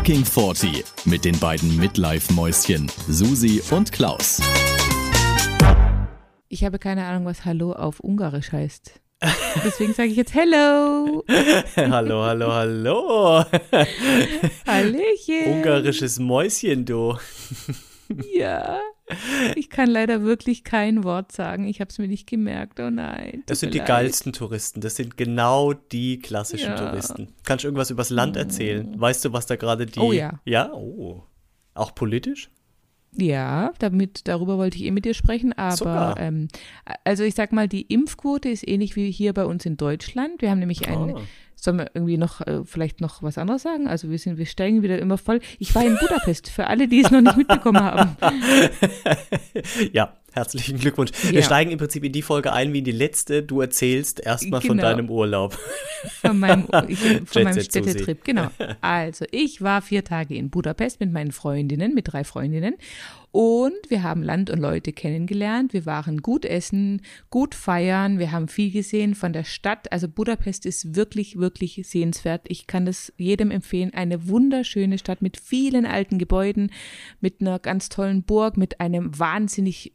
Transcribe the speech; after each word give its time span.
Fucking 0.00 0.24
40 0.24 0.82
mit 1.04 1.26
den 1.26 1.38
beiden 1.38 1.76
Midlife-Mäuschen 1.76 2.90
Susi 3.06 3.60
und 3.70 3.92
Klaus. 3.92 4.40
Ich 6.48 6.64
habe 6.64 6.78
keine 6.78 7.04
Ahnung, 7.04 7.26
was 7.26 7.44
Hallo 7.44 7.74
auf 7.74 8.00
Ungarisch 8.00 8.50
heißt. 8.50 8.98
Deswegen 9.62 9.92
sage 9.92 10.08
ich 10.08 10.16
jetzt 10.16 10.32
Hello. 10.32 11.22
hallo, 11.76 12.22
hallo, 12.22 12.50
hallo. 12.50 13.44
Hallöchen. 14.66 15.52
Ungarisches 15.52 16.18
Mäuschen, 16.18 16.86
du. 16.86 17.18
Ja. 18.32 18.80
Ich 19.56 19.70
kann 19.70 19.88
leider 19.90 20.22
wirklich 20.22 20.62
kein 20.62 21.04
Wort 21.04 21.32
sagen. 21.32 21.66
Ich 21.66 21.80
habe 21.80 21.90
es 21.90 21.98
mir 21.98 22.08
nicht 22.08 22.28
gemerkt. 22.28 22.78
Oh 22.80 22.90
nein. 22.90 23.42
Das 23.46 23.60
sind 23.60 23.74
die 23.74 23.78
leid. 23.78 23.88
geilsten 23.88 24.32
Touristen. 24.32 24.80
Das 24.80 24.96
sind 24.96 25.16
genau 25.16 25.72
die 25.72 26.20
klassischen 26.20 26.70
ja. 26.70 26.76
Touristen. 26.76 27.28
Kannst 27.44 27.64
du 27.64 27.68
irgendwas 27.68 27.90
übers 27.90 28.10
Land 28.10 28.36
erzählen? 28.36 29.00
Weißt 29.00 29.24
du, 29.24 29.32
was 29.32 29.46
da 29.46 29.56
gerade 29.56 29.86
die. 29.86 30.00
Oh 30.00 30.12
ja. 30.12 30.40
Ja? 30.44 30.72
Oh. 30.72 31.24
Auch 31.74 31.94
politisch? 31.94 32.50
Ja, 33.16 33.72
damit, 33.80 34.28
darüber 34.28 34.56
wollte 34.56 34.76
ich 34.76 34.84
eh 34.84 34.90
mit 34.92 35.04
dir 35.04 35.14
sprechen, 35.14 35.52
aber 35.52 36.14
ähm, 36.18 36.46
also 37.02 37.24
ich 37.24 37.34
sag 37.34 37.52
mal, 37.52 37.66
die 37.66 37.82
Impfquote 37.82 38.48
ist 38.48 38.66
ähnlich 38.66 38.94
wie 38.94 39.10
hier 39.10 39.32
bei 39.32 39.44
uns 39.46 39.66
in 39.66 39.76
Deutschland. 39.76 40.40
Wir 40.42 40.50
haben 40.50 40.60
nämlich 40.60 40.86
einen, 40.86 41.16
oh. 41.16 41.20
Sollen 41.64 41.78
wir 41.78 41.90
irgendwie 41.94 42.16
noch 42.16 42.40
äh, 42.40 42.64
vielleicht 42.64 43.00
noch 43.00 43.22
was 43.22 43.38
anderes 43.38 43.62
sagen? 43.62 43.86
Also 43.86 44.10
wir 44.10 44.18
sind, 44.18 44.38
wir 44.38 44.46
steigen 44.46 44.82
wieder 44.82 44.98
immer 44.98 45.18
voll. 45.18 45.40
Ich 45.58 45.74
war 45.74 45.84
in 45.84 45.96
Budapest, 45.96 46.48
für 46.48 46.66
alle, 46.66 46.88
die 46.88 47.00
es 47.00 47.10
noch 47.10 47.20
nicht 47.20 47.36
mitbekommen 47.36 47.80
haben. 47.82 48.16
ja, 49.92 50.14
Herzlichen 50.32 50.78
Glückwunsch. 50.78 51.10
Ja. 51.24 51.32
Wir 51.32 51.42
steigen 51.42 51.70
im 51.70 51.78
Prinzip 51.78 52.04
in 52.04 52.12
die 52.12 52.22
Folge 52.22 52.52
ein 52.52 52.72
wie 52.72 52.78
in 52.78 52.84
die 52.84 52.92
letzte. 52.92 53.42
Du 53.42 53.60
erzählst 53.60 54.20
erstmal 54.20 54.60
genau. 54.60 54.70
von 54.70 54.78
deinem 54.78 55.10
Urlaub. 55.10 55.58
Von 56.20 56.38
meinem, 56.38 56.66
ich, 56.88 56.98
von 57.26 57.42
meinem 57.42 57.60
Städtetrip, 57.60 58.24
genau. 58.24 58.48
Also, 58.80 59.24
ich 59.30 59.60
war 59.60 59.82
vier 59.82 60.04
Tage 60.04 60.36
in 60.36 60.50
Budapest 60.50 61.00
mit 61.00 61.12
meinen 61.12 61.32
Freundinnen, 61.32 61.94
mit 61.94 62.12
drei 62.12 62.24
Freundinnen. 62.24 62.76
Und 63.32 63.78
wir 63.88 64.02
haben 64.02 64.22
Land 64.22 64.50
und 64.50 64.58
Leute 64.58 64.92
kennengelernt. 64.92 65.72
Wir 65.72 65.86
waren 65.86 66.18
gut 66.18 66.44
essen, 66.44 67.02
gut 67.30 67.54
feiern. 67.54 68.18
Wir 68.18 68.32
haben 68.32 68.48
viel 68.48 68.72
gesehen 68.72 69.14
von 69.14 69.32
der 69.32 69.44
Stadt. 69.44 69.92
Also 69.92 70.08
Budapest 70.08 70.66
ist 70.66 70.96
wirklich, 70.96 71.38
wirklich 71.38 71.80
sehenswert. 71.84 72.42
Ich 72.48 72.66
kann 72.66 72.86
das 72.86 73.12
jedem 73.16 73.52
empfehlen. 73.52 73.94
Eine 73.94 74.28
wunderschöne 74.28 74.98
Stadt 74.98 75.22
mit 75.22 75.38
vielen 75.38 75.86
alten 75.86 76.18
Gebäuden, 76.18 76.72
mit 77.20 77.40
einer 77.40 77.60
ganz 77.60 77.88
tollen 77.88 78.24
Burg, 78.24 78.56
mit 78.56 78.80
einem 78.80 79.16
wahnsinnig 79.16 79.92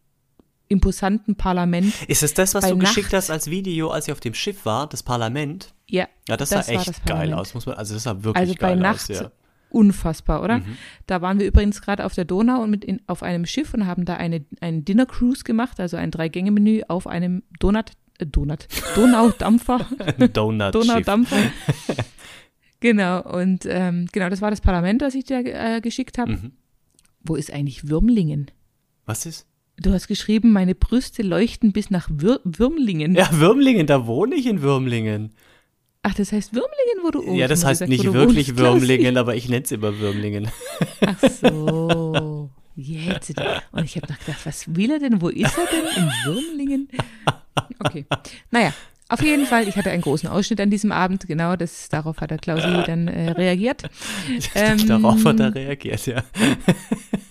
imposanten 0.67 1.35
Parlament. 1.35 1.93
Ist 2.07 2.23
es 2.23 2.33
das, 2.33 2.53
was 2.55 2.67
du 2.67 2.75
Nacht. 2.75 2.87
geschickt 2.87 3.13
hast 3.13 3.29
als 3.29 3.49
Video, 3.49 3.89
als 3.89 4.07
ich 4.07 4.11
auf 4.11 4.19
dem 4.19 4.33
Schiff 4.33 4.65
war, 4.65 4.87
das 4.87 5.03
Parlament? 5.03 5.73
Ja. 5.87 6.07
Ja, 6.27 6.37
das, 6.37 6.49
das 6.49 6.67
sah 6.67 6.73
echt 6.73 7.05
geil 7.05 7.33
aus, 7.33 7.53
muss 7.53 7.65
man, 7.65 7.75
also 7.75 7.93
das 7.93 8.03
sah 8.03 8.23
wirklich 8.23 8.41
also 8.41 8.55
geil 8.55 8.77
Nacht, 8.77 9.09
aus. 9.11 9.19
Ja. 9.19 9.31
Unfassbar, 9.69 10.41
oder? 10.41 10.59
Mhm. 10.59 10.77
Da 11.05 11.21
waren 11.21 11.39
wir 11.39 11.45
übrigens 11.45 11.81
gerade 11.81 12.05
auf 12.05 12.13
der 12.13 12.25
Donau 12.25 12.61
und 12.61 12.69
mit 12.69 12.85
in, 12.85 13.01
auf 13.07 13.23
einem 13.23 13.45
Schiff 13.45 13.73
und 13.73 13.85
haben 13.85 14.05
da 14.05 14.15
eine, 14.15 14.45
einen 14.61 14.85
Dinner 14.85 15.05
Cruise 15.05 15.43
gemacht, 15.43 15.79
also 15.79 15.97
ein 15.97 16.11
Drei-Gänge-Menü 16.11 16.83
auf 16.87 17.07
einem 17.07 17.43
Donut, 17.59 17.91
äh, 18.17 18.25
Donut, 18.25 18.67
Donaudampfer. 18.95 19.85
Donut 20.33 20.75
Donaudampfer. 20.75 21.37
genau, 22.79 23.21
und 23.21 23.65
ähm, 23.67 24.07
genau, 24.11 24.29
das 24.29 24.41
war 24.41 24.49
das 24.49 24.61
Parlament, 24.61 25.01
das 25.01 25.13
ich 25.13 25.25
dir 25.25 25.43
äh, 25.45 25.81
geschickt 25.81 26.17
habe. 26.17 26.33
Mhm. 26.33 26.51
Wo 27.21 27.35
ist 27.35 27.51
eigentlich 27.51 27.89
Würmlingen? 27.89 28.51
Was 29.05 29.25
ist? 29.25 29.45
Du 29.77 29.91
hast 29.91 30.07
geschrieben, 30.07 30.53
meine 30.53 30.73
Brüste 30.73 31.21
leuchten 31.21 31.73
bis 31.73 31.89
nach 31.89 32.09
Wir 32.11 32.39
Würmlingen. 32.43 33.13
Ja, 33.15 33.29
Würmlingen, 33.33 33.87
da 33.87 34.07
wohne 34.07 34.35
ich 34.35 34.45
in 34.45 34.61
Würmlingen. 34.61 35.33
Ach, 36.01 36.13
das 36.13 36.31
heißt 36.31 36.53
Würmlingen, 36.53 37.03
wo 37.03 37.11
du 37.11 37.25
wohnst? 37.25 37.39
Ja, 37.39 37.47
das 37.47 37.65
heißt 37.65 37.81
gesagt, 37.81 37.89
nicht 37.89 38.13
wirklich 38.13 38.49
wohnst, 38.49 38.59
Würmlingen, 38.59 39.17
aber 39.19 39.35
ich 39.35 39.49
nenne 39.49 39.63
es 39.63 39.71
immer 39.71 39.97
Würmlingen. 39.99 40.49
Ach 41.05 41.19
so. 41.29 42.49
Jetzt. 42.75 43.33
Und 43.71 43.85
ich 43.85 43.95
habe 43.95 44.11
noch 44.11 44.19
gedacht, 44.19 44.45
was 44.45 44.75
will 44.75 44.91
er 44.91 44.99
denn? 44.99 45.21
Wo 45.21 45.29
ist 45.29 45.57
er 45.57 45.65
denn? 45.65 46.03
In 46.03 46.09
Würmlingen? 46.25 46.89
Okay. 47.79 48.05
Naja, 48.51 48.73
auf 49.07 49.21
jeden 49.21 49.45
Fall, 49.45 49.67
ich 49.67 49.75
hatte 49.75 49.91
einen 49.91 50.01
großen 50.01 50.27
Ausschnitt 50.27 50.59
an 50.59 50.71
diesem 50.71 50.91
Abend, 50.91 51.27
genau, 51.27 51.55
das, 51.55 51.89
darauf 51.89 52.21
hat 52.21 52.31
der 52.31 52.39
Klausi 52.39 52.83
dann 52.87 53.07
äh, 53.07 53.31
reagiert. 53.31 53.83
Ähm, 54.55 54.87
darauf 54.87 55.23
hat 55.25 55.39
er 55.39 55.53
reagiert, 55.53 56.07
ja. 56.07 56.23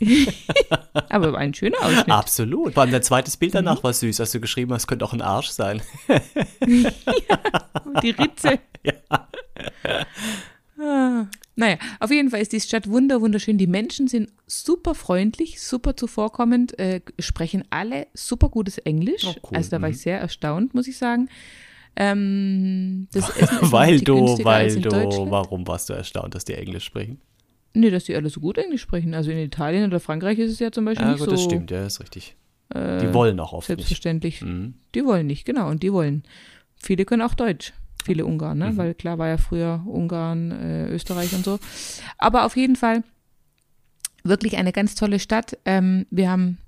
Aber 1.09 1.37
ein 1.37 1.53
schöner 1.53 1.79
Ausschnitt. 1.83 2.11
Absolut. 2.11 2.75
Vor 2.75 2.83
allem 2.83 2.93
dein 2.93 3.03
zweites 3.03 3.37
Bild 3.37 3.57
danach 3.57 3.79
mhm. 3.79 3.85
war 3.85 3.93
süß, 3.93 4.21
als 4.21 4.31
du 4.31 4.41
geschrieben 4.41 4.73
hast, 4.73 4.87
könnte 4.87 5.05
auch 5.05 5.13
ein 5.13 5.23
Arsch 5.23 5.49
sein. 5.49 5.83
ja, 6.09 7.39
die 8.03 8.11
Ritze. 8.11 8.61
Ja. 8.85 9.29
Naja, 11.65 11.79
auf 11.99 12.11
jeden 12.11 12.29
Fall 12.29 12.43
ist 12.43 12.53
die 12.53 12.61
Stadt 12.61 12.91
wunder, 12.91 13.23
wunderschön. 13.23 13.57
Die 13.57 13.67
Menschen 13.67 14.07
sind 14.07 14.31
super 14.47 14.95
freundlich, 14.95 15.63
super 15.63 15.97
zuvorkommend, 15.97 16.79
äh, 16.79 17.01
sprechen 17.19 17.65
alle 17.71 18.07
super 18.13 18.51
gutes 18.51 18.77
Englisch. 18.77 19.25
Oh, 19.25 19.35
cool. 19.45 19.57
Also 19.57 19.71
da 19.71 19.81
war 19.81 19.89
ich 19.89 19.97
mhm. 19.97 20.01
sehr 20.01 20.21
erstaunt, 20.21 20.75
muss 20.75 20.87
ich 20.89 20.99
sagen. 20.99 21.31
Ähm, 21.97 23.09
das 23.15 23.31
Essen 23.31 23.61
ist 23.63 23.73
weil 23.73 24.01
du, 24.01 24.37
weil 24.45 24.79
du, 24.79 24.91
warum 25.31 25.67
warst 25.67 25.89
du 25.89 25.95
erstaunt, 25.95 26.35
dass 26.35 26.45
die 26.45 26.53
Englisch 26.53 26.85
sprechen? 26.85 27.23
Nee, 27.73 27.89
dass 27.89 28.05
die 28.05 28.15
alle 28.15 28.29
so 28.29 28.41
gut 28.41 28.59
Englisch 28.59 28.83
sprechen. 28.83 29.15
Also 29.15 29.31
in 29.31 29.39
Italien 29.39 29.87
oder 29.87 30.01
Frankreich 30.01 30.39
ist 30.39 30.53
es 30.53 30.59
ja 30.59 30.71
zum 30.71 30.85
Beispiel 30.85 31.07
ja, 31.07 31.13
nicht 31.13 31.21
gut, 31.21 31.31
so. 31.31 31.35
das 31.35 31.45
stimmt, 31.45 31.71
ja, 31.71 31.87
ist 31.87 31.99
richtig. 32.01 32.37
Äh, 32.75 32.99
die 32.99 33.15
wollen 33.15 33.41
auch 33.41 33.55
oft 33.55 33.69
selbstverständlich. 33.69 34.35
nicht. 34.35 34.41
Selbstverständlich. 34.41 34.83
Mhm. 34.83 34.93
Die 34.95 35.05
wollen 35.07 35.27
nicht, 35.27 35.47
genau. 35.47 35.71
Und 35.71 35.83
die 35.83 35.95
wollen. 35.95 36.25
Viele 36.77 37.07
können 37.07 37.23
auch 37.23 37.35
Deutsch 37.35 37.73
viele 38.05 38.27
Ungarn, 38.27 38.59
ne? 38.59 38.73
Mhm. 38.73 38.77
weil 38.77 38.95
klar 38.95 39.19
war 39.19 39.29
ja 39.29 39.39
früher 39.39 39.83
Ungarn, 39.87 40.51
äh, 40.51 40.89
Österreich 40.89 41.35
und 41.35 41.45
so. 41.45 41.59
Aber 42.19 42.45
auf 42.45 42.57
jeden 42.57 42.77
Fall 42.77 43.03
wirklich 44.23 44.57
eine 44.57 44.73
ganz 44.73 44.95
tolle 44.95 45.19
Stadt. 45.19 45.59
Ähm, 45.65 46.07
wir 46.11 46.31
haben 46.31 46.59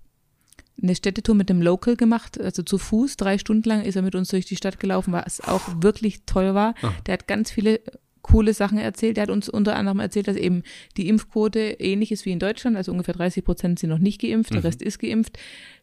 eine 0.83 0.95
Städtetour 0.95 1.35
mit 1.35 1.49
dem 1.49 1.63
Local 1.63 1.97
gemacht, 1.97 2.41
also 2.41 2.63
zu 2.63 2.79
Fuß. 2.79 3.17
Drei 3.17 3.39
Stunden 3.39 3.69
lang 3.69 3.83
ist 3.83 3.97
er 3.97 4.03
mit 4.03 4.15
uns 4.15 4.29
durch 4.29 4.45
die 4.45 4.57
Stadt 4.57 4.79
gelaufen, 4.79 5.13
was 5.13 5.41
auch 5.41 5.63
wirklich 5.81 6.25
toll 6.27 6.55
war. 6.55 6.75
Ach. 6.83 7.01
Der 7.03 7.15
hat 7.15 7.27
ganz 7.27 7.51
viele 7.51 7.81
coole 8.27 8.55
Sachen 8.55 8.79
erzählt. 8.79 9.19
Er 9.19 9.23
hat 9.23 9.31
uns 9.31 9.49
unter 9.49 9.77
anderem 9.77 10.01
erzählt, 10.01 10.27
dass 10.27 10.37
eben 10.37 10.63
die 10.97 11.09
Impfquote 11.09 11.61
ähnlich 11.79 12.11
ist 12.11 12.27
wie 12.27 12.33
in 12.33 12.41
Deutschland, 12.41 12.77
also 12.77 12.91
ungefähr 12.91 13.15
30 13.15 13.45
Prozent 13.45 13.79
sind 13.79 13.91
noch 13.91 13.99
nicht 13.99 14.21
geimpft, 14.21 14.51
der 14.51 14.59
mhm. 14.61 14.67
Rest 14.67 14.83
ist 14.83 14.99
geimpft. 14.99 15.39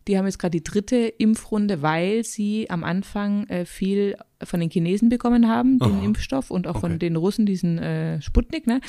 Die 0.09 0.18
haben 0.18 0.26
jetzt 0.26 0.40
gerade 0.40 0.52
die 0.52 0.64
dritte 0.64 0.98
Impfrunde, 0.98 1.82
weil 1.82 2.26
sie 2.26 2.70
am 2.70 2.84
Anfang 2.84 3.48
äh, 3.48 3.64
viel 3.66 4.18
von 4.44 4.59
den 4.59 4.70
Chinesen 4.70 5.08
bekommen 5.08 5.48
haben, 5.48 5.80
den 5.80 5.94
Aha. 5.94 6.03
Impfstoff, 6.03 6.52
und 6.52 6.68
auch 6.68 6.72
okay. 6.72 6.82
von 6.82 7.00
den 7.00 7.16
Russen 7.16 7.46
diesen 7.46 7.78
äh, 7.78 8.22
Sputnik. 8.22 8.68
Ne? 8.68 8.82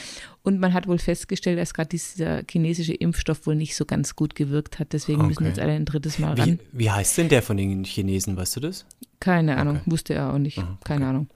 Und 0.43 0.59
man 0.59 0.75
hat 0.75 0.89
wohl 0.89 0.99
festgestellt, 0.99 1.61
dass 1.61 1.75
gerade 1.75 1.91
dieser 1.91 2.43
chinesische 2.51 2.95
Impfstoff 2.95 3.47
wohl 3.47 3.55
nicht 3.55 3.77
so 3.77 3.85
ganz 3.85 4.17
gut 4.17 4.35
gewirkt 4.35 4.81
hat. 4.81 4.93
Deswegen 4.93 5.21
okay. 5.21 5.29
müssen 5.29 5.47
jetzt 5.47 5.61
alle 5.61 5.75
ein 5.75 5.85
drittes 5.85 6.19
Mal 6.19 6.35
ran. 6.35 6.59
Wie, 6.73 6.81
wie 6.81 6.91
heißt 6.91 7.17
denn 7.19 7.29
der 7.29 7.43
von 7.43 7.57
den 7.57 7.85
Chinesen, 7.85 8.37
weißt 8.37 8.57
du 8.57 8.61
das? 8.61 8.85
Keine 9.21 9.57
Ahnung, 9.57 9.77
okay. 9.77 9.91
wusste 9.93 10.15
er 10.15 10.33
auch 10.33 10.39
nicht. 10.39 10.59
Aha, 10.59 10.79
Keine 10.83 11.07
Ahnung. 11.07 11.29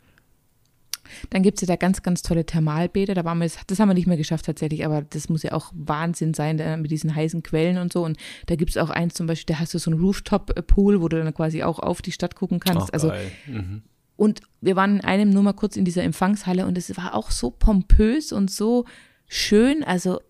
Dann 1.31 1.43
gibt 1.43 1.59
es 1.59 1.63
ja 1.63 1.67
da 1.67 1.77
ganz, 1.77 2.03
ganz 2.03 2.23
tolle 2.23 2.45
Thermalbäder. 2.45 3.15
Da 3.15 3.25
waren 3.25 3.39
wir, 3.39 3.51
das 3.67 3.79
haben 3.79 3.89
wir 3.89 3.95
nicht 3.95 4.07
mehr 4.07 4.17
geschafft 4.17 4.47
tatsächlich, 4.47 4.85
aber 4.85 5.03
das 5.03 5.29
muss 5.29 5.43
ja 5.43 5.53
auch 5.53 5.73
Wahnsinn 5.75 6.35
sein, 6.35 6.81
mit 6.81 6.91
diesen 6.91 7.15
heißen 7.15 7.43
Quellen 7.43 7.79
und 7.79 7.93
so. 7.93 8.05
Und 8.05 8.19
da 8.47 8.57
gibt 8.57 8.71
es 8.71 8.77
auch 8.77 8.91
eins 8.91 9.15
zum 9.15 9.27
Beispiel, 9.27 9.55
da 9.55 9.61
hast 9.61 9.75
du 9.75 9.79
so 9.79 9.91
einen 9.91 10.01
Rooftop-Pool, 10.01 11.01
wo 11.01 11.09
du 11.09 11.23
dann 11.23 11.35
quasi 11.35 11.63
auch 11.63 11.79
auf 11.79 12.03
die 12.03 12.13
Stadt 12.13 12.35
gucken 12.35 12.61
kannst. 12.61 12.89
Ach, 12.89 12.93
also 12.93 13.13
mhm. 13.47 13.83
Und 14.19 14.41
wir 14.61 14.75
waren 14.75 14.97
in 14.97 15.05
einem 15.05 15.31
nur 15.31 15.45
mal 15.45 15.53
kurz 15.53 15.77
in 15.77 15.85
dieser 15.85 16.03
Empfangshalle 16.03 16.67
und 16.67 16.77
es 16.77 16.97
war 16.97 17.15
auch 17.15 17.31
so 17.31 17.53
pompös 17.53 18.33
und 18.33 18.51
so 18.51 18.85
schön. 19.29 19.85
Also, 19.85 20.21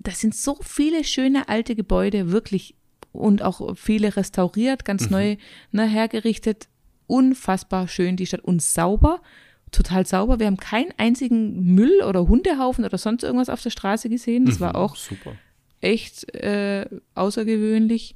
das 0.00 0.18
sind 0.18 0.34
so 0.34 0.58
viele 0.62 1.04
schöne 1.04 1.48
alte 1.48 1.76
Gebäude, 1.76 2.32
wirklich. 2.32 2.74
Und 3.12 3.42
auch 3.42 3.76
viele 3.76 4.16
restauriert, 4.16 4.84
ganz 4.84 5.04
mhm. 5.04 5.10
neu 5.12 5.36
ne, 5.70 5.86
hergerichtet. 5.86 6.68
Unfassbar 7.06 7.86
schön 7.86 8.16
die 8.16 8.26
Stadt 8.26 8.40
und 8.40 8.62
sauber 8.62 9.22
total 9.70 10.06
sauber. 10.06 10.38
Wir 10.38 10.46
haben 10.46 10.56
keinen 10.56 10.92
einzigen 10.96 11.74
Müll 11.74 12.02
oder 12.02 12.28
Hundehaufen 12.28 12.84
oder 12.84 12.98
sonst 12.98 13.22
irgendwas 13.22 13.48
auf 13.48 13.62
der 13.62 13.70
Straße 13.70 14.08
gesehen. 14.08 14.46
Das 14.46 14.56
mhm, 14.56 14.60
war 14.60 14.76
auch 14.76 14.96
super. 14.96 15.32
echt 15.80 16.32
äh, 16.34 16.86
außergewöhnlich. 17.14 18.14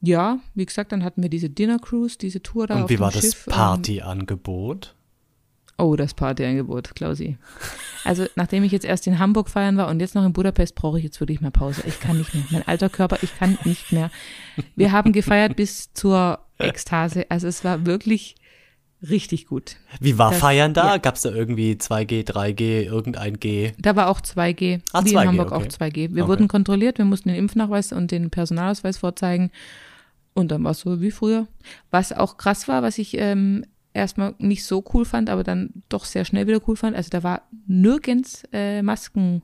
Ja, 0.00 0.40
wie 0.54 0.66
gesagt, 0.66 0.90
dann 0.90 1.04
hatten 1.04 1.22
wir 1.22 1.30
diese 1.30 1.48
Dinner 1.48 1.78
Cruise, 1.78 2.18
diese 2.18 2.42
Tour 2.42 2.66
da. 2.66 2.74
Und 2.76 2.82
auf 2.82 2.90
wie 2.90 2.96
dem 2.96 3.00
war 3.00 3.12
Schiff. 3.12 3.22
das 3.22 3.46
ähm, 3.46 3.52
Partyangebot? 3.52 4.96
Oh, 5.78 5.96
das 5.96 6.14
Partyangebot, 6.14 6.94
Klausi. 6.94 7.38
Also, 8.04 8.26
nachdem 8.34 8.62
ich 8.64 8.72
jetzt 8.72 8.84
erst 8.84 9.06
in 9.06 9.18
Hamburg 9.18 9.48
feiern 9.48 9.76
war 9.76 9.88
und 9.88 10.00
jetzt 10.00 10.14
noch 10.14 10.24
in 10.24 10.32
Budapest, 10.32 10.74
brauche 10.74 10.98
ich 10.98 11.04
jetzt 11.04 11.18
wirklich 11.20 11.40
mal 11.40 11.50
Pause. 11.50 11.82
Ich 11.86 11.98
kann 12.00 12.18
nicht 12.18 12.34
mehr. 12.34 12.44
Mein 12.50 12.66
alter 12.66 12.88
Körper, 12.88 13.18
ich 13.22 13.36
kann 13.38 13.58
nicht 13.64 13.92
mehr. 13.92 14.10
Wir 14.76 14.92
haben 14.92 15.12
gefeiert 15.12 15.56
bis 15.56 15.92
zur 15.92 16.40
Ekstase. 16.58 17.26
Also, 17.30 17.46
es 17.46 17.64
war 17.64 17.86
wirklich 17.86 18.34
richtig 19.08 19.46
gut. 19.46 19.76
Wie 20.00 20.18
war 20.18 20.30
das, 20.30 20.40
Feiern 20.40 20.74
da? 20.74 20.92
Ja. 20.92 20.96
Gab 20.98 21.16
es 21.16 21.22
da 21.22 21.30
irgendwie 21.30 21.72
2G, 21.72 22.26
3G, 22.26 22.84
irgendein 22.84 23.38
G? 23.40 23.72
Da 23.78 23.96
war 23.96 24.08
auch 24.08 24.20
2G. 24.20 24.80
Ah, 24.92 25.04
wie 25.04 25.10
2G, 25.16 25.22
in 25.22 25.28
Hamburg 25.28 25.52
okay. 25.52 25.64
auch 25.64 25.68
2G. 25.68 26.14
Wir 26.14 26.22
okay. 26.22 26.30
wurden 26.30 26.48
kontrolliert, 26.48 26.98
wir 26.98 27.04
mussten 27.04 27.28
den 27.28 27.38
Impfnachweis 27.38 27.92
und 27.92 28.10
den 28.10 28.30
Personalausweis 28.30 28.98
vorzeigen. 28.98 29.50
Und 30.34 30.50
dann 30.50 30.64
war 30.64 30.70
es 30.70 30.80
so 30.80 31.00
wie 31.00 31.10
früher. 31.10 31.46
Was 31.90 32.12
auch 32.12 32.36
krass 32.36 32.68
war, 32.68 32.82
was 32.82 32.98
ich 32.98 33.18
ähm, 33.18 33.66
erstmal 33.92 34.34
nicht 34.38 34.64
so 34.64 34.84
cool 34.94 35.04
fand, 35.04 35.28
aber 35.28 35.44
dann 35.44 35.70
doch 35.88 36.04
sehr 36.04 36.24
schnell 36.24 36.46
wieder 36.46 36.60
cool 36.66 36.76
fand. 36.76 36.96
Also 36.96 37.10
da 37.10 37.22
war 37.22 37.42
nirgends 37.66 38.44
äh, 38.52 38.82
Masken 38.82 39.42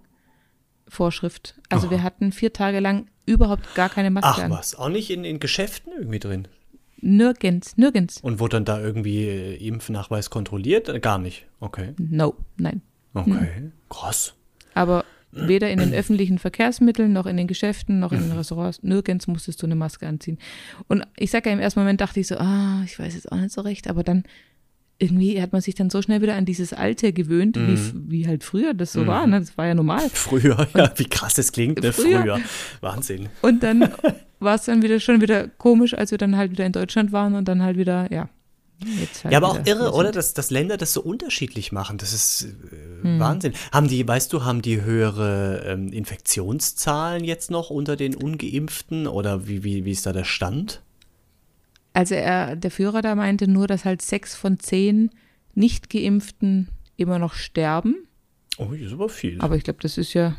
Maskenvorschrift. 0.88 1.54
Also 1.68 1.88
oh. 1.88 1.90
wir 1.90 2.02
hatten 2.02 2.32
vier 2.32 2.52
Tage 2.52 2.80
lang 2.80 3.06
überhaupt 3.26 3.74
gar 3.74 3.88
keine 3.88 4.10
Maske 4.10 4.28
Ach 4.28 4.38
an. 4.38 4.50
was, 4.50 4.74
auch 4.74 4.88
nicht 4.88 5.10
in, 5.10 5.24
in 5.24 5.40
Geschäften 5.40 5.92
irgendwie 5.96 6.18
drin? 6.18 6.48
Nirgends, 7.00 7.76
nirgends. 7.76 8.20
Und 8.20 8.40
wurde 8.40 8.56
dann 8.56 8.64
da 8.64 8.80
irgendwie 8.80 9.26
äh, 9.26 9.66
Impfnachweis 9.66 10.30
kontrolliert? 10.30 10.88
Äh, 10.88 11.00
gar 11.00 11.18
nicht. 11.18 11.46
Okay. 11.60 11.94
No, 11.98 12.34
nein. 12.56 12.82
Okay, 13.14 13.48
hm. 13.56 13.72
krass. 13.88 14.34
Aber 14.74 15.04
weder 15.30 15.70
in 15.70 15.78
den 15.78 15.92
öffentlichen 15.92 16.38
Verkehrsmitteln 16.38 17.12
noch 17.12 17.26
in 17.26 17.36
den 17.36 17.46
Geschäften 17.46 18.00
noch 18.00 18.12
in 18.12 18.20
den 18.20 18.32
Restaurants, 18.32 18.82
nirgends 18.82 19.26
musstest 19.26 19.62
du 19.62 19.66
eine 19.66 19.74
Maske 19.74 20.06
anziehen. 20.06 20.38
Und 20.88 21.06
ich 21.16 21.30
sage 21.30 21.50
ja, 21.50 21.54
im 21.54 21.60
ersten 21.60 21.80
Moment 21.80 22.00
dachte 22.00 22.20
ich 22.20 22.26
so, 22.26 22.36
ah, 22.38 22.82
ich 22.84 22.98
weiß 22.98 23.14
jetzt 23.14 23.30
auch 23.30 23.36
nicht 23.36 23.52
so 23.52 23.60
recht, 23.60 23.88
aber 23.88 24.02
dann 24.02 24.24
irgendwie 24.98 25.40
hat 25.40 25.52
man 25.52 25.60
sich 25.60 25.74
dann 25.74 25.90
so 25.90 26.02
schnell 26.02 26.22
wieder 26.22 26.34
an 26.34 26.44
dieses 26.44 26.72
Alte 26.72 27.12
gewöhnt, 27.12 27.56
mm. 27.56 27.60
wie, 27.60 27.76
mhm. 27.76 28.04
wie 28.08 28.26
halt 28.26 28.42
früher 28.42 28.74
das 28.74 28.92
so 28.92 29.04
mm. 29.04 29.06
war. 29.06 29.26
Ne? 29.28 29.38
Das 29.38 29.56
war 29.56 29.66
ja 29.66 29.74
normal. 29.74 30.08
Früher, 30.12 30.66
ja, 30.74 30.92
wie 30.96 31.04
krass 31.04 31.34
das 31.34 31.52
klingt, 31.52 31.80
ne? 31.82 31.92
Früher. 31.92 32.22
früher. 32.22 32.40
Wahnsinn. 32.80 33.28
Und 33.42 33.62
dann 33.62 33.92
war 34.40 34.54
es 34.54 34.64
dann 34.64 34.82
wieder 34.82 35.00
schon 35.00 35.20
wieder 35.20 35.48
komisch, 35.48 35.94
als 35.94 36.10
wir 36.10 36.18
dann 36.18 36.36
halt 36.36 36.52
wieder 36.52 36.66
in 36.66 36.72
Deutschland 36.72 37.12
waren 37.12 37.34
und 37.34 37.46
dann 37.46 37.62
halt 37.62 37.76
wieder, 37.76 38.12
ja. 38.12 38.28
Halt 38.80 39.32
ja, 39.32 39.38
aber 39.38 39.48
auch 39.48 39.66
irre, 39.66 39.92
oder? 39.92 40.12
Dass, 40.12 40.34
dass 40.34 40.50
Länder 40.50 40.76
das 40.76 40.92
so 40.92 41.02
unterschiedlich 41.02 41.72
machen. 41.72 41.98
Das 41.98 42.12
ist 42.12 42.44
äh, 42.44 43.02
hm. 43.02 43.18
Wahnsinn. 43.18 43.52
Haben 43.72 43.88
die, 43.88 44.06
weißt 44.06 44.32
du, 44.32 44.44
haben 44.44 44.62
die 44.62 44.82
höhere 44.82 45.64
ähm, 45.66 45.88
Infektionszahlen 45.92 47.24
jetzt 47.24 47.50
noch 47.50 47.70
unter 47.70 47.96
den 47.96 48.14
Ungeimpften 48.14 49.08
oder 49.08 49.48
wie, 49.48 49.64
wie, 49.64 49.84
wie 49.84 49.90
ist 49.90 50.06
da 50.06 50.12
der 50.12 50.24
Stand? 50.24 50.80
Also 51.92 52.14
er, 52.14 52.54
der 52.54 52.70
Führer 52.70 53.02
da 53.02 53.16
meinte 53.16 53.48
nur, 53.48 53.66
dass 53.66 53.84
halt 53.84 54.00
sechs 54.00 54.36
von 54.36 54.60
zehn 54.60 55.10
Nicht-Geimpften 55.54 56.68
immer 56.96 57.18
noch 57.18 57.34
sterben. 57.34 58.06
Oh, 58.58 58.68
das 58.70 58.80
ist 58.80 58.92
aber 58.92 59.08
viel. 59.08 59.40
Aber 59.40 59.56
ich 59.56 59.64
glaube, 59.64 59.80
das 59.82 59.98
ist 59.98 60.14
ja, 60.14 60.36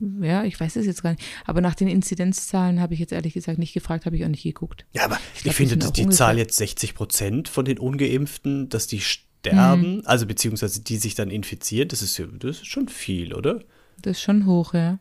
ja, 0.00 0.44
ich 0.44 0.58
weiß 0.58 0.76
es 0.76 0.86
jetzt 0.86 1.02
gar 1.02 1.10
nicht. 1.10 1.22
Aber 1.44 1.60
nach 1.60 1.74
den 1.74 1.88
Inzidenzzahlen 1.88 2.80
habe 2.80 2.94
ich 2.94 3.00
jetzt 3.00 3.12
ehrlich 3.12 3.34
gesagt 3.34 3.58
nicht 3.58 3.74
gefragt, 3.74 4.06
habe 4.06 4.16
ich 4.16 4.24
auch 4.24 4.28
nicht 4.28 4.42
geguckt. 4.42 4.86
Ja, 4.92 5.04
aber 5.04 5.18
ich, 5.34 5.42
glaub, 5.42 5.52
ich 5.52 5.56
finde, 5.56 5.76
dass 5.76 5.92
die 5.92 6.08
Zahl 6.08 6.38
jetzt 6.38 6.56
60 6.56 6.94
Prozent 6.94 7.48
von 7.48 7.64
den 7.64 7.78
Ungeimpften, 7.78 8.68
dass 8.70 8.86
die 8.86 9.00
sterben, 9.00 9.96
mhm. 9.96 10.02
also 10.06 10.26
beziehungsweise 10.26 10.80
die 10.80 10.96
sich 10.96 11.14
dann 11.14 11.30
infizieren, 11.30 11.88
das 11.88 12.02
ist, 12.02 12.18
das 12.18 12.62
ist 12.62 12.66
schon 12.66 12.88
viel, 12.88 13.34
oder? 13.34 13.60
Das 14.00 14.16
ist 14.16 14.22
schon 14.22 14.46
hoch, 14.46 14.74
ja. 14.74 14.98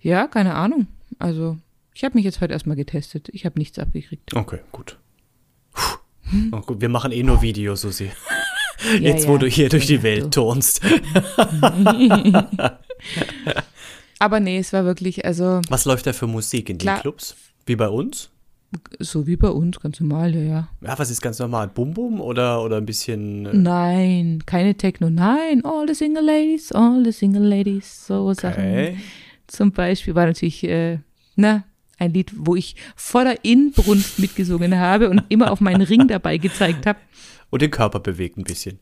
Ja, 0.00 0.28
keine 0.28 0.54
Ahnung. 0.54 0.86
Also, 1.18 1.58
ich 1.92 2.04
habe 2.04 2.14
mich 2.16 2.24
jetzt 2.24 2.40
heute 2.40 2.52
erstmal 2.52 2.76
getestet. 2.76 3.28
Ich 3.32 3.44
habe 3.44 3.58
nichts 3.58 3.78
abgekriegt. 3.78 4.34
Okay, 4.34 4.60
gut. 4.72 4.98
Oh, 6.52 6.60
gut. 6.60 6.80
Wir 6.80 6.88
machen 6.88 7.10
eh 7.10 7.22
nur 7.22 7.42
Videos, 7.42 7.80
Susi. 7.80 8.10
Jetzt, 9.00 9.24
ja, 9.24 9.28
wo 9.28 9.36
du 9.36 9.46
hier 9.46 9.68
durch 9.68 9.86
die 9.86 10.02
Welt 10.02 10.32
turnst. 10.32 10.80
Aber 14.20 14.38
nee, 14.38 14.58
es 14.58 14.72
war 14.72 14.84
wirklich, 14.84 15.24
also. 15.24 15.60
Was 15.68 15.86
läuft 15.86 16.06
da 16.06 16.12
für 16.12 16.26
Musik 16.26 16.68
in 16.68 16.78
klar, 16.78 16.98
den 16.98 17.00
Clubs? 17.00 17.34
Wie 17.66 17.74
bei 17.74 17.88
uns? 17.88 18.30
So 19.00 19.26
wie 19.26 19.36
bei 19.36 19.48
uns, 19.48 19.80
ganz 19.80 19.98
normal, 19.98 20.34
ja, 20.34 20.42
ja. 20.42 20.68
Ja, 20.82 20.98
was 20.98 21.10
ist 21.10 21.22
ganz 21.22 21.38
normal? 21.38 21.68
Bum 21.68 21.94
Bum 21.94 22.20
oder, 22.20 22.62
oder 22.62 22.76
ein 22.76 22.86
bisschen. 22.86 23.46
Äh 23.46 23.54
nein, 23.54 24.42
keine 24.46 24.76
Techno, 24.76 25.10
nein. 25.10 25.64
All 25.64 25.88
the 25.88 25.94
single 25.94 26.24
ladies, 26.24 26.70
all 26.70 27.02
the 27.04 27.12
single 27.12 27.42
ladies, 27.42 28.06
so 28.06 28.28
okay. 28.28 28.40
Sachen. 28.40 29.02
Zum 29.46 29.72
Beispiel 29.72 30.14
war 30.14 30.26
natürlich, 30.26 30.62
äh, 30.64 30.98
na, 31.34 31.64
ein 31.98 32.12
Lied, 32.12 32.32
wo 32.36 32.54
ich 32.54 32.76
voller 32.94 33.42
Inbrunst 33.42 34.18
mitgesungen 34.18 34.78
habe 34.78 35.08
und 35.08 35.22
immer 35.30 35.50
auf 35.50 35.60
meinen 35.60 35.82
Ring 35.82 36.06
dabei 36.08 36.36
gezeigt 36.36 36.86
habe. 36.86 36.98
Und 37.48 37.62
den 37.62 37.70
Körper 37.70 38.00
bewegt 38.00 38.36
ein 38.36 38.44
bisschen. 38.44 38.78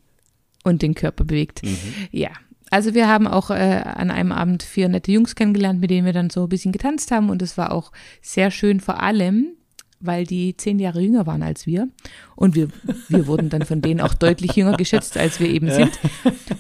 Und 0.65 0.83
den 0.83 0.95
Körper 0.95 1.25
bewegt. 1.25 1.63
Mhm. 1.63 1.79
Ja, 2.11 2.31
also 2.71 2.95
wir 2.95 3.09
haben 3.09 3.27
auch 3.27 3.51
äh, 3.51 3.83
an 3.85 4.11
einem 4.11 4.33
Abend 4.33 4.63
vier 4.63 4.89
nette 4.89 5.13
Jungs 5.13 5.35
kennengelernt, 5.35 5.81
mit 5.81 5.91
denen 5.91 6.07
wir 6.07 6.13
dann 6.13 6.31
so 6.31 6.45
ein 6.45 6.49
bisschen 6.49 6.73
getanzt 6.73 7.11
haben 7.11 7.31
und 7.31 7.43
es 7.43 7.57
war 7.57 7.73
auch 7.73 7.93
sehr 8.23 8.51
schön, 8.51 8.81
vor 8.81 9.03
allem, 9.03 9.55
weil 10.01 10.25
die 10.25 10.57
zehn 10.57 10.79
Jahre 10.79 11.01
jünger 11.01 11.27
waren 11.27 11.43
als 11.43 11.67
wir 11.67 11.89
und 12.37 12.55
wir, 12.55 12.69
wir 13.09 13.27
wurden 13.27 13.49
dann 13.49 13.63
von 13.63 13.83
denen 13.83 14.01
auch 14.01 14.15
deutlich 14.15 14.55
jünger 14.55 14.77
geschätzt, 14.77 15.17
als 15.17 15.41
wir 15.41 15.49
eben 15.49 15.71
sind. 15.71 15.99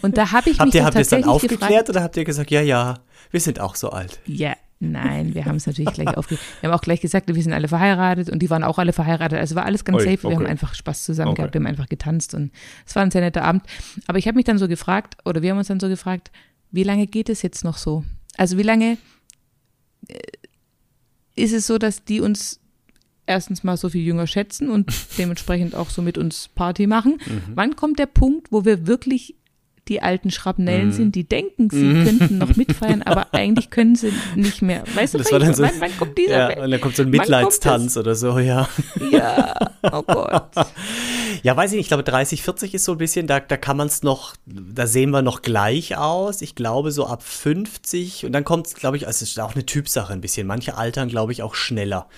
Und 0.02 0.16
da 0.16 0.32
habe 0.32 0.50
ich 0.50 0.58
habt 0.58 0.66
mich 0.66 0.74
ihr, 0.74 0.80
dann 0.80 0.86
habt 0.86 0.96
tatsächlich 0.96 1.24
dann 1.24 1.34
aufgeklärt 1.34 1.60
gefragt, 1.60 1.90
oder 1.90 2.02
habt 2.02 2.16
ihr 2.16 2.24
gesagt, 2.24 2.50
ja, 2.50 2.60
ja, 2.60 3.00
wir 3.30 3.40
sind 3.40 3.60
auch 3.60 3.76
so 3.76 3.90
alt? 3.90 4.20
Ja, 4.26 4.54
Nein, 4.80 5.34
wir 5.34 5.44
haben 5.44 5.56
es 5.56 5.66
natürlich 5.66 5.92
gleich 5.92 6.16
aufgegeben. 6.16 6.46
Wir 6.60 6.70
haben 6.70 6.78
auch 6.78 6.82
gleich 6.82 7.00
gesagt, 7.00 7.34
wir 7.34 7.42
sind 7.42 7.52
alle 7.52 7.66
verheiratet 7.66 8.30
und 8.30 8.38
die 8.40 8.48
waren 8.48 8.62
auch 8.62 8.78
alle 8.78 8.92
verheiratet. 8.92 9.38
Also 9.38 9.56
war 9.56 9.64
alles 9.64 9.84
ganz 9.84 9.98
Oi, 9.98 10.04
safe. 10.04 10.22
Wir 10.22 10.28
okay. 10.28 10.36
haben 10.36 10.46
einfach 10.46 10.74
Spaß 10.74 11.04
zusammen 11.04 11.30
okay. 11.30 11.38
gehabt, 11.38 11.54
wir 11.54 11.60
haben 11.60 11.66
einfach 11.66 11.88
getanzt 11.88 12.34
und 12.34 12.52
es 12.86 12.94
war 12.94 13.02
ein 13.02 13.10
sehr 13.10 13.20
netter 13.20 13.42
Abend. 13.42 13.64
Aber 14.06 14.18
ich 14.18 14.28
habe 14.28 14.36
mich 14.36 14.44
dann 14.44 14.58
so 14.58 14.68
gefragt, 14.68 15.16
oder 15.24 15.42
wir 15.42 15.50
haben 15.50 15.58
uns 15.58 15.66
dann 15.66 15.80
so 15.80 15.88
gefragt, 15.88 16.30
wie 16.70 16.84
lange 16.84 17.06
geht 17.06 17.28
es 17.28 17.42
jetzt 17.42 17.64
noch 17.64 17.76
so? 17.76 18.04
Also 18.36 18.56
wie 18.56 18.62
lange 18.62 18.98
äh, 20.06 20.18
ist 21.34 21.52
es 21.52 21.66
so, 21.66 21.78
dass 21.78 22.04
die 22.04 22.20
uns 22.20 22.60
erstens 23.26 23.64
mal 23.64 23.76
so 23.76 23.88
viel 23.88 24.02
jünger 24.02 24.26
schätzen 24.26 24.70
und 24.70 24.92
dementsprechend 25.18 25.74
auch 25.74 25.90
so 25.90 26.02
mit 26.02 26.18
uns 26.18 26.48
Party 26.48 26.86
machen? 26.86 27.20
Mhm. 27.26 27.42
Wann 27.54 27.76
kommt 27.76 27.98
der 27.98 28.06
Punkt, 28.06 28.52
wo 28.52 28.64
wir 28.64 28.86
wirklich 28.86 29.34
die 29.88 30.02
alten 30.02 30.30
Schrapnellen 30.30 30.88
mm. 30.88 30.92
sind, 30.92 31.14
die 31.14 31.24
denken, 31.24 31.70
sie 31.70 31.84
mm. 31.84 32.04
könnten 32.04 32.38
noch 32.38 32.56
mitfeiern, 32.56 33.02
aber 33.02 33.32
eigentlich 33.32 33.70
können 33.70 33.96
sie 33.96 34.12
nicht 34.36 34.62
mehr. 34.62 34.84
Weißt 34.94 35.14
du, 35.14 35.18
das 35.18 35.32
war 35.32 35.38
dann 35.38 35.54
so, 35.54 35.62
wann, 35.62 35.72
wann 35.78 35.96
kommt 35.96 36.18
dieser 36.18 36.56
ja, 36.56 36.62
und 36.62 36.70
dann 36.70 36.80
kommt 36.80 36.96
so 36.96 37.02
ein 37.02 37.10
Mitleidstanz 37.10 37.96
oder 37.96 38.14
so, 38.14 38.38
ja. 38.38 38.68
Ja, 39.10 39.54
oh 39.92 40.02
Gott. 40.02 40.50
Ja, 41.42 41.56
weiß 41.56 41.70
ich 41.70 41.76
nicht, 41.76 41.84
ich 41.84 41.88
glaube 41.88 42.02
30, 42.02 42.42
40 42.42 42.74
ist 42.74 42.84
so 42.84 42.92
ein 42.92 42.98
bisschen, 42.98 43.26
da, 43.26 43.40
da 43.40 43.56
kann 43.56 43.76
man 43.76 43.86
es 43.86 44.02
noch, 44.02 44.34
da 44.46 44.86
sehen 44.86 45.10
wir 45.10 45.22
noch 45.22 45.42
gleich 45.42 45.96
aus. 45.96 46.42
Ich 46.42 46.54
glaube 46.54 46.90
so 46.90 47.06
ab 47.06 47.22
50 47.22 48.26
und 48.26 48.32
dann 48.32 48.44
kommt 48.44 48.66
es, 48.66 48.74
glaube 48.74 48.96
ich, 48.96 49.06
also 49.06 49.22
es 49.22 49.30
ist 49.30 49.40
auch 49.40 49.54
eine 49.54 49.64
Typsache 49.64 50.12
ein 50.12 50.20
bisschen. 50.20 50.46
Manche 50.46 50.76
altern, 50.76 51.08
glaube 51.08 51.32
ich, 51.32 51.42
auch 51.42 51.54
schneller. 51.54 52.08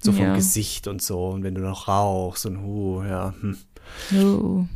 So 0.00 0.12
vom 0.12 0.26
ja. 0.26 0.34
Gesicht 0.34 0.86
und 0.86 1.02
so. 1.02 1.28
Und 1.28 1.42
wenn 1.42 1.54
du 1.54 1.60
noch 1.60 1.88
rauchst 1.88 2.46
und 2.46 2.62
hu, 2.62 3.02
ja. 3.02 3.34
Hm. 3.40 3.58
Oh. 4.14 4.66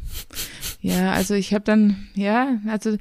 Ja, 0.81 1.13
also 1.13 1.35
ich 1.35 1.55
habe 1.55 1.65
dann, 1.65 2.09
ja, 2.15 2.59
also 2.67 2.97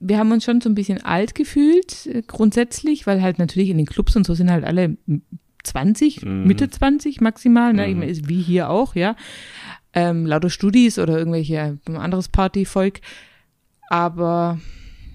wir 0.00 0.18
haben 0.18 0.32
uns 0.32 0.44
schon 0.44 0.60
so 0.60 0.68
ein 0.68 0.74
bisschen 0.74 1.02
alt 1.04 1.34
gefühlt, 1.34 2.06
äh, 2.06 2.22
grundsätzlich, 2.26 3.06
weil 3.06 3.22
halt 3.22 3.38
natürlich 3.38 3.68
in 3.68 3.76
den 3.76 3.86
Clubs 3.86 4.16
und 4.16 4.26
so 4.26 4.34
sind 4.34 4.50
halt 4.50 4.64
alle 4.64 4.96
20, 5.62 6.24
mm. 6.24 6.46
Mitte 6.46 6.70
20 6.70 7.20
maximal, 7.20 7.74
ne, 7.74 7.88
mm. 7.88 8.28
wie 8.28 8.40
hier 8.40 8.70
auch, 8.70 8.94
ja. 8.94 9.14
Ähm, 9.92 10.24
lauter 10.24 10.50
Studis 10.50 10.98
oder 10.98 11.18
irgendwelche 11.18 11.78
anderes 11.86 12.28
Partyvolk. 12.28 13.00
Aber 13.90 14.58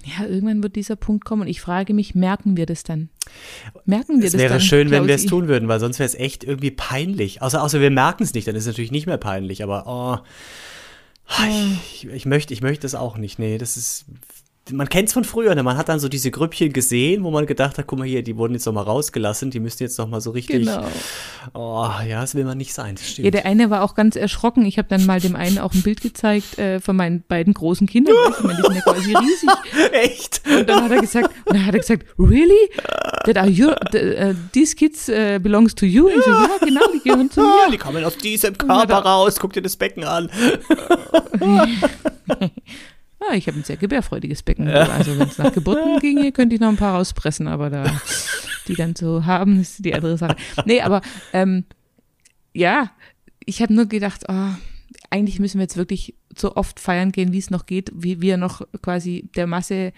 ja, 0.05 0.25
irgendwann 0.25 0.61
wird 0.61 0.75
dieser 0.75 0.95
Punkt 0.95 1.25
kommen 1.25 1.43
und 1.43 1.47
ich 1.47 1.61
frage 1.61 1.93
mich, 1.93 2.13
merken 2.13 2.57
wir 2.57 2.65
das 2.65 2.83
dann? 2.83 3.09
Merken 3.85 4.19
wir 4.19 4.27
es 4.27 4.33
das 4.33 4.41
wäre 4.41 4.53
dann? 4.53 4.61
schön, 4.61 4.91
wenn 4.91 5.07
wir 5.07 5.15
es 5.15 5.25
tun 5.25 5.47
würden, 5.47 5.67
weil 5.67 5.79
sonst 5.79 5.97
wäre 5.97 6.07
es 6.07 6.15
echt 6.15 6.43
irgendwie 6.43 6.71
peinlich. 6.71 7.41
Außer, 7.41 7.61
außer 7.61 7.81
wir 7.81 7.89
merken 7.89 8.23
es 8.23 8.33
nicht, 8.33 8.47
dann 8.47 8.55
ist 8.55 8.63
es 8.63 8.67
natürlich 8.67 8.91
nicht 8.91 9.07
mehr 9.07 9.17
peinlich, 9.17 9.63
aber 9.63 9.85
oh, 9.87 10.17
ich, 11.47 12.07
ich, 12.07 12.25
möchte, 12.25 12.53
ich 12.53 12.61
möchte 12.61 12.83
das 12.83 12.93
auch 12.93 13.17
nicht. 13.17 13.39
Nee, 13.39 13.57
das 13.57 13.77
ist 13.77 14.05
man 14.71 14.89
kennt 14.89 15.09
es 15.09 15.13
von 15.13 15.23
früher, 15.23 15.53
ne? 15.53 15.61
man 15.61 15.77
hat 15.77 15.89
dann 15.89 15.99
so 15.99 16.09
diese 16.09 16.31
Grüppchen 16.31 16.73
gesehen, 16.73 17.23
wo 17.23 17.29
man 17.29 17.45
gedacht 17.45 17.77
hat, 17.77 17.85
guck 17.85 17.99
mal 17.99 18.07
hier, 18.07 18.23
die 18.23 18.35
wurden 18.35 18.53
jetzt 18.53 18.65
noch 18.65 18.73
mal 18.73 18.81
rausgelassen, 18.81 19.51
die 19.51 19.59
müssen 19.59 19.83
jetzt 19.83 19.99
noch 19.99 20.07
mal 20.07 20.21
so 20.21 20.31
richtig. 20.31 20.65
Genau. 20.65 20.87
Oh, 21.53 21.87
ja, 22.07 22.21
das 22.21 22.33
will 22.33 22.45
man 22.45 22.57
nicht 22.57 22.73
sein, 22.73 22.95
das 22.95 23.07
stimmt. 23.07 23.25
Ja, 23.25 23.31
der 23.31 23.45
eine 23.45 23.69
war 23.69 23.83
auch 23.83 23.93
ganz 23.93 24.15
erschrocken. 24.15 24.65
Ich 24.65 24.79
habe 24.79 24.87
dann 24.87 25.05
mal 25.05 25.19
dem 25.19 25.35
einen 25.35 25.59
auch 25.59 25.71
ein 25.73 25.83
Bild 25.83 26.01
gezeigt 26.01 26.57
äh, 26.57 26.79
von 26.79 26.95
meinen 26.95 27.23
beiden 27.27 27.53
großen 27.53 27.85
Kindern. 27.85 28.15
ich 28.37 28.43
meine, 28.43 28.57
die 28.57 28.63
sind 28.63 28.75
ja 28.75 28.81
quasi 28.81 29.15
riesig. 29.15 29.49
Echt? 29.91 30.41
Und 30.49 30.67
dann 30.67 30.83
hat 30.83 30.91
er 30.91 31.01
gesagt, 31.01 31.29
und 31.45 31.55
dann 31.55 31.65
hat 31.65 31.75
er 31.75 31.81
gesagt, 31.81 32.05
really? 32.17 32.69
That 33.25 33.37
are 33.37 33.49
your, 33.49 33.75
the, 33.91 33.99
uh, 33.99 34.33
these 34.51 34.75
kids 34.75 35.07
uh, 35.09 35.37
belongs 35.39 35.75
to 35.75 35.85
you? 35.85 36.07
Ich 36.07 36.23
so, 36.23 36.31
ja, 36.31 36.49
genau, 36.59 36.81
die 36.91 37.07
gehören 37.07 37.29
zu 37.29 37.41
mir. 37.41 37.71
Die 37.71 37.77
kommen 37.77 38.03
aus 38.03 38.17
diesem 38.17 38.57
Körper 38.57 38.97
raus, 38.97 39.39
guck 39.39 39.53
dir 39.53 39.61
das 39.61 39.75
Becken 39.75 40.05
an. 40.05 40.29
Ja, 43.29 43.35
ich 43.35 43.47
habe 43.47 43.57
ein 43.57 43.63
sehr 43.63 43.77
gebärfreudiges 43.77 44.43
Becken. 44.43 44.67
Ja. 44.67 44.89
Also 44.89 45.17
wenn 45.17 45.27
es 45.27 45.37
nach 45.37 45.53
Geburten 45.53 45.99
ginge, 46.01 46.31
könnte 46.31 46.55
ich 46.55 46.61
noch 46.61 46.69
ein 46.69 46.77
paar 46.77 46.95
rauspressen, 46.95 47.47
aber 47.47 47.69
da 47.69 48.01
die 48.67 48.75
dann 48.75 48.95
so 48.95 49.25
haben, 49.25 49.61
ist 49.61 49.83
die 49.85 49.93
andere 49.93 50.17
Sache. 50.17 50.35
Nee, 50.65 50.81
aber 50.81 51.01
ähm, 51.33 51.65
ja, 52.53 52.91
ich 53.45 53.61
habe 53.61 53.73
nur 53.73 53.85
gedacht, 53.85 54.23
oh, 54.27 54.49
eigentlich 55.09 55.39
müssen 55.39 55.59
wir 55.59 55.63
jetzt 55.63 55.77
wirklich 55.77 56.15
so 56.35 56.55
oft 56.55 56.79
feiern 56.79 57.11
gehen, 57.11 57.31
wie 57.31 57.37
es 57.37 57.51
noch 57.51 57.65
geht, 57.65 57.91
wie 57.93 58.21
wir 58.21 58.37
noch 58.37 58.61
quasi 58.81 59.29
der 59.35 59.47
Masse 59.47 59.93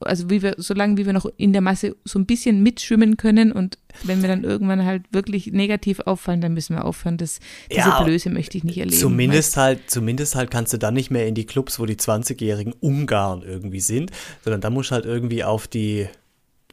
also 0.00 0.30
wie 0.30 0.42
wir, 0.42 0.54
solange 0.58 0.96
wie 0.96 1.06
wir 1.06 1.12
noch 1.12 1.26
in 1.36 1.52
der 1.52 1.62
Masse 1.62 1.96
so 2.04 2.18
ein 2.18 2.26
bisschen 2.26 2.62
mitschwimmen 2.62 3.16
können 3.16 3.52
und 3.52 3.78
wenn 4.04 4.20
wir 4.20 4.28
dann 4.28 4.44
irgendwann 4.44 4.84
halt 4.84 5.04
wirklich 5.10 5.48
negativ 5.52 6.00
auffallen, 6.00 6.40
dann 6.40 6.54
müssen 6.54 6.76
wir 6.76 6.84
aufhören. 6.84 7.16
Das, 7.16 7.40
diese 7.70 7.88
ja, 7.88 8.02
Blöße 8.02 8.30
möchte 8.30 8.58
ich 8.58 8.64
nicht 8.64 8.78
erleben. 8.78 8.98
Zumindest 8.98 9.56
halt, 9.56 9.90
zumindest 9.90 10.34
halt 10.34 10.50
kannst 10.50 10.72
du 10.72 10.78
dann 10.78 10.94
nicht 10.94 11.10
mehr 11.10 11.26
in 11.26 11.34
die 11.34 11.46
Clubs, 11.46 11.78
wo 11.78 11.86
die 11.86 11.96
20-jährigen 11.96 12.74
Ungarn 12.74 13.42
irgendwie 13.42 13.80
sind, 13.80 14.10
sondern 14.44 14.60
da 14.60 14.70
musst 14.70 14.90
du 14.90 14.94
halt 14.94 15.06
irgendwie 15.06 15.44
auf 15.44 15.66
die, 15.66 16.08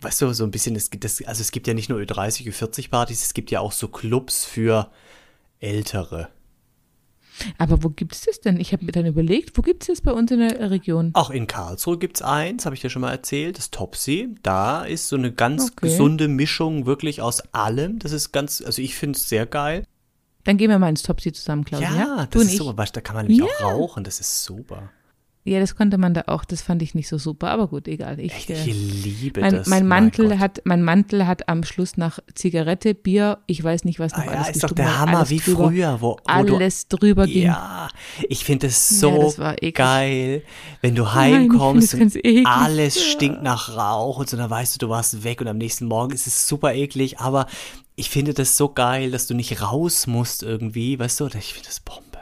weißt 0.01 0.22
du, 0.22 0.33
so 0.33 0.43
ein 0.43 0.51
bisschen, 0.51 0.75
es 0.75 0.89
gibt 0.89 1.03
das, 1.05 1.24
also 1.25 1.41
es 1.41 1.51
gibt 1.51 1.67
ja 1.67 1.74
nicht 1.74 1.89
nur 1.89 2.00
Ö30, 2.00 2.48
Ö40 2.48 2.89
Partys, 2.89 3.24
es 3.24 3.33
gibt 3.33 3.51
ja 3.51 3.60
auch 3.60 3.72
so 3.72 3.88
Clubs 3.88 4.45
für 4.45 4.89
Ältere. 5.60 6.29
Aber 7.57 7.83
wo 7.83 7.89
gibt 7.89 8.13
es 8.15 8.22
das 8.22 8.41
denn? 8.41 8.60
Ich 8.60 8.74
habe 8.74 8.83
mir 8.86 8.91
dann 8.91 9.05
überlegt, 9.05 9.57
wo 9.57 9.62
gibt 9.62 9.83
es 9.83 9.88
das 9.88 10.01
bei 10.01 10.12
uns 10.12 10.31
in 10.31 10.39
der 10.39 10.72
Region? 10.72 11.12
Auch 11.13 11.29
in 11.29 11.48
Karlsruhe 11.48 11.98
gibt 11.98 12.17
es 12.17 12.22
eins, 12.22 12.65
habe 12.65 12.75
ich 12.75 12.81
dir 12.81 12.89
schon 12.89 13.01
mal 13.01 13.12
erzählt, 13.12 13.57
das 13.57 13.72
Topsy. 13.72 14.36
Da 14.43 14.83
ist 14.83 15.07
so 15.10 15.15
eine 15.15 15.31
ganz 15.31 15.63
Okay. 15.72 15.88
gesunde 15.89 16.27
Mischung 16.27 16.86
wirklich 16.86 17.22
aus 17.22 17.41
allem. 17.53 18.00
Das 18.00 18.12
ist 18.12 18.31
ganz, 18.31 18.62
also 18.65 18.81
ich 18.81 18.95
finde 18.95 19.17
es 19.17 19.29
sehr 19.29 19.45
geil. 19.45 19.86
Dann 20.45 20.57
gehen 20.57 20.69
wir 20.69 20.77
mal 20.79 20.89
ins 20.89 21.03
Topsy 21.03 21.31
zusammen, 21.31 21.63
Claudia. 21.63 21.89
Ja, 21.95 22.25
du 22.29 22.39
das 22.39 22.48
ist 22.50 22.57
super. 22.57 22.86
Da 22.91 23.01
kann 23.01 23.15
man 23.15 23.27
nämlich 23.27 23.39
Ja. 23.39 23.45
auch 23.67 23.74
rauchen, 23.75 24.03
das 24.03 24.19
ist 24.19 24.43
super. 24.43 24.89
Ja, 25.45 25.59
das 25.59 25.75
konnte 25.75 25.97
man 25.97 26.13
da 26.13 26.23
auch. 26.27 26.45
Das 26.45 26.62
fand 26.62 26.81
ich 26.81 26.95
nicht 26.95 27.09
so 27.09 27.17
super. 27.17 27.50
Aber 27.50 27.67
gut, 27.67 27.89
egal. 27.89 28.19
Ich, 28.19 28.33
Echt, 28.33 28.50
äh, 28.50 28.63
ich 28.65 28.73
liebe 29.21 29.41
mein, 29.41 29.53
das. 29.53 29.67
mein 29.67 29.85
Mantel 29.85 30.29
Gott. 30.29 30.39
hat, 30.39 30.62
mein 30.63 30.81
Mantel 30.83 31.27
hat 31.27 31.50
am 31.50 31.63
Schluss 31.63 31.97
nach 31.97 32.19
Zigarette, 32.33 32.93
Bier, 32.95 33.39
ich 33.45 33.62
weiß 33.62 33.83
nicht 33.83 34.00
was 34.00 34.13
noch 34.13 34.19
Ah, 34.19 34.31
alles 34.31 34.47
ja, 34.47 34.53
ist 34.53 34.63
doch 34.63 34.71
der 34.71 35.00
Hammer 35.00 35.29
wie 35.29 35.39
drüber, 35.39 35.67
früher, 35.67 35.97
wo, 36.00 36.17
wo 36.23 36.43
du 36.43 36.55
alles 36.55 36.88
drüber 36.88 37.25
ging. 37.27 37.43
Ja, 37.47 37.89
ich 38.29 38.45
finde 38.45 38.67
es 38.67 38.88
so 38.88 39.33
eklig. 39.38 39.75
geil, 39.75 40.43
wenn 40.81 40.95
du 40.95 41.03
Nein, 41.03 41.13
ich 41.13 41.39
heimkommst 41.39 41.93
es 41.93 42.15
und 42.15 42.45
alles 42.45 43.03
stinkt 43.03 43.43
nach 43.43 43.75
Rauch 43.75 44.19
und 44.19 44.29
so, 44.29 44.38
dann 44.38 44.50
weißt 44.50 44.75
du, 44.75 44.85
du 44.85 44.89
warst 44.89 45.23
weg 45.25 45.41
und 45.41 45.47
am 45.47 45.57
nächsten 45.57 45.85
Morgen 45.85 46.13
ist 46.13 46.25
es 46.25 46.47
super 46.47 46.73
eklig, 46.73 47.19
aber 47.19 47.47
ich 47.95 48.09
finde 48.09 48.33
das 48.33 48.55
so 48.55 48.69
geil, 48.69 49.12
dass 49.12 49.27
du 49.27 49.33
nicht 49.33 49.62
raus 49.62 50.07
musst 50.07 50.41
irgendwie, 50.41 50.97
weißt 50.97 51.19
du, 51.19 51.27
ich 51.27 51.53
finde 51.53 51.67
das 51.67 51.81
Bombe. 51.81 52.19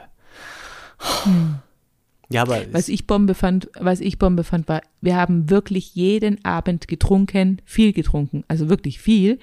Ja, 2.32 2.42
aber 2.42 2.60
Was 2.72 2.88
ich 2.88 3.06
Bombe 3.06 3.34
fand, 3.34 3.68
was 3.78 4.00
ich 4.00 4.18
Bombe 4.18 4.44
fand, 4.44 4.68
war, 4.68 4.82
wir 5.00 5.16
haben 5.16 5.50
wirklich 5.50 5.94
jeden 5.94 6.44
Abend 6.44 6.88
getrunken, 6.88 7.60
viel 7.64 7.92
getrunken, 7.92 8.44
also 8.48 8.68
wirklich 8.68 8.98
viel. 9.00 9.38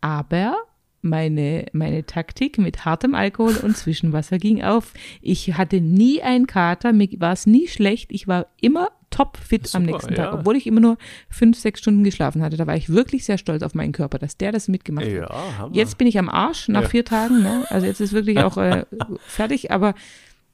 Aber 0.00 0.56
meine, 1.02 1.66
meine 1.72 2.04
Taktik 2.04 2.58
mit 2.58 2.84
hartem 2.84 3.14
Alkohol 3.14 3.56
und 3.62 3.76
Zwischenwasser 3.76 4.38
ging 4.38 4.62
auf. 4.62 4.92
Ich 5.22 5.54
hatte 5.54 5.80
nie 5.80 6.20
einen 6.22 6.46
Kater, 6.46 6.92
mir 6.92 7.08
war 7.18 7.32
es 7.32 7.46
nie 7.46 7.68
schlecht. 7.68 8.10
Ich 8.12 8.26
war 8.26 8.46
immer 8.60 8.88
topfit 9.10 9.72
am 9.74 9.84
nächsten 9.84 10.14
Tag, 10.14 10.32
ja. 10.32 10.38
obwohl 10.38 10.56
ich 10.56 10.66
immer 10.66 10.80
nur 10.80 10.98
fünf, 11.30 11.56
sechs 11.58 11.80
Stunden 11.80 12.02
geschlafen 12.04 12.42
hatte. 12.42 12.56
Da 12.56 12.66
war 12.66 12.76
ich 12.76 12.88
wirklich 12.88 13.24
sehr 13.24 13.38
stolz 13.38 13.62
auf 13.62 13.74
meinen 13.74 13.92
Körper, 13.92 14.18
dass 14.18 14.36
der 14.36 14.52
das 14.52 14.68
mitgemacht 14.68 15.06
hat. 15.06 15.58
Hammer. 15.58 15.74
Jetzt 15.74 15.96
bin 15.96 16.06
ich 16.08 16.18
am 16.18 16.28
Arsch 16.28 16.68
nach 16.68 16.82
Ja. 16.82 16.88
vier 16.88 17.04
Tagen. 17.04 17.42
Ne? 17.42 17.64
Also 17.70 17.86
jetzt 17.86 18.00
ist 18.00 18.12
wirklich 18.12 18.38
auch 18.42 18.56
äh, 18.56 18.84
fertig, 19.26 19.70
aber 19.70 19.94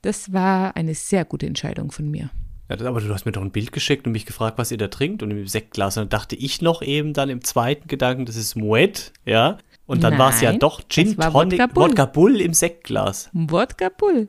das 0.02 0.32
war 0.32 0.76
eine 0.76 0.94
sehr 0.94 1.24
gute 1.24 1.46
Entscheidung 1.46 1.90
von 1.90 2.10
mir. 2.10 2.30
Ja, 2.68 2.86
aber 2.86 3.00
du 3.00 3.12
hast 3.12 3.24
mir 3.26 3.32
doch 3.32 3.42
ein 3.42 3.50
Bild 3.50 3.72
geschickt 3.72 4.06
und 4.06 4.12
mich 4.12 4.26
gefragt, 4.26 4.58
was 4.58 4.70
ihr 4.70 4.78
da 4.78 4.88
trinkt 4.88 5.22
und 5.22 5.30
im 5.30 5.46
Sektglas. 5.46 5.96
Und 5.96 6.02
dann 6.02 6.08
dachte 6.10 6.36
ich 6.36 6.62
noch 6.62 6.82
eben 6.82 7.12
dann 7.12 7.28
im 7.28 7.42
zweiten 7.42 7.88
Gedanken, 7.88 8.24
das 8.26 8.36
ist 8.36 8.56
Moet, 8.56 9.12
ja. 9.24 9.58
Und 9.84 10.04
dann 10.04 10.16
war 10.16 10.30
es 10.30 10.40
ja 10.40 10.52
doch 10.52 10.80
Gin 10.88 11.16
Tonic, 11.16 11.34
Wodka 11.34 11.66
Bull. 11.66 11.84
Wodka 11.84 12.06
Bull 12.06 12.40
im 12.40 12.54
Sektglas. 12.54 13.28
Wodka 13.32 13.90
Bull. 13.90 14.20
Und 14.20 14.28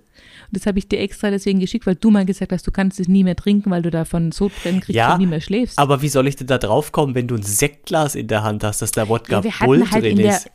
das 0.51 0.65
habe 0.65 0.77
ich 0.79 0.89
dir 0.89 0.99
extra 0.99 1.29
deswegen 1.29 1.59
geschickt, 1.59 1.85
weil 1.85 1.95
du 1.95 2.11
mal 2.11 2.25
gesagt 2.25 2.51
hast, 2.51 2.67
du 2.67 2.71
kannst 2.71 2.99
es 2.99 3.07
nie 3.07 3.23
mehr 3.23 3.35
trinken, 3.35 3.71
weil 3.71 3.81
du 3.81 3.89
davon 3.89 4.31
Sodbrennen 4.31 4.81
kriegst 4.81 4.95
Ja, 4.95 5.13
und 5.13 5.19
nie 5.19 5.27
mehr 5.27 5.41
schläfst. 5.41 5.77
Aber 5.79 6.01
wie 6.01 6.09
soll 6.09 6.27
ich 6.27 6.35
denn 6.35 6.47
da 6.47 6.57
drauf 6.57 6.91
kommen, 6.91 7.15
wenn 7.15 7.27
du 7.27 7.35
ein 7.35 7.43
Sektglas 7.43 8.15
in 8.15 8.27
der 8.27 8.43
Hand 8.43 8.63
hast, 8.63 8.81
dass 8.81 8.91
da 8.91 9.07
Wodka 9.07 9.41
ja, 9.41 9.65
Bull 9.65 9.89
halt 9.89 10.03
drin 10.03 10.17
in 10.17 10.17
der 10.17 10.37
ist? 10.37 10.49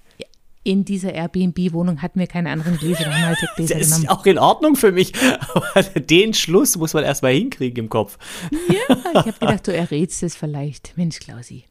In 0.68 0.84
dieser 0.84 1.14
Airbnb-Wohnung 1.14 2.02
hatten 2.02 2.20
wir 2.20 2.26
keine 2.26 2.50
anderen 2.50 2.76
Gläser, 2.76 3.04
da 3.04 3.10
haben 3.12 3.20
wir 3.22 3.26
halt 3.28 3.38
Sektgläser 3.38 3.74
Das 3.78 3.88
ist 3.88 3.94
genommen. 4.02 4.08
auch 4.18 4.26
in 4.26 4.38
Ordnung 4.38 4.76
für 4.76 4.92
mich. 4.92 5.12
Aber 5.54 5.82
den 6.00 6.34
Schluss 6.34 6.76
muss 6.76 6.92
man 6.92 7.04
erstmal 7.04 7.32
hinkriegen 7.32 7.84
im 7.84 7.88
Kopf. 7.88 8.18
Ja, 8.68 8.96
ich 9.12 9.14
habe 9.14 9.32
gedacht, 9.32 9.66
du 9.66 9.74
errätst 9.74 10.22
es 10.22 10.36
vielleicht. 10.36 10.92
Mensch, 10.96 11.20
Klausi. 11.20 11.64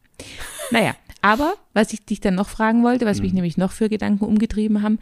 Naja, 0.72 0.96
aber 1.22 1.54
was 1.74 1.94
ich 1.94 2.04
dich 2.06 2.22
dann 2.22 2.34
noch 2.36 2.50
fragen 2.50 2.84
wollte, 2.84 3.06
was 3.06 3.18
Mhm. 3.20 3.24
mich 3.24 3.34
nämlich 3.34 3.58
noch 3.58 3.72
für 3.72 3.88
Gedanken 3.88 4.26
umgetrieben 4.26 4.82
haben, 4.82 4.98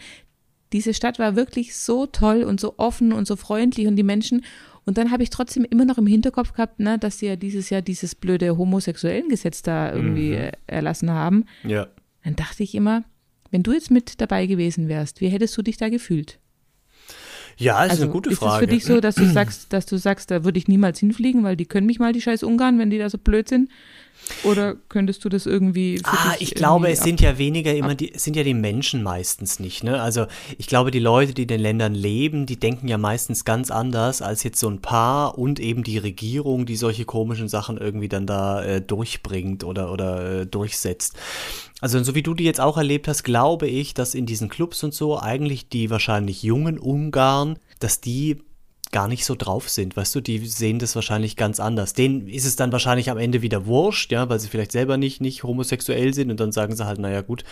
diese 0.74 0.94
Stadt 0.94 1.20
war 1.20 1.36
wirklich 1.38 1.76
so 1.78 2.06
toll 2.06 2.44
und 2.44 2.60
so 2.60 2.74
offen 2.78 3.14
und 3.14 3.26
so 3.28 3.36
freundlich 3.38 3.88
und 3.88 3.96
die 3.96 4.04
Menschen. 4.04 4.44
Und 4.86 4.98
dann 4.98 5.10
habe 5.12 5.24
ich 5.24 5.30
trotzdem 5.30 5.64
immer 5.64 5.86
noch 5.86 5.98
im 5.98 6.06
Hinterkopf 6.08 6.52
gehabt, 6.54 6.80
ne, 6.82 7.00
dass 7.00 7.20
sie 7.20 7.28
ja 7.28 7.36
dieses 7.38 7.70
Jahr 7.70 7.82
dieses 7.82 8.14
blöde 8.14 8.58
homosexuellen 8.58 9.30
Gesetz 9.30 9.62
da 9.62 9.92
irgendwie 9.94 10.36
Mhm. 10.36 10.52
erlassen 10.68 11.12
haben. 11.12 11.46
Ja. 11.64 11.88
Dann 12.26 12.36
dachte 12.36 12.64
ich 12.64 12.76
immer, 12.76 13.04
wenn 13.56 13.64
du 13.64 13.72
jetzt 13.72 13.90
mit 13.90 14.20
dabei 14.20 14.48
gewesen 14.48 14.90
wärst, 14.90 15.22
wie 15.22 15.30
hättest 15.30 15.56
du 15.56 15.62
dich 15.62 15.78
da 15.78 15.88
gefühlt? 15.88 16.40
Ja, 17.56 17.86
ist 17.86 17.92
also 17.92 18.04
eine 18.04 18.12
gute 18.12 18.30
ist 18.30 18.40
Frage. 18.40 18.54
es 18.54 18.60
für 18.60 18.68
dich 18.68 18.84
so, 18.84 19.00
dass 19.00 19.16
du 19.16 19.26
sagst, 19.26 19.72
dass 19.72 19.86
du 19.86 19.96
sagst, 19.96 20.30
da 20.30 20.44
würde 20.44 20.58
ich 20.58 20.68
niemals 20.68 21.00
hinfliegen, 21.00 21.46
weil 21.46 21.56
die 21.56 21.66
können 21.66 21.88
mich 21.88 21.98
mal 21.98 22.12
die 22.12 22.20
scheiß 22.20 22.44
Ungarn, 22.44 22.80
wenn 22.80 22.90
die 22.90 22.98
da 22.98 23.10
so 23.10 23.18
blöd 23.18 23.48
sind? 23.48 23.72
Oder 24.44 24.76
könntest 24.90 25.24
du 25.24 25.30
das 25.30 25.46
irgendwie 25.46 26.02
Ah, 26.04 26.36
ich 26.40 26.56
glaube, 26.56 26.90
es 26.90 27.02
sind 27.02 27.22
ja 27.22 27.38
weniger 27.38 27.74
immer 27.74 27.96
die, 27.96 28.14
es 28.14 28.24
sind 28.24 28.36
ja 28.36 28.44
die 28.44 28.54
Menschen 28.54 29.04
meistens 29.04 29.60
nicht, 29.60 29.84
ne? 29.84 30.02
Also 30.02 30.26
ich 30.58 30.68
glaube, 30.68 30.92
die 30.92 31.00
Leute, 31.00 31.34
die 31.34 31.44
in 31.44 31.48
den 31.48 31.62
Ländern 31.62 31.94
leben, 31.94 32.46
die 32.46 32.58
denken 32.58 32.88
ja 32.88 32.98
meistens 32.98 33.46
ganz 33.46 33.72
anders 33.72 34.22
als 34.22 34.44
jetzt 34.44 34.60
so 34.60 34.70
ein 34.70 34.82
Paar 34.82 35.38
und 35.38 35.60
eben 35.60 35.84
die 35.84 35.98
Regierung, 35.98 36.66
die 36.66 36.76
solche 36.76 37.06
komischen 37.06 37.48
Sachen 37.48 37.78
irgendwie 37.78 38.10
dann 38.10 38.26
da 38.26 38.64
äh, 38.64 38.82
durchbringt 38.82 39.64
oder, 39.64 39.92
oder 39.92 40.42
äh, 40.42 40.46
durchsetzt. 40.46 41.16
Also 41.82 42.02
so 42.04 42.16
wie 42.16 42.24
du 42.24 42.34
die 42.34 42.46
jetzt 42.46 42.62
auch 42.62 42.78
erlebt 42.78 43.08
hast, 43.08 43.24
glaube 43.24 43.68
ich, 43.68 43.94
dass 43.94 44.16
in 44.16 44.26
diesen 44.26 44.50
Clubs 44.50 44.84
und 44.84 44.94
so 44.94 45.20
eigentlich 45.20 45.70
die 45.70 45.90
wahrscheinlich 45.90 46.42
jungen 46.42 46.80
Ungarn, 46.80 47.60
dass 47.80 48.02
die 48.02 48.42
gar 48.92 49.08
nicht 49.08 49.26
so 49.26 49.36
drauf 49.36 49.70
sind, 49.70 49.96
weißt 49.96 50.16
du, 50.16 50.22
die 50.22 50.46
sehen 50.46 50.80
das 50.80 50.96
wahrscheinlich 50.96 51.36
ganz 51.36 51.60
anders. 51.60 51.94
Denen 51.94 52.28
ist 52.28 52.46
es 52.46 52.56
dann 52.56 52.72
wahrscheinlich 52.72 53.10
am 53.10 53.18
Ende 53.18 53.42
wieder 53.42 53.66
wurscht, 53.66 54.12
ja, 54.12 54.30
weil 54.30 54.40
sie 54.40 54.48
vielleicht 54.48 54.72
selber 54.72 54.98
nicht, 54.98 55.22
nicht 55.22 55.44
homosexuell 55.44 56.14
sind 56.14 56.32
und 56.32 56.40
dann 56.40 56.52
sagen 56.52 56.76
sie 56.76 56.86
halt, 56.86 57.00
naja 57.00 57.22
gut, 57.22 57.44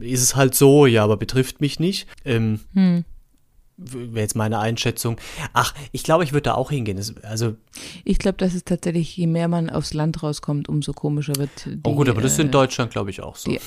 ist 0.00 0.22
es 0.22 0.36
halt 0.36 0.54
so, 0.54 0.86
ja, 0.86 1.04
aber 1.04 1.16
betrifft 1.16 1.60
mich 1.60 1.80
nicht. 1.80 2.06
Ähm, 2.24 2.60
Hm. 2.74 3.04
Wäre 3.78 4.20
jetzt 4.20 4.36
meine 4.36 4.58
Einschätzung. 4.58 5.16
Ach, 5.54 5.74
ich 5.92 6.02
glaube, 6.04 6.24
ich 6.24 6.32
würde 6.32 6.42
da 6.42 6.54
auch 6.54 6.70
hingehen. 6.70 6.98
Das, 6.98 7.16
also, 7.24 7.56
Ich 8.04 8.18
glaube, 8.18 8.36
dass 8.38 8.54
es 8.54 8.64
tatsächlich, 8.64 9.16
je 9.16 9.26
mehr 9.26 9.48
man 9.48 9.70
aufs 9.70 9.94
Land 9.94 10.22
rauskommt, 10.22 10.68
umso 10.68 10.92
komischer 10.92 11.34
wird. 11.36 11.50
Die, 11.66 11.80
oh 11.84 11.94
gut, 11.96 12.08
aber 12.08 12.20
das 12.20 12.32
ist 12.34 12.38
in 12.38 12.48
äh, 12.48 12.50
Deutschland, 12.50 12.90
glaube 12.92 13.10
ich, 13.10 13.22
auch 13.22 13.34
so. 13.36 13.50
die- 13.50 13.58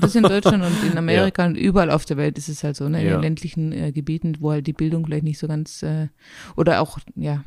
Das 0.00 0.10
ist 0.10 0.16
in 0.16 0.22
Deutschland 0.24 0.62
und 0.62 0.90
in 0.90 0.96
Amerika 0.98 1.46
und 1.46 1.56
überall 1.56 1.90
auf 1.90 2.04
der 2.04 2.16
Welt 2.18 2.36
ist 2.38 2.48
es 2.48 2.62
halt 2.62 2.76
so, 2.76 2.88
ne? 2.88 3.00
In 3.00 3.06
Ja. 3.08 3.12
den 3.16 3.22
ländlichen 3.22 3.72
äh, 3.72 3.92
Gebieten, 3.92 4.36
wo 4.40 4.50
halt 4.52 4.66
die 4.66 4.72
Bildung 4.74 5.04
vielleicht 5.06 5.24
nicht 5.24 5.38
so 5.38 5.48
ganz, 5.48 5.82
äh, 5.82 6.08
oder 6.56 6.80
auch, 6.82 6.98
ja. 7.16 7.42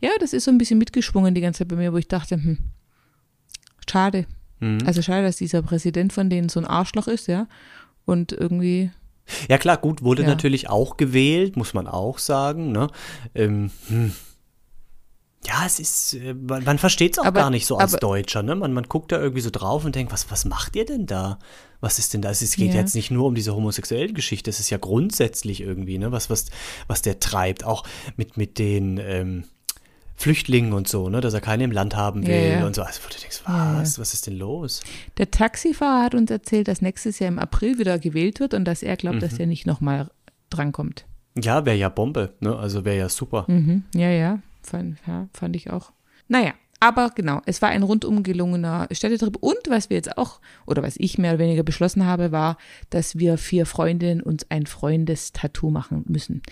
Ja, 0.00 0.10
das 0.18 0.32
ist 0.32 0.44
so 0.44 0.50
ein 0.50 0.58
bisschen 0.58 0.78
mitgeschwungen 0.78 1.34
die 1.34 1.40
ganze 1.42 1.58
Zeit 1.58 1.68
bei 1.68 1.76
mir, 1.76 1.92
wo 1.92 1.98
ich 1.98 2.08
dachte, 2.08 2.36
hm, 2.36 2.58
schade. 3.88 4.26
Mhm. 4.60 4.78
Also 4.86 5.02
schade, 5.02 5.22
dass 5.22 5.36
dieser 5.36 5.62
Präsident 5.62 6.12
von 6.12 6.30
denen 6.30 6.48
so 6.48 6.58
ein 6.60 6.66
Arschloch 6.66 7.06
ist, 7.06 7.28
ja. 7.28 7.46
Und 8.06 8.32
irgendwie, 8.32 8.90
Ja 9.48 9.58
klar, 9.58 9.76
gut, 9.76 10.02
wurde 10.02 10.22
Ja. 10.22 10.28
natürlich 10.28 10.68
auch 10.68 10.96
gewählt, 10.96 11.56
muss 11.56 11.74
man 11.74 11.86
auch 11.86 12.18
sagen. 12.18 12.72
Ne? 12.72 12.88
Ähm, 13.34 13.70
hm. 13.88 14.12
Ja, 15.46 15.64
es 15.64 15.78
ist, 15.78 16.14
äh, 16.14 16.34
man, 16.34 16.64
man 16.64 16.78
versteht 16.78 17.12
es 17.12 17.18
auch 17.18 17.24
Aber- 17.24 17.40
gar 17.40 17.50
nicht 17.50 17.66
so 17.66 17.78
als 17.78 17.94
aber- 17.94 18.00
Deutscher. 18.00 18.42
Ne? 18.42 18.54
Man, 18.56 18.72
man 18.72 18.84
guckt 18.84 19.12
da 19.12 19.18
irgendwie 19.20 19.40
so 19.40 19.50
drauf 19.50 19.84
und 19.84 19.94
denkt, 19.94 20.12
was, 20.12 20.30
was 20.30 20.44
macht 20.44 20.74
ihr 20.76 20.84
denn 20.84 21.06
da? 21.06 21.38
Was 21.80 21.98
ist 22.00 22.12
denn 22.12 22.22
da? 22.22 22.30
Es 22.30 22.40
geht 22.56 22.74
Ja. 22.74 22.80
jetzt 22.80 22.94
nicht 22.96 23.10
nur 23.12 23.26
um 23.26 23.34
diese 23.36 23.54
homosexuellen 23.54 24.14
Geschichte, 24.14 24.50
es 24.50 24.58
ist 24.58 24.70
ja 24.70 24.78
grundsätzlich 24.78 25.60
irgendwie, 25.60 25.96
ne? 25.98 26.10
was, 26.10 26.28
was, 26.28 26.46
was 26.88 27.02
der 27.02 27.20
treibt. 27.20 27.62
Auch 27.64 27.84
mit, 28.16 28.36
mit 28.36 28.58
den 28.58 28.98
ähm, 28.98 29.44
Flüchtlingen 30.18 30.72
und 30.72 30.88
so, 30.88 31.08
ne? 31.08 31.20
dass 31.20 31.32
er 31.32 31.40
keine 31.40 31.64
im 31.64 31.70
Land 31.70 31.94
haben 31.96 32.26
will 32.26 32.34
Ja, 32.34 32.58
ja. 32.60 32.66
und 32.66 32.74
so. 32.74 32.82
Also 32.82 33.00
wo 33.04 33.08
du 33.08 33.18
denkst, 33.20 33.40
Ja, 33.46 33.74
ja. 33.74 33.80
was, 33.80 33.98
was 33.98 34.12
ist 34.14 34.26
denn 34.26 34.36
los? 34.36 34.82
Der 35.16 35.30
Taxifahrer 35.30 36.02
hat 36.04 36.14
uns 36.14 36.30
erzählt, 36.30 36.66
dass 36.68 36.82
nächstes 36.82 37.20
Jahr 37.20 37.28
im 37.28 37.38
April 37.38 37.78
wieder 37.78 37.98
gewählt 37.98 38.40
wird 38.40 38.52
und 38.52 38.64
dass 38.64 38.82
er 38.82 38.96
glaubt, 38.96 39.16
Mhm. 39.16 39.20
dass 39.20 39.38
er 39.38 39.46
nicht 39.46 39.64
nochmal 39.66 40.10
drankommt. 40.50 41.06
Ja, 41.40 41.64
wäre 41.64 41.76
ja 41.76 41.88
Bombe, 41.88 42.34
ne? 42.40 42.56
also 42.56 42.84
wäre 42.84 42.98
ja 42.98 43.08
super. 43.08 43.44
Mhm. 43.46 43.84
Ja, 43.94 44.10
ja 44.10 44.40
fand, 44.62 44.98
ja, 45.06 45.28
fand 45.32 45.54
ich 45.54 45.70
auch. 45.70 45.92
Naja, 46.26 46.52
aber 46.80 47.10
genau, 47.14 47.40
es 47.46 47.62
war 47.62 47.70
ein 47.70 47.82
rundum 47.82 48.22
gelungener 48.22 48.86
Städtetrip 48.92 49.36
und 49.36 49.58
was 49.68 49.88
wir 49.90 49.96
jetzt 49.96 50.16
auch, 50.18 50.40
oder 50.66 50.82
was 50.82 50.94
ich 50.98 51.16
mehr 51.18 51.32
oder 51.32 51.40
weniger 51.40 51.62
beschlossen 51.62 52.06
habe, 52.06 52.32
war, 52.32 52.56
dass 52.90 53.18
wir 53.18 53.38
vier 53.38 53.66
Freundinnen 53.66 54.20
uns 54.20 54.46
ein 54.50 54.66
Freundestattoo 54.66 55.70
machen 55.70 56.04
müssen. 56.08 56.42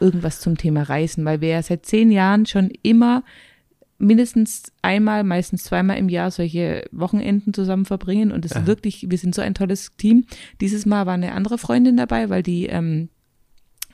Irgendwas 0.00 0.40
zum 0.40 0.56
Thema 0.56 0.82
Reisen, 0.82 1.24
weil 1.24 1.40
wir 1.40 1.48
ja 1.50 1.62
seit 1.62 1.86
zehn 1.86 2.10
Jahren 2.10 2.46
schon 2.46 2.70
immer 2.82 3.22
mindestens 3.98 4.72
einmal, 4.82 5.24
meistens 5.24 5.64
zweimal 5.64 5.98
im 5.98 6.08
Jahr 6.08 6.30
solche 6.30 6.84
Wochenenden 6.90 7.54
zusammen 7.54 7.84
verbringen 7.84 8.32
und 8.32 8.44
es 8.44 8.52
ist 8.52 8.66
wirklich, 8.66 9.06
wir 9.08 9.18
sind 9.18 9.34
so 9.34 9.42
ein 9.42 9.54
tolles 9.54 9.92
Team. 9.96 10.24
Dieses 10.60 10.84
Mal 10.84 11.06
war 11.06 11.14
eine 11.14 11.32
andere 11.32 11.58
Freundin 11.58 11.96
dabei, 11.96 12.28
weil 12.28 12.42
die, 12.42 12.66
ähm, 12.66 13.08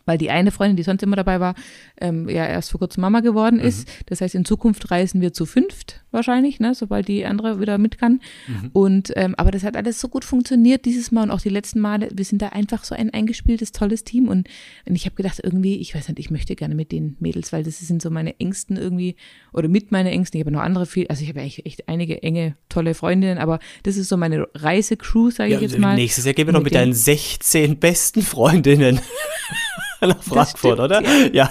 weil 0.07 0.19
die 0.19 0.30
eine 0.30 0.50
Freundin, 0.50 0.76
die 0.76 0.83
sonst 0.83 1.02
immer 1.02 1.16
dabei 1.16 1.40
war, 1.40 1.54
ähm, 2.00 2.28
ja 2.28 2.47
erst 2.47 2.71
vor 2.71 2.80
kurzem 2.80 3.02
Mama 3.02 3.21
geworden 3.21 3.59
ist. 3.61 3.88
Das 4.07 4.21
heißt, 4.21 4.35
in 4.35 4.45
Zukunft 4.45 4.90
reisen 4.90 5.21
wir 5.21 5.33
zu 5.33 5.47
fünft 5.47 6.02
wahrscheinlich, 6.11 6.59
ne, 6.61 6.75
sobald 6.75 7.09
die 7.09 7.25
andere 7.25 7.61
wieder 7.61 7.78
mit 7.78 7.99
kann. 7.99 8.21
Und 8.73 9.12
ähm, 9.16 9.35
aber 9.37 9.50
das 9.50 9.62
hat 9.62 9.76
alles 9.76 10.00
so 10.00 10.09
gut 10.09 10.25
funktioniert 10.25 10.85
dieses 10.85 11.12
Mal 11.12 11.25
und 11.25 11.30
auch 11.30 11.40
die 11.40 11.49
letzten 11.49 11.80
Male. 11.80 12.09
Wir 12.12 12.25
sind 12.25 12.42
da 12.42 12.49
einfach 12.49 12.85
so 12.85 12.95
ein 12.95 13.11
eingespieltes, 13.11 13.73
tolles 13.73 14.04
Team 14.04 14.28
und, 14.28 14.49
und 14.87 14.95
ich 14.97 15.04
habe 15.04 15.14
gedacht, 15.14 15.40
irgendwie, 15.42 15.76
ich 15.76 15.95
weiß 15.95 16.09
nicht, 16.09 16.19
ich 16.19 16.30
möchte 16.30 16.57
gerne 16.57 16.75
mit 16.75 16.92
den 16.92 17.16
Mädels, 17.21 17.52
weil 17.52 17.62
das 17.62 17.78
sind 17.78 18.02
so 18.02 18.11
meine 18.11 18.38
Ängsten 18.40 18.76
irgendwie 18.76 19.16
oder 19.52 19.69
mit 19.69 19.92
meine 19.92 20.11
Ängsten. 20.11 20.38
Ich 20.40 20.45
habe 20.45 20.52
noch 20.52 20.62
andere 20.62 20.87
viel, 20.87 21.07
also 21.09 21.23
ich 21.23 21.28
habe 21.28 21.40
eigentlich 21.40 21.64
echt 21.66 21.88
einige 21.88 22.23
enge, 22.23 22.57
tolle 22.69 22.95
Freundinnen, 22.95 23.38
aber 23.38 23.61
das 23.83 23.97
ist 23.97 24.09
so 24.09 24.16
meine 24.16 24.49
Reisecrew, 24.54 25.30
sage 25.30 25.54
ich 25.54 25.61
jetzt 25.61 25.78
mal. 25.78 25.95
nächstes 25.95 26.25
Jahr 26.25 26.35
gehen 26.35 26.47
wir 26.47 26.52
doch 26.52 26.61
Mit 26.61 26.73
mit 26.73 26.75
deinen 26.75 26.92
16 26.92 27.78
besten 27.78 28.23
Freundinnen. 28.23 29.00
Nach 30.00 30.23
Frankfurt, 30.23 30.59
stimmt, 30.59 30.80
oder? 30.80 31.02
ja. 31.02 31.30
Ja. 31.33 31.50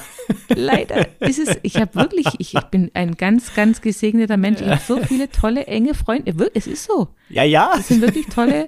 Leider 0.56 1.08
ist 1.22 1.40
es, 1.40 1.58
ich 1.64 1.78
habe 1.78 1.96
wirklich, 1.96 2.28
ich, 2.38 2.54
ich 2.54 2.62
bin 2.66 2.92
ein 2.94 3.16
ganz, 3.16 3.54
ganz 3.54 3.82
gesegneter 3.82 4.38
Mensch. 4.38 4.62
Ich 4.62 4.68
habe 4.68 4.82
so 4.86 4.98
viele 5.04 5.30
tolle, 5.30 5.66
enge 5.68 5.94
Freunde. 5.94 6.52
Es 6.54 6.68
ist 6.68 6.84
so. 6.84 7.10
Ja, 7.30 7.44
ja. 7.44 7.74
Es 7.78 7.88
sind 7.88 8.02
wirklich 8.02 8.28
tolle, 8.28 8.68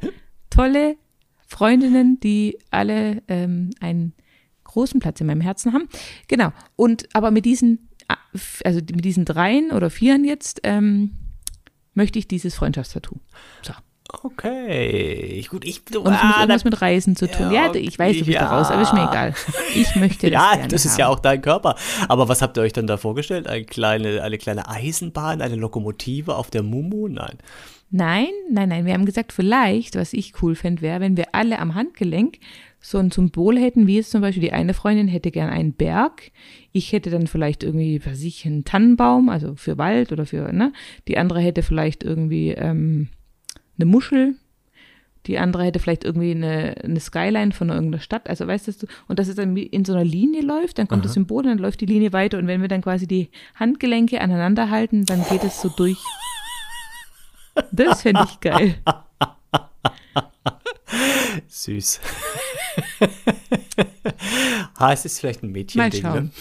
tolle 0.49 0.95
Freundinnen, 1.47 2.19
die 2.19 2.57
alle 2.71 3.21
ähm, 3.27 3.71
einen 3.79 4.13
großen 4.63 4.99
Platz 4.99 5.21
in 5.21 5.27
meinem 5.27 5.41
Herzen 5.41 5.73
haben. 5.73 5.87
Genau. 6.27 6.51
Und 6.75 7.07
aber 7.13 7.29
mit 7.31 7.45
diesen, 7.45 7.89
also 8.63 8.79
mit 8.79 9.05
diesen 9.05 9.25
dreien 9.25 9.71
oder 9.71 9.89
vieren 9.89 10.23
jetzt, 10.23 10.61
ähm, 10.63 11.11
möchte 11.93 12.19
ich 12.19 12.27
dieses 12.27 12.55
Freundschaftstattoo. 12.55 13.19
So. 13.61 13.73
Okay. 14.23 15.43
Gut, 15.49 15.65
ich. 15.65 15.83
Du, 15.85 16.01
Und 16.01 16.07
es 16.13 16.21
muss 16.23 16.33
ah, 16.35 16.39
irgendwas 16.41 16.63
da- 16.63 16.69
mit 16.69 16.81
Reisen 16.81 17.15
zu 17.15 17.27
tun. 17.29 17.51
Ja, 17.51 17.67
Ja, 17.67 17.75
ich 17.75 17.97
weiß, 17.97 18.13
du 18.17 18.25
bist 18.25 18.35
ja. 18.35 18.41
da 18.41 18.57
raus, 18.59 18.69
aber 18.69 18.81
ist 18.81 18.93
mir 18.93 19.07
egal. 19.09 19.33
Ich 19.75 19.95
möchte 19.95 20.29
das 20.31 20.57
ja, 20.57 20.67
das 20.67 20.85
ist 20.85 20.91
haben. 20.93 20.99
ja 20.99 21.07
auch 21.07 21.19
dein 21.19 21.41
Körper. 21.41 21.75
Aber 22.07 22.27
was 22.27 22.41
habt 22.41 22.57
ihr 22.57 22.61
euch 22.63 22.73
dann 22.73 22.87
da 22.87 22.97
vorgestellt? 22.97 23.47
Eine 23.47 23.63
kleine, 23.65 24.21
eine 24.23 24.37
kleine 24.37 24.67
Eisenbahn, 24.69 25.41
eine 25.41 25.55
Lokomotive 25.55 26.35
auf 26.35 26.49
der 26.51 26.63
Mumu? 26.63 27.07
Nein. 27.07 27.37
Nein, 27.89 28.27
nein, 28.49 28.69
nein. 28.69 28.85
Wir 28.85 28.93
haben 28.93 29.05
gesagt, 29.05 29.33
vielleicht, 29.33 29.95
was 29.95 30.13
ich 30.13 30.33
cool 30.41 30.55
fände, 30.55 30.81
wäre, 30.81 31.01
wenn 31.01 31.17
wir 31.17 31.27
alle 31.33 31.59
am 31.59 31.75
Handgelenk 31.75 32.37
so 32.79 32.97
ein 32.97 33.11
Symbol 33.11 33.59
hätten, 33.59 33.85
wie 33.85 33.97
jetzt 33.97 34.11
zum 34.11 34.21
Beispiel 34.21 34.41
die 34.41 34.53
eine 34.53 34.73
Freundin 34.73 35.07
hätte 35.07 35.29
gern 35.29 35.49
einen 35.49 35.73
Berg. 35.73 36.31
Ich 36.71 36.93
hätte 36.93 37.09
dann 37.09 37.27
vielleicht 37.27 37.63
irgendwie, 37.63 37.99
was 38.03 38.13
weiß 38.13 38.23
ich, 38.23 38.45
einen 38.45 38.63
Tannenbaum, 38.65 39.29
also 39.29 39.55
für 39.55 39.77
Wald 39.77 40.11
oder 40.11 40.25
für, 40.25 40.51
ne? 40.53 40.71
Die 41.07 41.17
andere 41.17 41.41
hätte 41.41 41.63
vielleicht 41.63 42.03
irgendwie 42.03 42.51
ähm, 42.51 43.09
eine 43.77 43.85
Muschel. 43.85 44.35
Die 45.27 45.37
andere 45.37 45.65
hätte 45.65 45.79
vielleicht 45.79 46.03
irgendwie 46.03 46.31
eine, 46.31 46.75
eine 46.83 46.99
Skyline 46.99 47.51
von 47.51 47.69
irgendeiner 47.69 48.01
Stadt. 48.01 48.27
Also 48.27 48.47
weißt 48.47 48.67
du, 48.67 48.87
und 49.07 49.19
dass 49.19 49.27
es 49.27 49.35
dann 49.35 49.55
in 49.55 49.85
so 49.85 49.93
einer 49.93 50.03
Linie 50.03 50.41
läuft, 50.41 50.79
dann 50.79 50.87
kommt 50.87 51.05
das 51.05 51.13
Symbol, 51.13 51.43
dann 51.43 51.59
läuft 51.59 51.79
die 51.81 51.85
Linie 51.85 52.11
weiter. 52.11 52.39
Und 52.39 52.47
wenn 52.47 52.61
wir 52.61 52.67
dann 52.67 52.81
quasi 52.81 53.05
die 53.07 53.29
Handgelenke 53.55 54.19
aneinander 54.19 54.71
halten, 54.71 55.05
dann 55.05 55.23
geht 55.29 55.43
es 55.43 55.61
so 55.61 55.69
durch. 55.69 55.99
Das 57.71 58.01
fände 58.01 58.25
ich 58.27 58.39
geil. 58.39 58.75
Süß. 61.47 61.99
ha, 64.79 64.93
es 64.93 65.05
ist 65.05 65.19
vielleicht 65.19 65.43
ein 65.43 65.47
Mal 65.47 65.59
Mädchending, 65.59 66.01
schauen. 66.01 66.23
ne? 66.23 66.31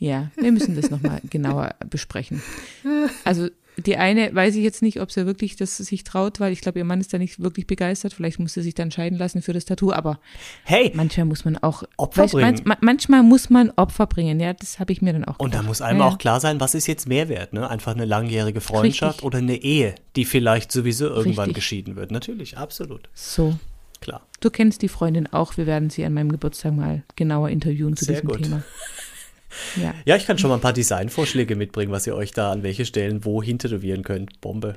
Ja, 0.00 0.30
wir 0.36 0.52
müssen 0.52 0.76
das 0.76 0.90
nochmal 0.90 1.20
genauer 1.28 1.74
besprechen. 1.90 2.42
Also 3.24 3.48
die 3.78 3.96
eine 3.96 4.34
weiß 4.34 4.56
ich 4.56 4.62
jetzt 4.64 4.82
nicht, 4.82 5.00
ob 5.00 5.10
sie 5.12 5.24
wirklich 5.24 5.56
das 5.56 5.76
sich 5.76 6.04
traut, 6.04 6.40
weil 6.40 6.52
ich 6.52 6.60
glaube, 6.60 6.78
ihr 6.78 6.84
Mann 6.84 7.00
ist 7.00 7.12
da 7.14 7.18
nicht 7.18 7.40
wirklich 7.40 7.66
begeistert. 7.66 8.12
Vielleicht 8.12 8.38
muss 8.38 8.54
sie 8.54 8.62
sich 8.62 8.74
dann 8.74 8.90
scheiden 8.90 9.18
lassen 9.18 9.40
für 9.40 9.52
das 9.52 9.64
Tattoo, 9.64 9.92
aber 9.92 10.18
Hey, 10.64 10.90
manchmal 10.94 11.26
muss 11.26 11.44
man 11.44 11.56
auch 11.58 11.84
Opfer 11.96 12.24
weißt, 12.24 12.32
bringen. 12.34 12.60
man- 12.64 12.76
manchmal 12.80 13.22
muss 13.22 13.50
man 13.50 13.70
Opfer 13.76 14.06
bringen. 14.06 14.40
Ja, 14.40 14.52
das 14.52 14.78
habe 14.80 14.92
ich 14.92 15.00
mir 15.02 15.12
dann 15.12 15.24
auch 15.24 15.38
und 15.38 15.54
da 15.54 15.58
gedacht. 15.58 15.68
muss 15.68 15.80
einem 15.80 16.00
ja, 16.00 16.06
auch 16.08 16.18
klar 16.18 16.40
sein, 16.40 16.60
was 16.60 16.74
ist 16.74 16.86
jetzt 16.86 17.08
Mehrwert, 17.08 17.52
ne? 17.52 17.68
Einfach 17.70 17.94
eine 17.94 18.04
langjährige 18.04 18.60
Freundschaft 18.60 19.14
Richtig. 19.18 19.24
oder 19.26 19.38
eine 19.38 19.56
Ehe, 19.56 19.94
die 20.16 20.24
vielleicht 20.24 20.72
sowieso 20.72 21.06
irgendwann 21.06 21.46
Richtig. 21.50 21.54
geschieden 21.54 21.96
wird. 21.96 22.10
Natürlich, 22.10 22.58
absolut. 22.58 23.08
So, 23.14 23.58
Klar. 24.00 24.22
du 24.40 24.50
kennst 24.50 24.82
die 24.82 24.88
Freundin 24.88 25.26
auch. 25.32 25.56
Wir 25.56 25.66
werden 25.66 25.90
sie 25.90 26.04
an 26.04 26.14
meinem 26.14 26.30
Geburtstag 26.32 26.72
mal 26.74 27.02
genauer 27.16 27.48
interviewen 27.50 27.96
zu 27.96 28.04
Sehr 28.04 28.16
diesem 28.16 28.28
gut. 28.28 28.42
Thema. 28.42 28.62
Ja. 29.76 29.94
Ja, 30.04 30.16
ich 30.16 30.26
kann 30.26 30.38
schon 30.38 30.48
mal 30.50 30.56
ein 30.56 30.60
paar 30.60 30.72
Designvorschläge 30.72 31.56
mitbringen, 31.56 31.92
was 31.92 32.06
ihr 32.06 32.14
euch 32.14 32.32
da 32.32 32.50
an 32.52 32.62
welche 32.62 32.84
Stellen 32.84 33.24
wo 33.24 33.42
hintätowieren 33.42 34.02
könnt. 34.02 34.40
Bombe. 34.40 34.74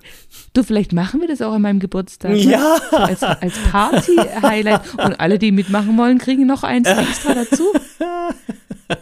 Du, 0.53 0.63
vielleicht 0.63 0.93
machen 0.93 1.21
wir 1.21 1.27
das 1.27 1.41
auch 1.41 1.53
an 1.53 1.61
meinem 1.61 1.79
Geburtstag. 1.79 2.31
ne? 2.31 2.37
Ja. 2.37 2.77
So 2.89 2.97
als, 2.97 3.23
als 3.23 3.53
Party-Highlight. 3.71 4.93
Und 4.93 5.19
alle, 5.19 5.39
die 5.39 5.51
mitmachen 5.51 5.97
wollen, 5.97 6.17
kriegen 6.17 6.45
noch 6.47 6.63
eins 6.63 6.87
extra 6.87 7.33
dazu. 7.33 7.63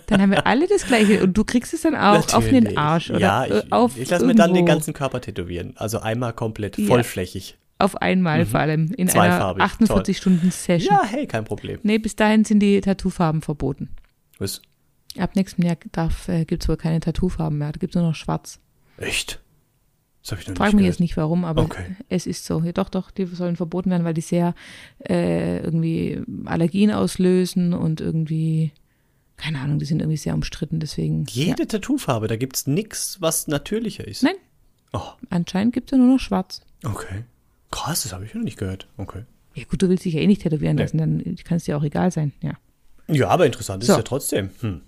Dann 0.08 0.22
haben 0.22 0.32
wir 0.32 0.46
alle 0.46 0.68
das 0.68 0.86
Gleiche. 0.86 1.24
Und 1.24 1.38
du 1.38 1.44
kriegst 1.44 1.74
es 1.74 1.82
dann 1.82 1.96
auch 1.96 2.34
auf 2.34 2.46
den 2.46 2.64
Natürlich. 2.64 2.78
Arsch 2.78 3.10
oder 3.10 3.20
ja, 3.20 3.46
äh, 3.46 3.60
ich, 3.66 3.72
auf 3.72 3.98
ich 3.98 4.10
lasse 4.10 4.26
mir 4.26 4.36
dann 4.36 4.54
den 4.54 4.66
ganzen 4.66 4.94
Körper 4.94 5.22
tätowieren. 5.22 5.74
Also 5.78 6.00
einmal 6.00 6.34
komplett 6.34 6.78
Ja. 6.78 6.86
vollflächig. 6.88 7.58
Auf 7.82 7.96
einmal 7.96 8.46
vor 8.46 8.60
allem. 8.60 8.92
In 8.98 9.10
einer 9.10 9.12
Zweifarbig, 9.12 9.64
48-Stunden-Session. 9.64 10.94
Ja, 10.96 11.04
hey, 11.06 11.26
kein 11.28 11.46
Problem. 11.46 11.80
Nee, 11.84 11.98
bis 11.98 12.16
dahin 12.16 12.44
sind 12.44 12.60
die 12.60 12.82
Tattoofarben 12.82 13.42
verboten. 13.42 13.90
Was? 14.38 14.62
Ab 15.18 15.36
nächstem 15.36 15.66
Jahr 15.66 15.78
äh, 16.28 16.46
gibt 16.46 16.64
es 16.64 16.70
wohl 16.70 16.78
keine 16.78 17.00
Tattoofarben 17.00 17.58
mehr. 17.58 17.72
Da 17.72 17.80
gibt 17.80 17.96
es 17.96 18.00
nur 18.00 18.10
noch 18.10 18.16
schwarz. 18.16 18.60
Echt? 18.98 19.40
Das 20.22 20.32
habe 20.32 20.42
ich 20.42 20.48
noch 20.48 20.56
Frag 20.56 20.68
nicht 20.68 20.74
mich 20.76 20.82
gehört. 20.82 20.94
jetzt 20.96 21.00
nicht 21.00 21.18
warum, 21.18 21.46
aber 21.46 21.64
Okay. 21.64 21.96
es 22.10 22.28
ist 22.28 22.46
so. 22.46 22.62
Ja, 22.62 22.72
doch, 22.74 22.90
doch, 22.90 23.10
die 23.10 23.26
sollen 23.26 23.56
verboten 23.56 23.90
werden, 23.90 24.04
weil 24.04 24.14
die 24.14 24.22
sehr 24.22 24.54
äh, 25.10 25.60
irgendwie 25.60 26.22
Allergien 26.46 26.92
auslösen 26.92 27.74
und 27.74 28.02
irgendwie, 28.02 28.72
keine 29.38 29.60
Ahnung, 29.60 29.80
die 29.80 29.86
sind 29.86 30.02
irgendwie 30.02 30.18
sehr 30.18 30.34
umstritten. 30.36 30.80
Deswegen, 30.80 31.26
ja, 31.30 31.46
Jede 31.46 31.66
Tattoofarbe, 31.68 32.28
da 32.28 32.36
gibt 32.36 32.58
es 32.58 32.68
nichts, 32.68 33.20
was 33.22 33.48
natürlicher 33.48 34.08
ist. 34.08 34.22
Nein. 34.24 34.36
Oh, 34.92 35.02
anscheinend 35.30 35.74
gibt 35.74 35.92
es 35.92 35.98
ja 35.98 36.04
nur 36.04 36.14
noch 36.16 36.20
schwarz. 36.20 36.62
okay. 36.84 37.24
Krass, 37.72 38.02
das 38.04 38.14
habe 38.14 38.26
ich 38.26 38.34
noch 38.34 38.42
nicht 38.42 38.58
gehört. 38.58 38.88
Okay. 38.98 39.24
Ja 39.54 39.64
gut, 39.70 39.80
du 39.82 39.90
willst 39.90 40.04
dich 40.04 40.16
ja 40.16 40.22
eh 40.22 40.28
nicht 40.28 40.42
tätowieren 40.42 40.76
Nee. 40.76 40.82
lassen, 40.82 40.98
dann 40.98 41.36
kann 41.44 41.58
es 41.58 41.66
dir 41.66 41.78
auch 41.78 41.84
egal 41.84 42.10
sein, 42.12 42.34
ja. 42.42 42.54
Ja, 43.08 43.28
aber 43.30 43.46
interessant 43.46 43.84
ist 43.84 43.88
So. 43.88 43.94
ja 43.94 44.02
trotzdem. 44.02 44.50
Hm. 44.62 44.82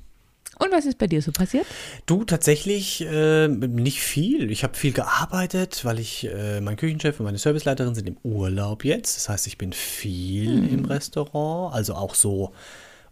Und 0.64 0.72
was 0.72 0.86
ist 0.86 0.98
bei 1.00 1.08
dir 1.08 1.22
so 1.24 1.32
passiert? 1.32 1.66
Du, 2.06 2.24
tatsächlich 2.24 3.02
äh, 3.02 3.48
nicht 3.48 4.00
viel. 4.02 4.52
Ich 4.52 4.64
habe 4.64 4.76
viel 4.78 4.92
gearbeitet, 4.94 5.84
weil 5.86 5.98
ich, 6.00 6.28
äh, 6.28 6.62
mein 6.62 6.76
Küchenchef 6.78 7.20
und 7.20 7.26
meine 7.26 7.40
Serviceleiterin 7.40 7.96
sind 7.96 8.08
im 8.08 8.18
Urlaub 8.22 8.86
jetzt. 8.86 9.16
Das 9.18 9.30
heißt, 9.30 9.48
ich 9.48 9.58
bin 9.58 9.74
viel 9.74 10.58
Hm. 10.58 10.70
im 10.74 10.86
Restaurant, 10.86 11.74
also 11.74 11.96
auch 11.96 12.14
so 12.14 12.54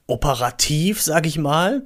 operativ, 0.05 1.01
sag 1.01 1.25
ich 1.25 1.37
mal. 1.37 1.85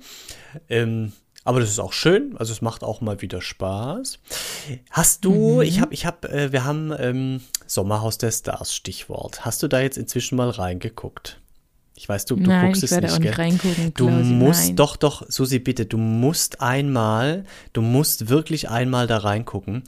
Ähm, 0.69 1.13
aber 1.45 1.59
das 1.59 1.69
ist 1.69 1.79
auch 1.79 1.91
schön, 1.93 2.37
also 2.37 2.53
es 2.53 2.61
macht 2.61 2.83
auch 2.83 3.01
mal 3.01 3.21
wieder 3.21 3.41
Spaß. 3.41 4.19
Hast 4.91 5.25
du, 5.25 5.55
Mhm. 5.57 5.61
ich 5.61 5.81
habe, 5.81 5.93
ich 5.93 6.05
habe, 6.05 6.29
äh, 6.29 6.51
wir 6.53 6.63
haben 6.63 6.93
ähm, 6.97 7.41
Sommerhaus 7.67 8.17
der 8.17 8.31
Stars, 8.31 8.73
Stichwort. 8.73 9.43
Hast 9.43 9.61
du 9.61 9.67
da 9.67 9.81
jetzt 9.81 9.97
inzwischen 9.97 10.35
mal 10.37 10.49
reingeguckt? 10.49 11.41
Ich 11.95 12.09
weiß, 12.09 12.25
du, 12.25 12.35
du 12.35 12.49
nein, 12.49 12.67
guckst 12.67 12.83
es 12.83 12.91
nicht, 12.91 13.11
auch 13.11 13.19
nicht 13.19 13.37
reingucken. 13.37 13.93
Du 13.93 14.07
Klausi, 14.07 14.33
musst 14.33 14.65
nein. 14.67 14.75
doch, 14.75 14.95
doch, 14.95 15.23
Susi, 15.29 15.59
bitte, 15.59 15.85
du 15.85 15.97
musst 15.97 16.61
einmal, 16.61 17.45
du 17.73 17.81
musst 17.81 18.29
wirklich 18.29 18.69
einmal 18.69 19.05
da 19.07 19.17
reingucken, 19.17 19.83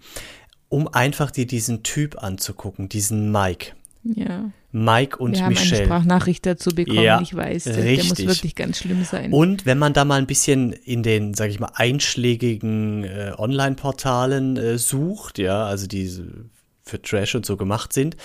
um 0.69 0.87
einfach 0.87 1.31
dir 1.31 1.47
diesen 1.47 1.83
Typ 1.83 2.21
anzugucken, 2.21 2.89
diesen 2.89 3.31
Mike. 3.31 3.73
Ja, 4.03 4.51
Mike 4.71 5.17
und 5.17 5.33
wir 5.33 5.45
haben 5.45 5.55
eine 5.55 5.59
Michelle. 5.59 5.85
Sprachnachricht 5.85 6.45
dazu 6.45 6.69
bekommen. 6.69 7.01
Ja, 7.01 7.21
ich 7.21 7.33
weiß, 7.33 7.63
der, 7.63 7.75
der 7.77 7.95
muss 7.95 8.11
richtig. 8.11 8.27
wirklich 8.27 8.55
ganz 8.55 8.77
schlimm 8.79 9.03
sein. 9.03 9.33
Und 9.33 9.65
wenn 9.65 9.79
man 9.79 9.93
da 9.93 10.05
mal 10.05 10.19
ein 10.19 10.27
bisschen 10.27 10.73
in 10.73 11.01
den, 11.01 11.33
sag 11.33 11.49
ich 11.49 11.59
mal, 11.59 11.71
einschlägigen 11.73 13.03
äh, 13.03 13.31
Online-Portalen 13.35 14.57
äh, 14.57 14.77
sucht, 14.77 15.39
ja, 15.39 15.65
also 15.65 15.87
diese 15.87 16.27
für 16.87 17.01
Trash 17.01 17.33
und 17.35 17.45
so 17.45 17.57
gemacht 17.57 17.93
sind, 17.93 18.15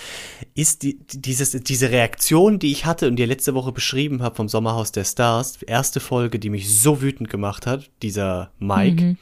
ist 0.53 0.83
die, 0.83 0.99
die- 0.99 1.21
dieses, 1.21 1.51
diese 1.51 1.89
Reaktion, 1.89 2.59
die 2.59 2.71
ich 2.71 2.85
hatte 2.85 3.07
und 3.07 3.15
dir 3.15 3.25
letzte 3.25 3.55
Woche 3.55 3.71
beschrieben 3.71 4.21
habe 4.21 4.35
vom 4.35 4.47
Sommerhaus 4.47 4.91
der 4.91 5.03
Stars, 5.03 5.61
erste 5.63 5.99
Folge, 5.99 6.37
die 6.37 6.49
mich 6.51 6.69
so 6.71 7.01
wütend 7.01 7.29
gemacht 7.29 7.65
hat, 7.65 7.89
dieser 8.03 8.51
Mike, 8.59 9.03
Mhm. 9.03 9.17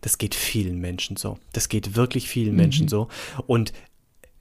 das 0.00 0.18
geht 0.18 0.34
vielen 0.34 0.80
Menschen 0.80 1.16
so. 1.16 1.38
Das 1.52 1.68
geht 1.68 1.94
wirklich 1.94 2.28
vielen 2.28 2.50
Mhm. 2.52 2.56
Menschen 2.56 2.88
so. 2.88 3.08
Und 3.46 3.72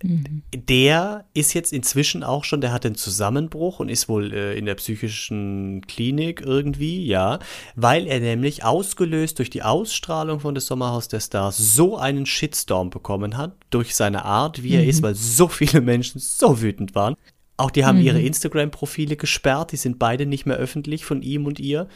der 0.04 1.26
ist 1.34 1.54
jetzt 1.54 1.74
inzwischen 1.74 2.24
auch 2.24 2.44
schon, 2.44 2.62
der 2.62 2.72
hat 2.72 2.86
einen 2.86 2.96
Zusammenbruch 2.96 3.80
und 3.80 3.90
ist 3.90 4.10
wohl 4.10 4.34
äh, 4.34 4.58
in 4.58 4.66
der 4.66 4.76
psychischen 4.76 5.82
Klinik 5.88 6.42
irgendwie, 6.42 7.06
ja, 7.06 7.40
weil 7.76 8.08
er 8.08 8.20
nämlich 8.20 8.64
ausgelöst 8.64 9.40
durch 9.40 9.50
die 9.50 9.64
Ausstrahlung 9.64 10.40
von 10.40 10.56
des 10.56 10.68
Sommerhaus 10.68 11.08
der 11.08 11.20
Stars 11.20 11.58
so 11.58 11.98
einen 11.98 12.26
Shitstorm 12.26 12.90
bekommen 12.90 13.38
hat, 13.38 13.54
durch 13.70 13.96
seine 13.96 14.26
Art, 14.26 14.64
wie 14.64 14.76
er 14.76 14.86
ist, 14.86 15.02
weil 15.04 15.16
so 15.16 15.48
viele 15.48 15.82
Menschen 15.82 16.20
so 16.20 16.62
wütend 16.62 16.96
waren. 16.96 17.16
Auch 17.58 17.72
die 17.72 17.86
haben 17.86 18.00
ihre 18.02 18.22
Instagram-Profile 18.22 19.16
gesperrt, 19.18 19.72
die 19.72 19.78
sind 19.78 20.00
beide 20.00 20.26
nicht 20.26 20.46
mehr 20.46 20.58
öffentlich 20.58 21.06
von 21.06 21.22
ihm 21.22 21.46
und 21.46 21.60
ihr. 21.60 21.88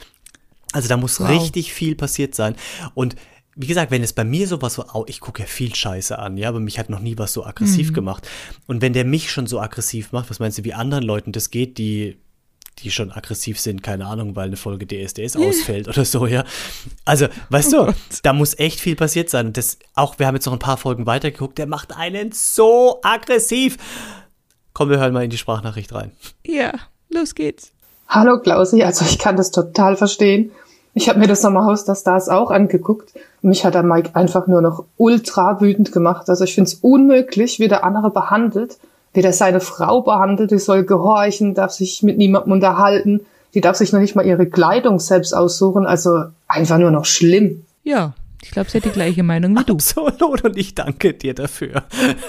Also 0.73 0.89
da 0.89 0.97
muss 0.97 1.19
Wow. 1.19 1.29
richtig 1.29 1.73
viel 1.73 1.95
passiert 1.95 2.35
sein. 2.35 2.55
Und 2.93 3.15
wie 3.55 3.67
gesagt, 3.67 3.89
wenn 3.91 4.03
es 4.03 4.13
bei 4.13 4.25
mir 4.25 4.47
sowas 4.47 4.73
so, 4.73 5.05
ich 5.07 5.21
gucke 5.21 5.41
ja 5.43 5.47
viel 5.47 5.73
Scheiße 5.73 6.19
an, 6.19 6.37
ja, 6.37 6.49
aber 6.49 6.59
mich 6.59 6.77
hat 6.77 6.89
noch 6.89 6.99
nie 6.99 7.17
was 7.17 7.33
so 7.33 7.45
aggressiv 7.45 7.93
gemacht. 7.93 8.27
Und 8.67 8.81
wenn 8.81 8.93
der 8.93 9.05
mich 9.05 9.31
schon 9.31 9.47
so 9.47 9.61
aggressiv 9.61 10.11
macht, 10.11 10.29
was 10.29 10.39
meinst 10.39 10.57
du, 10.57 10.65
wie 10.65 10.73
anderen 10.73 11.03
Leuten 11.03 11.31
das 11.31 11.49
geht, 11.51 11.77
die 11.77 12.17
die 12.79 12.91
schon 12.91 13.09
aggressiv 13.09 13.57
sind, 13.57 13.83
keine 13.83 14.05
Ahnung, 14.05 14.35
weil 14.35 14.47
eine 14.47 14.57
Folge 14.57 14.85
DSDS 14.85 15.35
ausfällt 15.37 15.87
oder 15.87 16.03
so, 16.03 16.27
ja. 16.27 16.43
Also, 17.05 17.27
weißt 17.49 17.71
du, 17.71 17.93
da 18.21 18.33
muss 18.33 18.59
echt 18.59 18.81
viel 18.81 18.97
passiert 18.97 19.29
sein. 19.29 19.47
Und 19.47 19.57
das, 19.57 19.77
auch, 19.93 20.19
wir 20.19 20.27
haben 20.27 20.35
jetzt 20.35 20.45
noch 20.45 20.51
ein 20.53 20.59
paar 20.59 20.75
Folgen 20.75 21.05
weitergeguckt, 21.05 21.57
der 21.57 21.67
macht 21.67 21.95
einen 21.95 22.33
so 22.33 22.99
aggressiv. 23.01 23.77
Komm, 24.73 24.89
wir 24.89 24.99
hören 24.99 25.13
mal 25.13 25.23
in 25.23 25.29
die 25.29 25.37
Sprachnachricht 25.37 25.93
rein. 25.93 26.11
ja, 26.45 26.73
los 27.09 27.33
geht's. 27.33 27.71
Hallo 28.09 28.39
Klausi, 28.39 28.83
also 28.83 29.05
ich 29.05 29.17
kann 29.17 29.35
das 29.35 29.51
total 29.51 29.95
verstehen. 29.95 30.51
Ich 30.97 31.09
habe 31.09 31.19
mir 31.19 31.27
das 31.27 31.41
Sommerhaus 31.41 31.83
der 31.83 31.95
Stars 31.95 32.29
auch 32.29 32.51
angeguckt. 32.51 33.13
Mich 33.41 33.65
hat 33.65 33.75
der 33.75 33.83
Mike 33.83 34.11
einfach 34.13 34.47
nur 34.47 34.61
noch 34.61 34.85
ultra 34.95 35.59
wütend 35.59 35.91
gemacht. 35.91 36.29
Also 36.29 36.45
ich 36.45 36.55
finde 36.55 36.69
es 36.69 36.75
unmöglich, 36.75 37.59
wie 37.59 37.67
der 37.67 37.83
andere 37.83 38.11
behandelt, 38.11 38.77
wie 39.13 39.21
der 39.21 39.33
seine 39.33 39.59
Frau 39.59 40.01
behandelt. 40.01 40.51
Die 40.51 40.57
soll 40.57 40.85
gehorchen, 40.85 41.53
darf 41.53 41.71
sich 41.71 42.01
mit 42.01 42.17
niemandem 42.17 42.53
unterhalten. 42.53 43.25
Die 43.53 43.59
darf 43.59 43.75
sich 43.75 43.91
noch 43.91 43.99
nicht 43.99 44.15
mal 44.15 44.25
ihre 44.25 44.45
Kleidung 44.45 44.99
selbst 44.99 45.33
aussuchen. 45.33 45.85
Also 45.85 46.23
einfach 46.47 46.77
nur 46.77 46.91
noch 46.91 47.03
schlimm. 47.03 47.65
Ja, 47.83 48.13
ich 48.45 48.51
glaube, 48.51 48.69
sie 48.69 48.77
hat 48.77 48.85
die 48.85 48.91
gleiche 48.91 49.23
Meinung 49.23 49.57
wie 49.57 49.63
du. 49.63 49.73
Absolut 49.73 50.43
und 50.43 50.55
ich 50.55 50.75
danke 50.75 51.15
dir 51.15 51.33
dafür. 51.33 51.83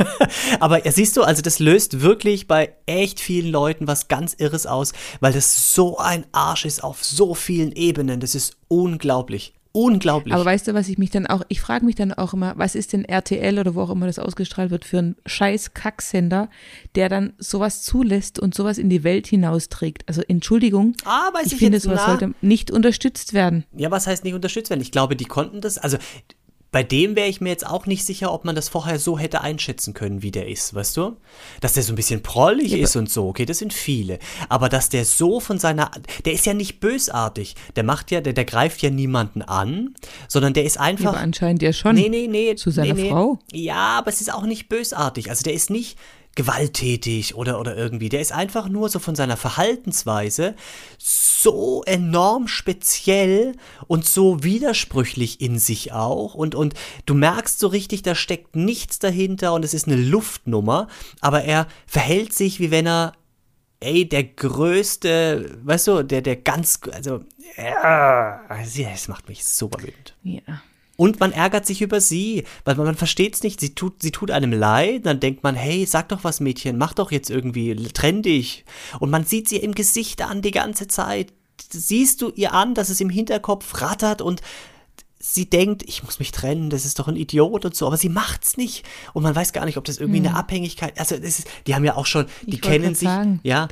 Aber 0.60 0.82
ja, 0.86 0.90
siehst 0.90 1.14
du, 1.18 1.22
also 1.22 1.42
das 1.42 1.58
löst 1.58 2.00
wirklich 2.00 2.48
bei 2.48 2.72
echt 2.86 3.20
vielen 3.20 3.52
Leuten 3.52 3.86
was 3.86 4.08
ganz 4.08 4.32
Irres 4.32 4.66
aus, 4.66 4.94
weil 5.20 5.34
das 5.34 5.74
so 5.74 5.98
ein 5.98 6.24
Arsch 6.32 6.64
ist 6.64 6.82
auf 6.82 7.04
so 7.04 7.34
vielen 7.34 7.70
Ebenen. 7.72 8.18
Das 8.20 8.34
ist 8.34 8.56
unglaublich. 8.68 9.52
Unglaublich. 9.76 10.32
Aber 10.32 10.42
weißt 10.42 10.68
du, 10.68 10.72
was 10.72 10.88
ich 10.88 10.96
mich 10.96 11.10
dann 11.10 11.26
auch, 11.26 11.42
ich 11.48 11.60
frage 11.60 11.84
mich 11.84 11.96
dann 11.96 12.14
auch 12.14 12.32
immer, 12.32 12.54
was 12.56 12.74
ist 12.74 12.94
denn 12.94 13.04
RTL 13.04 13.58
oder 13.58 13.74
wo 13.74 13.82
auch 13.82 13.90
immer 13.90 14.06
das 14.06 14.18
ausgestrahlt 14.18 14.70
wird 14.70 14.86
für 14.86 14.98
ein 15.00 15.16
scheiß 15.26 15.74
Kacksender, 15.74 16.48
der 16.94 17.10
dann 17.10 17.34
sowas 17.36 17.82
zulässt 17.82 18.38
und 18.38 18.54
sowas 18.54 18.78
in 18.78 18.88
die 18.88 19.04
Welt 19.04 19.26
hinausträgt. 19.26 20.04
Also 20.08 20.22
Entschuldigung, 20.26 20.94
ah, 21.04 21.30
ich, 21.44 21.52
ich 21.52 21.58
finde, 21.58 21.76
jetzt, 21.76 21.84
sowas 21.84 22.00
na, 22.06 22.06
sollte 22.06 22.34
nicht 22.40 22.70
unterstützt 22.70 23.34
werden. 23.34 23.64
Ja, 23.76 23.90
was 23.90 24.06
heißt 24.06 24.24
nicht 24.24 24.32
unterstützt 24.32 24.70
werden? 24.70 24.80
Ich 24.80 24.92
glaube, 24.92 25.14
die 25.14 25.26
konnten 25.26 25.60
das, 25.60 25.76
also 25.76 25.98
bei 26.72 26.82
dem 26.82 27.16
wäre 27.16 27.28
ich 27.28 27.40
mir 27.40 27.48
jetzt 27.48 27.66
auch 27.66 27.86
nicht 27.86 28.04
sicher, 28.04 28.32
ob 28.32 28.44
man 28.44 28.54
das 28.54 28.68
vorher 28.68 28.98
so 28.98 29.18
hätte 29.18 29.40
einschätzen 29.40 29.94
können, 29.94 30.22
wie 30.22 30.30
der 30.30 30.48
ist, 30.48 30.74
weißt 30.74 30.96
du? 30.96 31.16
Dass 31.60 31.74
der 31.74 31.82
so 31.82 31.92
ein 31.92 31.96
bisschen 31.96 32.22
prollig 32.22 32.72
Ja, 32.72 32.78
ist 32.78 32.96
und 32.96 33.08
so, 33.08 33.28
okay, 33.28 33.46
das 33.46 33.58
sind 33.58 33.72
viele. 33.72 34.18
Aber 34.48 34.68
dass 34.68 34.88
der 34.88 35.04
so 35.04 35.40
von 35.40 35.58
seiner, 35.58 35.90
der 36.24 36.32
ist 36.32 36.44
ja 36.44 36.54
nicht 36.54 36.80
bösartig. 36.80 37.54
Der 37.76 37.84
macht 37.84 38.10
ja, 38.10 38.20
der, 38.20 38.32
der 38.32 38.44
greift 38.44 38.82
ja 38.82 38.90
niemanden 38.90 39.42
an, 39.42 39.94
sondern 40.28 40.54
der 40.54 40.64
ist 40.64 40.78
einfach. 40.78 41.10
aber 41.10 41.18
anscheinend 41.18 41.62
ja 41.62 41.72
schon. 41.72 41.94
Nee, 41.94 42.08
nee, 42.08 42.26
nee. 42.26 42.54
Zu 42.56 42.70
seiner 42.70 42.94
nee, 42.94 43.04
nee. 43.04 43.10
Frau? 43.10 43.38
Ja, 43.52 43.98
aber 43.98 44.10
es 44.10 44.20
ist 44.20 44.32
auch 44.32 44.44
nicht 44.44 44.68
bösartig. 44.68 45.30
Also 45.30 45.44
der 45.44 45.54
ist 45.54 45.70
nicht 45.70 45.96
gewalttätig 46.36 47.34
oder, 47.34 47.58
oder 47.58 47.76
irgendwie. 47.76 48.08
Der 48.08 48.20
ist 48.20 48.30
einfach 48.30 48.68
nur 48.68 48.88
so 48.88 49.00
von 49.00 49.16
seiner 49.16 49.36
Verhaltensweise 49.36 50.54
so 50.98 51.82
enorm 51.84 52.46
speziell 52.46 53.56
und 53.88 54.04
so 54.04 54.44
widersprüchlich 54.44 55.40
in 55.40 55.58
sich 55.58 55.92
auch. 55.92 56.34
Und, 56.34 56.54
und 56.54 56.74
du 57.06 57.14
merkst 57.14 57.58
so 57.58 57.66
richtig, 57.66 58.02
da 58.02 58.14
steckt 58.14 58.54
nichts 58.54 59.00
dahinter 59.00 59.52
und 59.54 59.64
es 59.64 59.74
ist 59.74 59.88
eine 59.88 59.96
Luftnummer. 59.96 60.86
Aber 61.20 61.42
er 61.42 61.66
verhält 61.86 62.32
sich, 62.32 62.60
wie 62.60 62.70
wenn 62.70 62.86
er 62.86 63.14
ey, 63.80 64.08
der 64.08 64.24
größte, 64.24 65.58
weißt 65.62 65.86
du, 65.88 66.02
der, 66.02 66.22
der 66.22 66.36
ganz, 66.36 66.80
also, 66.92 67.24
ja, 67.56 68.90
es 68.92 69.08
macht 69.08 69.28
mich 69.28 69.44
super 69.44 69.82
wütend. 69.82 70.16
Ja. 70.22 70.62
Und 70.96 71.20
man 71.20 71.32
ärgert 71.32 71.66
sich 71.66 71.82
über 71.82 72.00
sie, 72.00 72.44
weil 72.64 72.74
man, 72.76 72.86
man 72.86 72.94
versteht 72.94 73.34
es 73.34 73.42
nicht. 73.42 73.60
Sie 73.60 73.74
tut, 73.74 74.02
sie 74.02 74.12
tut 74.12 74.30
einem 74.30 74.52
leid. 74.52 75.06
Dann 75.06 75.20
denkt 75.20 75.42
man, 75.42 75.54
hey, 75.54 75.84
sag 75.86 76.08
doch 76.08 76.24
was, 76.24 76.40
Mädchen, 76.40 76.78
mach 76.78 76.94
doch 76.94 77.12
jetzt 77.12 77.30
irgendwie, 77.30 77.74
trenn 77.92 78.22
dich. 78.22 78.64
Und 78.98 79.10
man 79.10 79.24
sieht 79.24 79.48
sie 79.48 79.58
im 79.58 79.74
Gesicht 79.74 80.22
an 80.22 80.42
die 80.42 80.50
ganze 80.50 80.88
Zeit. 80.88 81.32
Siehst 81.70 82.22
du 82.22 82.30
ihr 82.34 82.52
an, 82.52 82.74
dass 82.74 82.88
es 82.88 83.00
im 83.00 83.10
Hinterkopf 83.10 83.80
rattert 83.80 84.22
und 84.22 84.40
sie 85.18 85.48
denkt, 85.48 85.82
ich 85.82 86.02
muss 86.04 86.18
mich 86.18 86.30
trennen, 86.30 86.70
das 86.70 86.84
ist 86.84 86.98
doch 86.98 87.08
ein 87.08 87.16
Idiot 87.16 87.64
und 87.64 87.74
so, 87.74 87.86
aber 87.86 87.96
sie 87.96 88.08
macht's 88.08 88.56
nicht. 88.56 88.84
Und 89.12 89.22
man 89.22 89.34
weiß 89.34 89.52
gar 89.52 89.64
nicht, 89.64 89.76
ob 89.76 89.84
das 89.84 89.98
irgendwie 89.98 90.18
eine 90.18 90.34
Abhängigkeit, 90.34 90.98
also 90.98 91.16
das 91.16 91.40
ist, 91.40 91.48
die 91.66 91.74
haben 91.74 91.84
ja 91.84 91.96
auch 91.96 92.06
schon, 92.06 92.26
die 92.42 92.52
Hm. 92.52 92.60
Kennen 92.60 92.94
sich, 92.94 93.08
sagen, 93.08 93.40
ja, 93.42 93.66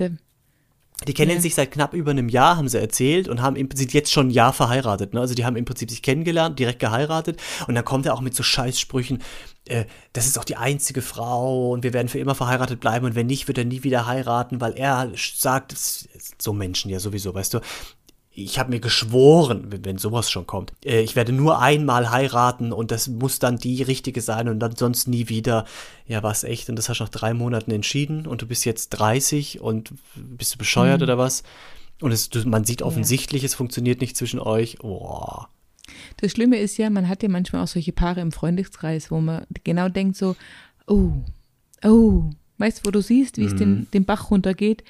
die 1.07 1.13
kennen 1.13 1.33
Ja. 1.33 1.41
sich 1.41 1.55
seit 1.55 1.71
knapp 1.73 1.93
über 1.93 2.13
einem 2.13 2.29
Jahr, 2.29 2.57
haben 2.57 2.69
sie 2.69 2.81
erzählt, 2.81 3.29
und 3.29 3.43
haben 3.43 3.57
im 3.57 3.69
Prinzip 3.69 3.93
jetzt 3.93 4.11
schon 4.13 4.29
ein 4.29 4.31
Jahr 4.31 4.53
verheiratet. 4.53 5.13
Ne? 5.13 5.21
Also 5.21 5.35
die 5.35 5.45
haben 5.45 5.57
im 5.57 5.65
Prinzip 5.65 5.91
sich 5.91 6.03
kennengelernt, 6.03 6.59
direkt 6.59 6.79
geheiratet. 6.79 7.41
Und 7.67 7.75
dann 7.75 7.85
kommt 7.85 8.07
er 8.07 8.15
auch 8.15 8.21
mit 8.21 8.35
so 8.35 8.43
Scheißsprüchen, 8.43 9.23
äh, 9.67 9.85
das 10.13 10.27
ist 10.27 10.39
auch 10.39 10.45
die 10.45 10.57
einzige 10.57 11.03
Frau 11.03 11.71
und 11.73 11.83
wir 11.83 11.93
werden 11.93 12.09
für 12.09 12.19
immer 12.21 12.35
verheiratet 12.35 12.81
bleiben. 12.81 13.05
Und 13.07 13.15
wenn 13.17 13.27
nicht, 13.27 13.49
wird 13.49 13.59
er 13.59 13.65
nie 13.65 13.83
wieder 13.83 14.07
heiraten, 14.07 14.61
weil 14.61 14.75
er 14.79 15.11
sagt, 15.17 15.73
das- 15.73 16.09
so 16.41 16.53
Menschen 16.53 16.91
ja 16.91 17.01
sowieso, 17.01 17.35
weißt 17.35 17.55
du. 17.55 17.61
Ich 18.37 18.59
habe 18.59 18.71
mir 18.71 18.81
geschworen, 18.81 19.67
wenn, 19.85 19.97
sowas 19.97 20.29
schon 20.29 20.47
kommt, 20.47 20.73
äh, 20.85 21.01
ich 21.01 21.15
werde 21.15 21.33
nur 21.33 21.61
einmal 21.61 22.11
heiraten 22.11 22.73
und 22.73 22.91
das 22.91 23.07
muss 23.07 23.39
dann 23.39 23.59
die 23.59 23.83
richtige 23.83 24.21
sein 24.21 24.49
und 24.49 24.59
dann 24.59 24.75
sonst 24.75 25.07
nie 25.07 25.29
wieder. 25.29 25.67
Ja, 26.07 26.23
was 26.23 26.43
echt? 26.43 26.69
Und 26.69 26.77
das 26.77 26.89
hast 26.89 26.99
du 26.99 27.05
nach 27.05 27.11
drei 27.11 27.33
Monaten 27.33 27.71
entschieden 27.71 28.27
und 28.27 28.43
du 28.43 28.47
bist 28.47 28.65
jetzt 28.65 28.91
30 28.91 29.61
und 29.61 29.93
bist 30.17 30.55
du 30.55 30.59
bescheuert 30.59 31.03
oder 31.03 31.17
was? 31.17 31.45
Und 32.01 32.11
es, 32.11 32.29
man 32.45 32.65
sieht 32.65 32.83
offensichtlich, 32.83 33.45
es 33.45 33.55
funktioniert 33.55 34.01
nicht 34.01 34.17
zwischen 34.17 34.41
euch. 34.41 34.79
Boah. 34.79 35.49
Das 36.17 36.33
Schlimme 36.33 36.59
ist 36.59 36.77
ja, 36.77 36.91
man 36.91 37.09
hat 37.09 37.23
ja 37.23 37.29
manchmal 37.29 37.63
auch 37.63 37.69
solche 37.69 37.93
Paare 37.93 38.21
im 38.21 38.33
Freundeskreis, 38.33 39.11
wo 39.11 39.21
man 39.21 39.47
genau 39.63 39.89
denkt 39.89 40.17
so, 40.17 40.35
oh, 40.87 41.13
oh, 41.85 42.31
weißt 42.59 42.81
du, 42.81 42.87
wo 42.87 42.91
du 42.91 43.01
siehst, 43.01 43.39
wie 43.39 43.45
es 43.45 43.53
Mhm. 43.53 43.59
den, 43.59 43.87
den 43.93 44.05
Bach 44.05 44.31
runtergeht. 44.31 44.83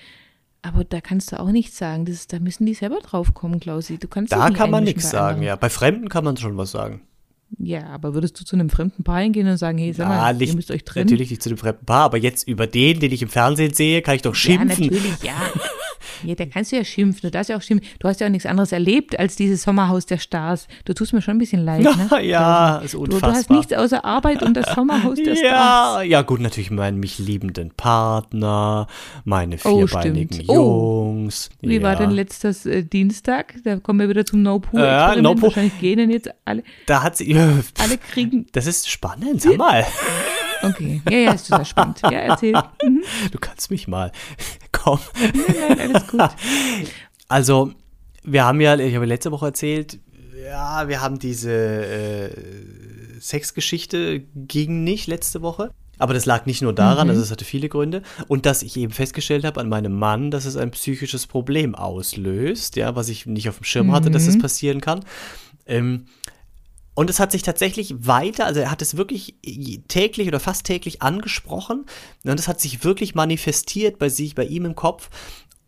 Aber 0.64 0.83
da 0.83 1.03
kannst 1.03 1.31
du 1.31 1.38
auch 1.38 1.50
nichts 1.50 1.77
sagen. 1.77 2.07
Das 2.07 2.14
ist, 2.14 2.33
da 2.33 2.38
müssen 2.38 2.64
die 2.64 2.72
selber 2.72 3.00
drauf 3.00 3.35
kommen, 3.35 3.61
Klausi. 3.61 3.98
Du 3.98 4.09
kannst 4.09 4.33
Da 4.33 4.48
nicht 4.48 4.57
kann 4.57 4.70
man 4.70 4.85
nichts 4.85 5.11
sagen, 5.11 5.42
ja. 5.42 5.57
Bei 5.57 5.68
Fremden 5.68 6.09
kann 6.09 6.24
man 6.24 6.38
schon 6.38 6.57
was 6.57 6.70
sagen. 6.70 7.03
Ja, 7.59 7.87
aber 7.88 8.14
würdest 8.14 8.40
du 8.40 8.45
zu 8.45 8.57
einem 8.57 8.69
fremden 8.71 9.05
Paar 9.05 9.21
hingehen 9.21 9.47
und 9.49 9.57
sagen, 9.57 9.79
hey, 9.79 9.93
sag 9.93 10.09
mal, 10.09 10.17
Ja, 10.17 10.31
ihr 10.31 10.37
nicht, 10.38 10.55
müsst 10.55 10.71
euch 10.71 10.85
trennen? 10.85 11.07
natürlich 11.07 11.31
nicht 11.31 11.43
zu 11.43 11.49
dem 11.49 11.59
fremden 11.59 11.85
Paar, 11.87 12.05
aber 12.05 12.19
jetzt 12.19 12.49
über 12.49 12.67
den, 12.67 13.01
den 13.01 13.12
ich 13.12 13.23
im 13.23 13.29
Fernsehen 13.29 13.73
sehe, 13.75 14.03
kann 14.03 14.17
ich 14.17 14.23
doch 14.23 14.35
Ja, 14.35 14.40
schimpfen. 14.40 14.69
natürlich, 14.69 15.23
ja. 15.23 15.33
Ja, 16.23 16.35
da 16.35 16.47
kannst 16.47 16.71
du 16.73 16.77
ja 16.77 16.85
schimpfen. 16.85 17.21
Du 17.23 17.31
darfst 17.31 17.51
ja 17.51 17.57
auch 17.57 17.62
schimpfen. 17.62 17.87
Du 17.99 18.09
hast 18.09 18.21
ja 18.21 18.27
auch 18.27 18.31
nichts 18.31 18.47
anderes 18.47 18.73
erlebt 18.73 19.19
als 19.19 19.37
dieses 19.37 19.62
Sommerhaus 19.62 20.07
der 20.07 20.17
Stars. 20.19 20.69
Du 20.85 20.95
tust 20.95 21.12
mir 21.12 21.21
schon 21.21 21.37
ein 21.37 21.38
bisschen 21.38 21.64
leid, 21.64 21.83
ne? 22.11 22.23
Ja, 22.25 22.79
Klausi? 22.79 22.85
ist 22.87 22.95
Du, 22.95 22.99
unfassbar. 23.01 23.31
du 23.31 23.37
hast 23.37 23.51
nichts 23.51 23.73
außer 23.75 24.05
Arbeit 24.05 24.43
und 24.43 24.55
das 24.57 24.73
Sommerhaus 24.75 25.17
der 25.17 25.35
Stars. 25.37 25.43
Ja, 25.43 26.03
ja, 26.03 26.23
gut, 26.23 26.40
natürlich 26.40 26.71
meinen 26.71 26.99
mich 26.99 27.19
liebenden 27.19 27.73
Partner, 27.73 28.87
meine 29.25 29.57
Oh, 29.64 29.87
vierbeinigen. 29.87 30.45
Oh. 30.49 30.55
Jungs. 30.55 31.51
Wie 31.61 31.77
ja. 31.77 31.83
war 31.83 31.97
denn 31.97 32.11
letztes 32.11 32.64
äh, 32.64 32.83
Dienstag? 32.85 33.55
Da 33.64 33.77
kommen 33.77 34.01
wir 34.01 34.09
wieder 34.09 34.25
zum 34.25 34.43
No-Pool-Experiment. 34.43 35.17
Ja, 35.17 35.23
No-Pool. 35.23 35.43
Wahrscheinlich 35.49 35.79
gehen 35.81 35.99
denn 35.99 36.11
jetzt 36.11 36.31
alle, 36.45 36.62
Da 36.87 37.03
hat 37.03 37.17
sie. 37.17 37.25
Alle 37.78 37.98
kriegen. 37.98 38.46
das 38.52 38.66
ist 38.66 38.88
spannend, 38.88 39.42
sag 39.42 39.57
mal. 39.57 39.87
Okay, 40.62 41.02
ja, 41.11 41.18
ja, 41.18 41.33
ist 41.33 41.48
total 41.48 41.64
spannend. 41.64 42.00
Ja, 42.02 42.11
erzähl. 42.11 42.54
Mhm. 42.83 43.02
Du 43.30 43.38
kannst 43.38 43.70
mich 43.70 43.87
mal. 43.87 44.12
Komm. 44.72 44.98
Nein, 45.68 45.78
alles 45.78 46.07
gut. 46.07 46.20
Also, 47.28 47.72
wir 48.22 48.44
haben 48.44 48.61
ja, 48.61 48.78
ich 48.78 48.94
habe 48.94 49.07
letzte 49.07 49.30
Woche 49.30 49.46
erzählt, 49.46 49.98
ja, 50.42 50.88
wir 50.88 51.00
haben 51.00 51.18
diese 51.18 51.52
äh, 51.52 52.30
Sexgeschichte 53.20 54.20
ging 54.35 54.85
nicht 54.85 55.07
letzte 55.07 55.42
Woche. 55.42 55.70
Aber 55.98 56.12
das 56.12 56.26
lag 56.26 56.44
nicht 56.44 56.61
nur 56.61 56.72
daran, 56.72 57.09
also 57.09 57.22
es 57.22 57.30
hatte 57.30 57.44
viele 57.44 57.68
Gründe. 57.68 58.02
Und 58.26 58.46
dass 58.46 58.62
ich 58.62 58.76
eben 58.76 58.92
festgestellt 58.92 59.44
habe 59.44 59.61
an 59.61 59.68
meinem 59.68 59.96
Mann, 59.96 60.33
dass 60.33 60.44
es 60.44 60.57
ein 60.57 60.72
psychisches 60.72 61.28
Problem 61.28 61.74
auslöst, 61.76 62.76
ja, 62.76 62.96
was 62.96 63.09
ich 63.09 63.26
nicht 63.26 63.48
auf 63.48 63.59
dem 63.59 63.64
Schirm 63.64 63.92
hatte, 63.92 64.11
dass 64.11 64.26
das 64.26 64.38
passieren 64.38 64.80
kann. 64.80 65.04
Ähm, 65.66 66.07
und 66.94 67.11
es 67.11 67.18
hat 67.18 67.33
sich 67.33 67.42
tatsächlich 67.42 67.94
weiter, 68.07 68.46
also 68.46 68.61
er 68.61 68.70
hat 68.70 68.83
es 68.83 68.96
wirklich 68.96 69.35
täglich 69.88 70.28
oder 70.28 70.40
fast 70.40 70.64
täglich 70.64 71.02
angesprochen 71.02 71.87
und 72.24 72.40
es 72.40 72.48
hat 72.48 72.61
sich 72.61 72.85
wirklich 72.85 73.14
manifestiert 73.14 73.98
bei 73.98 74.09
sich, 74.09 74.35
bei 74.35 74.44
ihm 74.44 74.64
im 74.64 74.76
Kopf. 74.76 75.11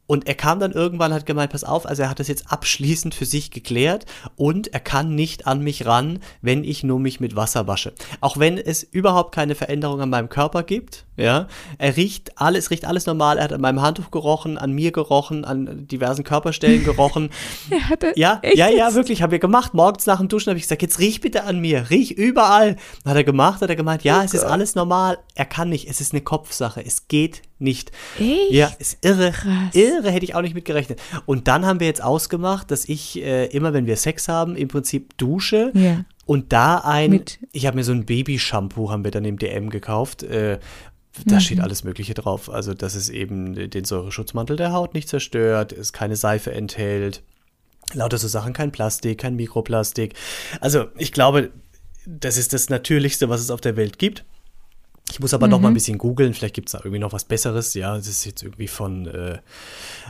Und 0.06 0.26
er 0.28 0.34
kam 0.34 0.60
dann 0.60 0.72
irgendwann, 0.72 1.12
hat 1.12 1.26
gemeint, 1.26 1.52
pass 1.52 1.64
auf, 1.64 1.86
also 1.86 2.02
er 2.02 2.10
hat 2.10 2.20
das 2.20 2.28
jetzt 2.28 2.50
abschließend 2.50 3.14
für 3.14 3.26
sich 3.26 3.50
geklärt 3.50 4.06
und 4.36 4.72
er 4.72 4.80
kann 4.80 5.14
nicht 5.14 5.46
an 5.46 5.60
mich 5.60 5.86
ran, 5.86 6.20
wenn 6.42 6.64
ich 6.64 6.84
nur 6.84 7.00
mich 7.00 7.20
mit 7.20 7.34
Wasser 7.36 7.66
wasche. 7.66 7.92
Auch 8.20 8.38
wenn 8.38 8.58
es 8.58 8.82
überhaupt 8.82 9.34
keine 9.34 9.54
Veränderung 9.54 10.00
an 10.00 10.10
meinem 10.10 10.28
Körper 10.28 10.62
gibt, 10.62 11.06
ja. 11.16 11.48
Er 11.78 11.96
riecht 11.96 12.38
alles, 12.38 12.70
riecht 12.70 12.84
alles 12.84 13.06
normal. 13.06 13.38
Er 13.38 13.44
hat 13.44 13.52
an 13.52 13.60
meinem 13.60 13.80
Handtuch 13.80 14.10
gerochen, 14.10 14.58
an 14.58 14.72
mir 14.72 14.92
gerochen, 14.92 15.44
an 15.44 15.86
diversen 15.86 16.24
Körperstellen 16.24 16.84
gerochen. 16.84 17.30
Er 17.70 17.88
hatte, 17.88 18.12
Ja, 18.16 18.40
ja, 18.54 18.68
ja, 18.68 18.94
wirklich, 18.94 19.22
haben 19.22 19.30
wir 19.30 19.38
gemacht. 19.38 19.74
Morgens 19.74 20.06
nach 20.06 20.18
dem 20.18 20.28
Duschen 20.28 20.50
habe 20.50 20.58
ich 20.58 20.64
gesagt, 20.64 20.82
jetzt 20.82 20.98
riech 20.98 21.20
bitte 21.20 21.44
an 21.44 21.58
mir, 21.58 21.90
riech 21.90 22.12
überall. 22.12 22.76
Dann 23.02 23.10
hat 23.10 23.16
er 23.16 23.24
gemacht, 23.24 23.60
hat 23.60 23.70
er 23.70 23.76
gemeint, 23.76 24.04
ja, 24.04 24.22
es 24.22 24.34
ist 24.34 24.44
alles 24.44 24.74
normal. 24.74 25.18
Er 25.34 25.46
kann 25.46 25.68
nicht, 25.68 25.88
es 25.88 26.00
ist 26.00 26.12
eine 26.12 26.20
Kopfsache, 26.20 26.84
es 26.84 27.08
geht 27.08 27.42
nicht. 27.58 27.90
Echt? 28.18 28.50
Ja, 28.50 28.70
ist 28.78 28.98
irre. 29.04 29.32
Krass. 29.32 29.74
Irre 29.74 29.95
hätte 30.04 30.24
ich 30.24 30.34
auch 30.34 30.42
nicht 30.42 30.54
mit 30.54 30.64
gerechnet. 30.64 31.00
Und 31.26 31.48
dann 31.48 31.64
haben 31.66 31.80
wir 31.80 31.86
jetzt 31.86 32.02
ausgemacht, 32.02 32.70
dass 32.70 32.84
ich 32.88 33.22
äh, 33.22 33.46
immer, 33.46 33.72
wenn 33.72 33.86
wir 33.86 33.96
Sex 33.96 34.28
haben, 34.28 34.56
im 34.56 34.68
Prinzip 34.68 35.16
dusche. 35.18 35.70
Ja. 35.74 36.04
Und 36.24 36.52
da 36.52 36.78
ein, 36.78 37.10
Mit- 37.10 37.38
ich 37.52 37.66
habe 37.66 37.76
mir 37.76 37.84
so 37.84 37.92
ein 37.92 38.04
Baby-Shampoo, 38.04 38.90
haben 38.90 39.04
wir 39.04 39.10
dann 39.10 39.24
im 39.24 39.38
DM 39.38 39.70
gekauft. 39.70 40.22
Äh, 40.22 40.58
da 41.24 41.40
steht 41.40 41.60
alles 41.60 41.82
Mögliche 41.82 42.12
drauf. 42.14 42.50
Also, 42.50 42.74
dass 42.74 42.94
es 42.94 43.08
eben 43.08 43.70
den 43.70 43.84
Säureschutzmantel 43.84 44.56
der 44.56 44.72
Haut 44.72 44.92
nicht 44.92 45.08
zerstört, 45.08 45.72
es 45.72 45.92
keine 45.94 46.14
Seife 46.16 46.52
enthält. 46.52 47.22
Lauter 47.94 48.18
so 48.18 48.28
Sachen, 48.28 48.52
kein 48.52 48.70
Plastik, 48.72 49.18
kein 49.18 49.36
Mikroplastik. 49.36 50.14
Also, 50.60 50.86
ich 50.98 51.12
glaube, 51.12 51.52
das 52.04 52.36
ist 52.36 52.52
das 52.52 52.68
Natürlichste, 52.68 53.28
was 53.28 53.40
es 53.40 53.50
auf 53.50 53.60
der 53.62 53.76
Welt 53.76 53.98
gibt. 53.98 54.24
Ich 55.10 55.20
muss 55.20 55.32
aber 55.34 55.46
noch 55.46 55.60
mal 55.60 55.68
ein 55.68 55.74
bisschen 55.74 55.98
googeln, 55.98 56.34
vielleicht 56.34 56.54
gibt 56.54 56.68
es 56.68 56.72
da 56.72 56.78
irgendwie 56.78 56.98
noch 56.98 57.12
was 57.12 57.24
Besseres. 57.24 57.74
Ja, 57.74 57.96
das 57.96 58.08
ist 58.08 58.24
jetzt 58.24 58.42
irgendwie 58.42 58.66
von 58.68 59.06
äh, 59.06 59.38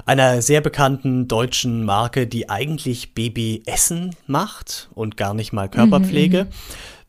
einer 0.07 0.41
sehr 0.41 0.63
bekannten 0.63 1.29
deutschen 1.29 1.85
Marke, 1.85 2.27
die 2.27 2.49
eigentlich 2.49 3.13
Babyessen 3.15 4.17
macht 4.27 4.89
und 4.95 5.17
gar 5.19 5.35
nicht 5.35 5.53
mal 5.53 5.69
Körperpflege. 5.69 6.47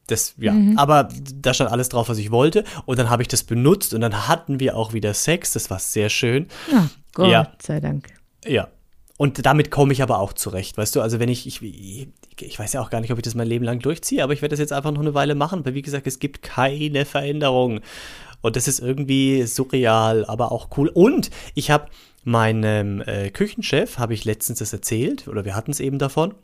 Das, 0.08 0.36
ja, 0.38 0.54
aber 0.78 1.10
da 1.36 1.54
stand 1.54 1.70
alles 1.72 1.90
drauf, 1.90 2.08
was 2.08 2.18
ich 2.18 2.32
wollte. 2.32 2.64
Und 2.86 2.98
dann 3.00 3.10
habe 3.10 3.22
ich 3.24 3.28
das 3.28 3.44
benutzt 3.44 3.94
und 3.94 4.02
dann 4.02 4.28
hatten 4.28 4.60
wir 4.60 4.78
auch 4.78 4.94
wieder 4.94 5.14
Sex. 5.14 5.52
Das 5.54 5.70
war 5.70 5.80
sehr 5.80 6.10
schön. 6.10 6.48
Ja, 6.72 6.90
Gott 7.14 7.30
Ja. 7.30 7.52
sei 7.62 7.80
Dank. 7.80 8.08
Ja. 8.46 8.68
Und 9.18 9.46
damit 9.48 9.72
komme 9.72 9.94
ich 9.94 10.04
aber 10.04 10.20
auch 10.20 10.34
zurecht, 10.34 10.78
weißt 10.78 10.96
du? 10.96 11.02
Also 11.02 11.20
wenn 11.20 11.28
ich, 11.28 11.48
ich, 11.48 11.62
ich 12.40 12.60
weiß 12.60 12.74
ja 12.74 12.82
auch 12.82 12.92
gar 12.92 13.02
nicht, 13.02 13.12
ob 13.12 13.18
ich 13.18 13.24
das 13.24 13.34
mein 13.34 13.48
Leben 13.48 13.66
lang 13.66 13.80
durchziehe, 13.80 14.24
aber 14.24 14.34
ich 14.34 14.44
werde 14.44 14.54
das 14.54 14.60
jetzt 14.60 14.74
einfach 14.74 14.92
noch 14.92 15.02
eine 15.02 15.16
Weile 15.16 15.34
machen, 15.34 15.66
weil 15.66 15.74
wie 15.74 15.82
gesagt, 15.82 16.06
es 16.06 16.20
gibt 16.20 16.44
keine 16.44 17.04
Veränderung. 17.04 17.82
Und 18.42 18.56
das 18.56 18.68
ist 18.68 18.80
irgendwie 18.80 19.44
surreal, 19.48 20.24
aber 20.26 20.52
auch 20.52 20.70
cool. 20.78 20.90
Und 20.90 21.32
ich 21.56 21.72
habe 21.72 21.88
meinem 22.24 23.02
äh, 23.02 23.32
Küchenchef, 23.32 23.98
habe 23.98 24.14
ich 24.14 24.24
letztens 24.24 24.60
das 24.60 24.72
erzählt, 24.72 25.28
oder 25.28 25.46
wir 25.46 25.56
hatten 25.56 25.72
es 25.72 25.80
eben 25.80 25.98
davon. 25.98 26.36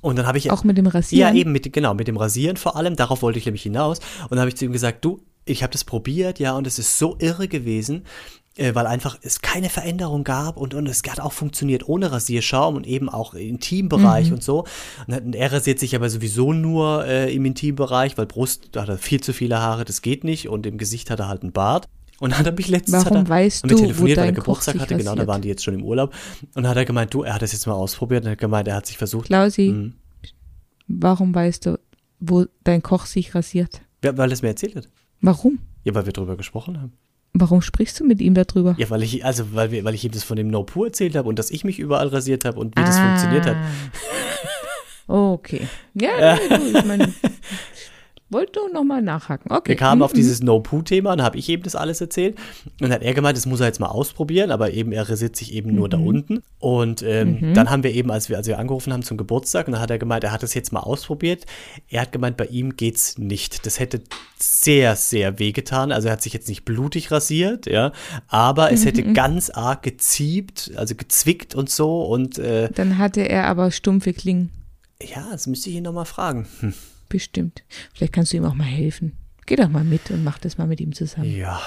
Und 0.00 0.16
dann 0.16 0.26
habe 0.26 0.38
ich. 0.38 0.50
Auch 0.50 0.64
mit 0.64 0.78
dem 0.78 0.86
Rasieren? 0.86 1.34
Ja, 1.34 1.38
eben, 1.38 1.52
mit, 1.52 1.70
genau, 1.70 1.92
mit 1.92 2.08
dem 2.08 2.16
Rasieren 2.16 2.56
vor 2.56 2.76
allem. 2.76 2.96
Darauf 2.96 3.20
wollte 3.20 3.38
ich 3.38 3.44
nämlich 3.44 3.62
hinaus. 3.62 3.98
Und 4.22 4.32
dann 4.32 4.40
habe 4.40 4.48
ich 4.48 4.56
zu 4.56 4.64
ihm 4.64 4.72
gesagt, 4.72 5.04
du, 5.04 5.20
ich 5.44 5.62
habe 5.62 5.72
das 5.72 5.84
probiert, 5.84 6.38
ja, 6.38 6.56
und 6.56 6.66
es 6.66 6.78
ist 6.78 6.98
so 6.98 7.16
irre 7.18 7.48
gewesen 7.48 8.04
weil 8.56 8.86
einfach 8.86 9.18
es 9.22 9.40
keine 9.40 9.68
Veränderung 9.68 10.22
gab 10.22 10.56
und, 10.56 10.74
und 10.74 10.86
es 10.86 11.02
hat 11.08 11.20
auch 11.20 11.32
funktioniert 11.32 11.88
ohne 11.88 12.12
Rasierschaum 12.12 12.76
und 12.76 12.86
eben 12.86 13.08
auch 13.08 13.34
im 13.34 13.48
Intimbereich 13.48 14.28
mhm. 14.28 14.34
und 14.34 14.42
so. 14.44 14.64
Und 15.06 15.34
er 15.34 15.52
rasiert 15.52 15.80
sich 15.80 15.96
aber 15.96 16.08
sowieso 16.08 16.52
nur 16.52 17.04
äh, 17.04 17.34
im 17.34 17.44
Intimbereich, 17.44 18.16
weil 18.16 18.26
Brust, 18.26 18.68
da 18.72 18.82
hat 18.82 18.88
er 18.88 18.98
viel 18.98 19.20
zu 19.20 19.32
viele 19.32 19.58
Haare, 19.58 19.84
das 19.84 20.02
geht 20.02 20.22
nicht 20.22 20.48
und 20.48 20.66
im 20.66 20.78
Gesicht 20.78 21.10
hat 21.10 21.18
er 21.18 21.28
halt 21.28 21.42
einen 21.42 21.52
Bart. 21.52 21.88
Und 22.20 22.32
dann 22.32 22.46
habe 22.46 22.60
ich 22.60 22.68
letztens 22.68 23.04
Warum 23.04 23.18
hat 23.18 23.26
er, 23.26 23.30
weißt 23.30 23.68
du, 23.68 23.74
telefoniert, 23.74 24.18
weil 24.18 24.26
er 24.26 24.32
Geburtstag 24.32 24.78
hatte, 24.78 24.96
genau, 24.96 25.16
da 25.16 25.26
waren 25.26 25.42
die 25.42 25.48
jetzt 25.48 25.64
schon 25.64 25.74
im 25.74 25.82
Urlaub. 25.82 26.14
Und 26.54 26.62
dann 26.62 26.68
hat 26.68 26.76
er 26.76 26.84
gemeint, 26.84 27.12
du, 27.12 27.22
er 27.22 27.34
hat 27.34 27.42
das 27.42 27.52
jetzt 27.52 27.66
mal 27.66 27.72
ausprobiert 27.72 28.24
und 28.24 28.30
hat 28.30 28.38
gemeint, 28.38 28.68
er 28.68 28.76
hat 28.76 28.86
sich 28.86 28.96
versucht. 28.96 29.26
Klausi, 29.26 29.70
Mhm. 29.70 29.94
warum 30.86 31.34
weißt 31.34 31.66
du, 31.66 31.78
wo 32.20 32.46
dein 32.62 32.82
Koch 32.82 33.06
sich 33.06 33.34
rasiert? 33.34 33.82
Ja, 34.04 34.16
weil 34.16 34.30
er 34.30 34.34
es 34.34 34.42
mir 34.42 34.48
erzählt 34.48 34.76
hat. 34.76 34.88
Warum? 35.20 35.58
Ja, 35.82 35.94
weil 35.94 36.06
wir 36.06 36.12
drüber 36.12 36.36
gesprochen 36.36 36.80
haben. 36.80 36.92
Warum 37.36 37.62
sprichst 37.62 37.98
du 37.98 38.04
mit 38.04 38.20
ihm 38.20 38.34
darüber? 38.34 38.76
Ja, 38.78 38.88
weil 38.90 39.02
ich, 39.02 39.24
also 39.24 39.52
weil, 39.54 39.70
wir, 39.72 39.84
weil 39.84 39.94
ich 39.94 40.04
ihm 40.04 40.12
das 40.12 40.22
von 40.22 40.36
dem 40.36 40.48
No 40.48 40.62
Pur 40.62 40.86
erzählt 40.86 41.16
habe 41.16 41.28
und 41.28 41.36
dass 41.38 41.50
ich 41.50 41.64
mich 41.64 41.80
überall 41.80 42.06
rasiert 42.08 42.44
habe 42.44 42.60
und 42.60 42.76
wie 42.78 42.82
das 42.82 42.96
Ah. 42.96 43.08
funktioniert 43.08 43.46
hat. 43.46 43.56
Okay. 45.06 45.68
Ja, 45.92 46.36
nee, 46.36 46.56
du, 46.72 46.78
ich 46.78 46.84
meine, 46.86 47.12
wollte 48.30 48.58
nochmal 48.72 49.02
nachhaken. 49.02 49.52
Okay. 49.52 49.68
Wir 49.70 49.76
kamen 49.76 49.98
Mhm, 49.98 50.02
auf 50.04 50.12
dieses 50.12 50.42
No-Poo-Thema, 50.42 51.14
dann 51.16 51.24
habe 51.24 51.38
ich 51.38 51.48
eben 51.48 51.62
das 51.62 51.76
alles 51.76 52.00
erzählt. 52.00 52.36
Und 52.64 52.82
dann 52.82 52.92
hat 52.92 53.02
er 53.02 53.14
gemeint, 53.14 53.36
das 53.36 53.46
muss 53.46 53.60
er 53.60 53.66
jetzt 53.66 53.78
mal 53.80 53.86
ausprobieren, 53.88 54.50
aber 54.50 54.72
eben 54.72 54.92
er 54.92 55.08
rasiert 55.08 55.36
sich 55.36 55.52
eben 55.52 55.74
nur 55.74 55.88
da 55.88 55.98
unten. 55.98 56.42
Und 56.58 57.02
ähm, 57.02 57.54
dann 57.54 57.70
haben 57.70 57.82
wir 57.84 57.92
eben, 57.92 58.10
als 58.10 58.28
wir, 58.28 58.36
als 58.36 58.46
wir 58.48 58.58
angerufen 58.58 58.92
haben 58.92 59.02
zum 59.02 59.16
Geburtstag, 59.18 59.66
und 59.68 59.72
dann 59.74 59.80
hat 59.82 59.90
er 59.90 59.98
gemeint, 59.98 60.24
er 60.24 60.32
hat 60.32 60.42
das 60.42 60.54
jetzt 60.54 60.72
mal 60.72 60.80
ausprobiert. 60.80 61.44
Er 61.88 62.00
hat 62.02 62.12
gemeint, 62.12 62.36
bei 62.36 62.46
ihm 62.46 62.76
geht's 62.76 63.18
nicht. 63.18 63.66
Das 63.66 63.78
hätte 63.78 64.00
sehr, 64.38 64.96
sehr 64.96 65.38
wehgetan. 65.38 65.92
Also 65.92 66.08
er 66.08 66.12
hat 66.12 66.22
sich 66.22 66.32
jetzt 66.32 66.48
nicht 66.48 66.64
blutig 66.64 67.10
rasiert, 67.12 67.66
ja, 67.66 67.92
aber 68.26 68.72
es 68.72 68.84
hätte 68.84 69.02
ganz 69.12 69.50
arg 69.50 69.82
geziebt, 69.82 70.72
also 70.76 70.94
gezwickt 70.94 71.54
und 71.54 71.70
so. 71.70 72.02
Und 72.02 72.38
äh, 72.38 72.68
Dann 72.74 72.98
hatte 72.98 73.20
er 73.20 73.46
aber 73.46 73.70
stumpfe 73.70 74.12
Klingen. 74.12 74.50
ja, 75.00 75.28
das 75.30 75.46
müsste 75.46 75.70
ich 75.70 75.76
ihn 75.76 75.84
nochmal 75.84 76.04
fragen. 76.06 76.46
Hm. 76.60 76.74
Bestimmt. 77.08 77.64
Vielleicht 77.94 78.12
kannst 78.12 78.32
du 78.32 78.36
ihm 78.36 78.44
auch 78.44 78.54
mal 78.54 78.64
helfen. 78.64 79.16
Geh 79.46 79.56
doch 79.56 79.68
mal 79.68 79.84
mit 79.84 80.10
und 80.10 80.24
mach 80.24 80.38
das 80.38 80.56
mal 80.58 80.66
mit 80.66 80.80
ihm 80.80 80.94
zusammen. 80.94 81.30
Ja, 81.30 81.60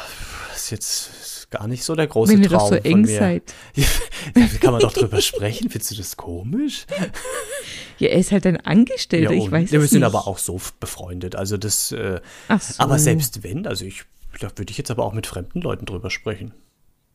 das 0.50 0.64
ist 0.64 0.72
jetzt 0.72 1.52
gar 1.52 1.68
nicht 1.68 1.84
so 1.84 1.96
der 1.96 2.08
große 2.08 2.34
Wenn 2.34 2.42
ihr 2.42 2.50
Traum 2.50 2.60
doch 2.60 2.68
so 2.70 2.76
eng 2.76 3.06
seid. 3.06 3.54
Da 4.34 4.42
kann 4.60 4.72
man 4.74 4.82
doch 4.82 4.92
drüber 4.92 5.22
sprechen. 5.22 5.70
Findest 5.70 5.92
du 5.92 5.96
das 5.96 6.18
komisch? 6.18 6.86
Ja, 8.00 8.10
er 8.10 8.20
ist 8.20 8.32
halt 8.32 8.46
ein 8.46 8.58
Angestellter, 8.58 9.32
ich 9.32 9.46
und- 9.46 9.52
weiß 9.52 9.72
ja, 9.72 9.80
wir 9.80 9.86
es 9.86 9.90
sind 9.90 10.02
nicht. 10.02 10.06
aber 10.06 10.28
auch 10.28 10.38
so 10.38 10.62
befreundet. 10.80 11.36
Also 11.36 11.58
das, 11.58 11.92
äh, 11.92 12.22
so. 12.48 12.84
aber 12.84 13.00
selbst 13.00 13.42
wenn, 13.44 13.66
also 13.66 13.86
ich, 13.86 14.04
da 14.40 14.50
würde 14.56 14.70
ich 14.70 14.78
jetzt 14.78 14.92
aber 14.92 15.04
auch 15.04 15.14
mit 15.14 15.26
fremden 15.26 15.62
Leuten 15.62 15.86
drüber 15.88 16.12
sprechen. 16.12 16.54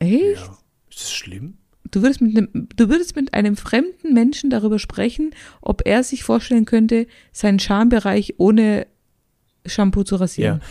Echt? 0.00 0.40
Ja. 0.40 0.58
Ist 0.90 1.00
das 1.02 1.12
schlimm? 1.12 1.58
Du 1.92 2.02
würdest, 2.02 2.20
mit 2.20 2.36
einem, 2.36 2.68
du 2.74 2.88
würdest 2.88 3.14
mit 3.14 3.32
einem 3.34 3.56
fremden 3.56 4.12
Menschen 4.14 4.50
darüber 4.50 4.78
sprechen, 4.80 5.32
ob 5.60 5.82
er 5.86 6.02
sich 6.02 6.24
vorstellen 6.24 6.64
könnte, 6.64 7.06
seinen 7.32 7.60
Schambereich 7.60 8.34
ohne 8.38 8.86
Shampoo 9.66 10.02
zu 10.02 10.16
Ja. 10.16 10.20
rasieren. 10.22 10.62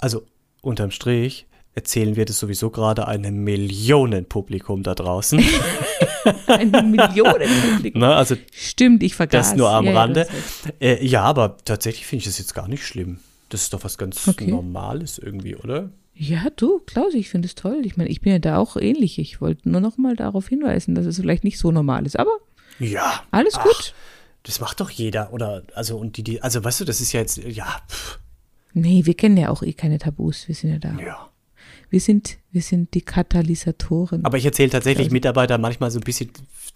Also 0.00 0.24
unterm 0.62 0.90
Strich 0.90 1.46
erzählen 1.74 2.16
wir 2.16 2.24
das 2.24 2.38
sowieso 2.38 2.70
gerade 2.70 3.06
einem 3.06 3.44
Millionenpublikum 3.44 4.82
da 4.82 4.94
draußen. 4.94 5.42
Eine 6.46 6.82
Million. 6.82 7.34
Publikum. 7.74 8.00
ne? 8.00 8.14
Also 8.14 8.36
Stimmt, 8.52 9.02
ich 9.02 9.14
vergaß. 9.14 9.50
das 9.50 9.56
nur 9.56 9.70
am 9.70 9.84
Ja, 9.84 9.92
ja, 9.92 10.00
Rande. 10.00 10.20
recht. 10.20 10.74
Äh, 10.80 11.04
ja, 11.06 11.22
aber 11.22 11.56
tatsächlich 11.64 12.06
finde 12.06 12.20
ich 12.20 12.26
das 12.26 12.38
jetzt 12.38 12.54
gar 12.54 12.68
nicht 12.68 12.84
schlimm. 12.84 13.18
Das 13.48 13.62
ist 13.62 13.72
doch 13.72 13.82
was 13.84 13.96
ganz 13.98 14.28
Okay. 14.28 14.46
Normales 14.50 15.18
irgendwie, 15.18 15.56
oder? 15.56 15.90
Ja, 16.20 16.46
du, 16.56 16.80
Klaus, 16.80 17.14
ich 17.14 17.28
finde 17.28 17.46
es 17.46 17.54
toll. 17.54 17.82
Ich 17.84 17.96
meine, 17.96 18.10
ich 18.10 18.20
bin 18.20 18.32
ja 18.32 18.38
da 18.40 18.58
auch 18.58 18.76
ähnlich. 18.76 19.20
Ich 19.20 19.40
wollte 19.40 19.68
nur 19.68 19.80
noch 19.80 19.98
mal 19.98 20.16
darauf 20.16 20.48
hinweisen, 20.48 20.96
dass 20.96 21.06
es 21.06 21.20
vielleicht 21.20 21.44
nicht 21.44 21.58
so 21.58 21.70
normal 21.70 22.06
ist. 22.06 22.18
Aber 22.18 22.32
Ja. 22.80 23.22
alles 23.30 23.54
Ach, 23.56 23.62
gut. 23.62 23.94
Das 24.42 24.60
macht 24.60 24.80
doch 24.80 24.90
jeder, 24.90 25.32
oder? 25.32 25.62
Also, 25.74 25.96
und 25.96 26.16
die, 26.16 26.24
die, 26.24 26.42
also 26.42 26.62
weißt 26.64 26.80
du, 26.80 26.84
das 26.84 27.00
ist 27.00 27.12
ja 27.12 27.20
jetzt, 27.20 27.36
ja, 27.38 27.80
pff, 27.88 28.18
Nee, 28.74 29.06
wir 29.06 29.14
kennen 29.14 29.36
ja 29.36 29.48
auch 29.50 29.62
eh 29.62 29.72
keine 29.72 29.98
Tabus. 29.98 30.46
Wir 30.48 30.54
sind 30.54 30.70
ja 30.72 30.78
da. 30.78 30.98
ja. 31.00 31.28
Wir 31.90 32.00
sind, 32.00 32.36
wir 32.52 32.60
sind 32.62 32.92
die 32.94 33.00
Katalysatoren. 33.00 34.24
Aber 34.24 34.36
ich 34.38 34.44
erzähle 34.44 34.70
tatsächlich 34.70 35.06
Also- 35.06 35.14
Mitarbeitern 35.14 35.60
manchmal 35.60 35.90
so 35.90 35.98
ein 35.98 36.04
bisschen, 36.04 36.30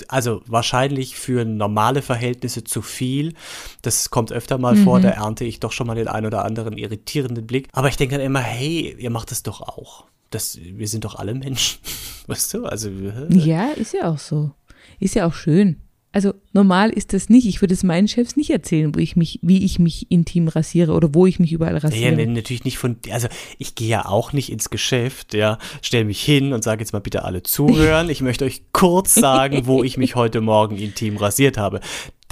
also 0.08 0.42
wahrscheinlich 0.46 1.16
für 1.16 1.44
normale 1.44 2.00
Verhältnisse 2.02 2.64
zu 2.64 2.80
viel. 2.82 3.34
Das 3.82 4.10
kommt 4.10 4.32
öfter 4.32 4.58
mal 4.58 4.76
vor, 4.76 4.98
Mhm. 4.98 5.02
da 5.02 5.08
ernte 5.10 5.44
ich 5.44 5.60
doch 5.60 5.72
schon 5.72 5.86
mal 5.86 5.94
den 5.94 6.08
ein 6.08 6.24
oder 6.24 6.44
anderen 6.44 6.78
irritierenden 6.78 7.46
Blick. 7.46 7.68
Aber 7.72 7.88
ich 7.88 7.96
denke 7.96 8.16
dann 8.16 8.24
immer, 8.24 8.40
hey, 8.40 8.96
ihr 8.98 9.10
macht 9.10 9.30
das 9.30 9.42
doch 9.42 9.60
auch. 9.60 10.04
Das, 10.30 10.58
wir 10.62 10.88
sind 10.88 11.04
doch 11.04 11.16
alle 11.16 11.34
Menschen. 11.34 11.78
Weißt 12.26 12.54
du? 12.54 12.64
Also, 12.64 12.88
Ja, 13.28 13.68
ist 13.72 13.92
ja 13.92 14.10
auch 14.10 14.18
so. 14.18 14.52
Ist 14.98 15.14
ja 15.14 15.26
auch 15.26 15.34
schön. 15.34 15.76
Also 16.12 16.34
normal 16.52 16.90
ist 16.90 17.14
das 17.14 17.28
nicht. 17.30 17.46
Ich 17.46 17.62
würde 17.62 17.72
es 17.72 17.82
meinen 17.82 18.06
Chefs 18.06 18.36
nicht 18.36 18.50
erzählen, 18.50 18.94
wo 18.94 18.98
ich 18.98 19.16
mich, 19.16 19.38
wie 19.42 19.64
ich 19.64 19.78
mich 19.78 20.10
intim 20.10 20.48
rasiere 20.48 20.92
oder 20.92 21.14
wo 21.14 21.26
ich 21.26 21.38
mich 21.38 21.52
überall 21.52 21.72
Ja, 21.74 21.78
rasiere. 21.80 22.12
nee, 22.12 22.26
natürlich 22.26 22.64
nicht 22.64 22.76
von, 22.78 22.96
also 23.10 23.28
ich 23.58 23.74
gehe 23.74 23.88
ja 23.88 24.04
auch 24.06 24.32
nicht 24.34 24.52
ins 24.52 24.68
Geschäft, 24.68 25.32
ja, 25.32 25.58
stell 25.80 26.04
mich 26.04 26.22
hin 26.22 26.52
und 26.52 26.62
sage 26.62 26.80
jetzt 26.82 26.92
mal 26.92 27.00
bitte 27.00 27.24
alle 27.24 27.42
zuhören. 27.42 28.10
Ich 28.10 28.20
möchte 28.20 28.44
euch 28.44 28.62
kurz 28.72 29.14
sagen, 29.14 29.66
wo 29.66 29.82
ich 29.82 29.96
mich 29.96 30.14
heute 30.14 30.40
Morgen 30.42 30.76
intim 30.76 31.16
rasiert 31.16 31.56
habe. 31.56 31.80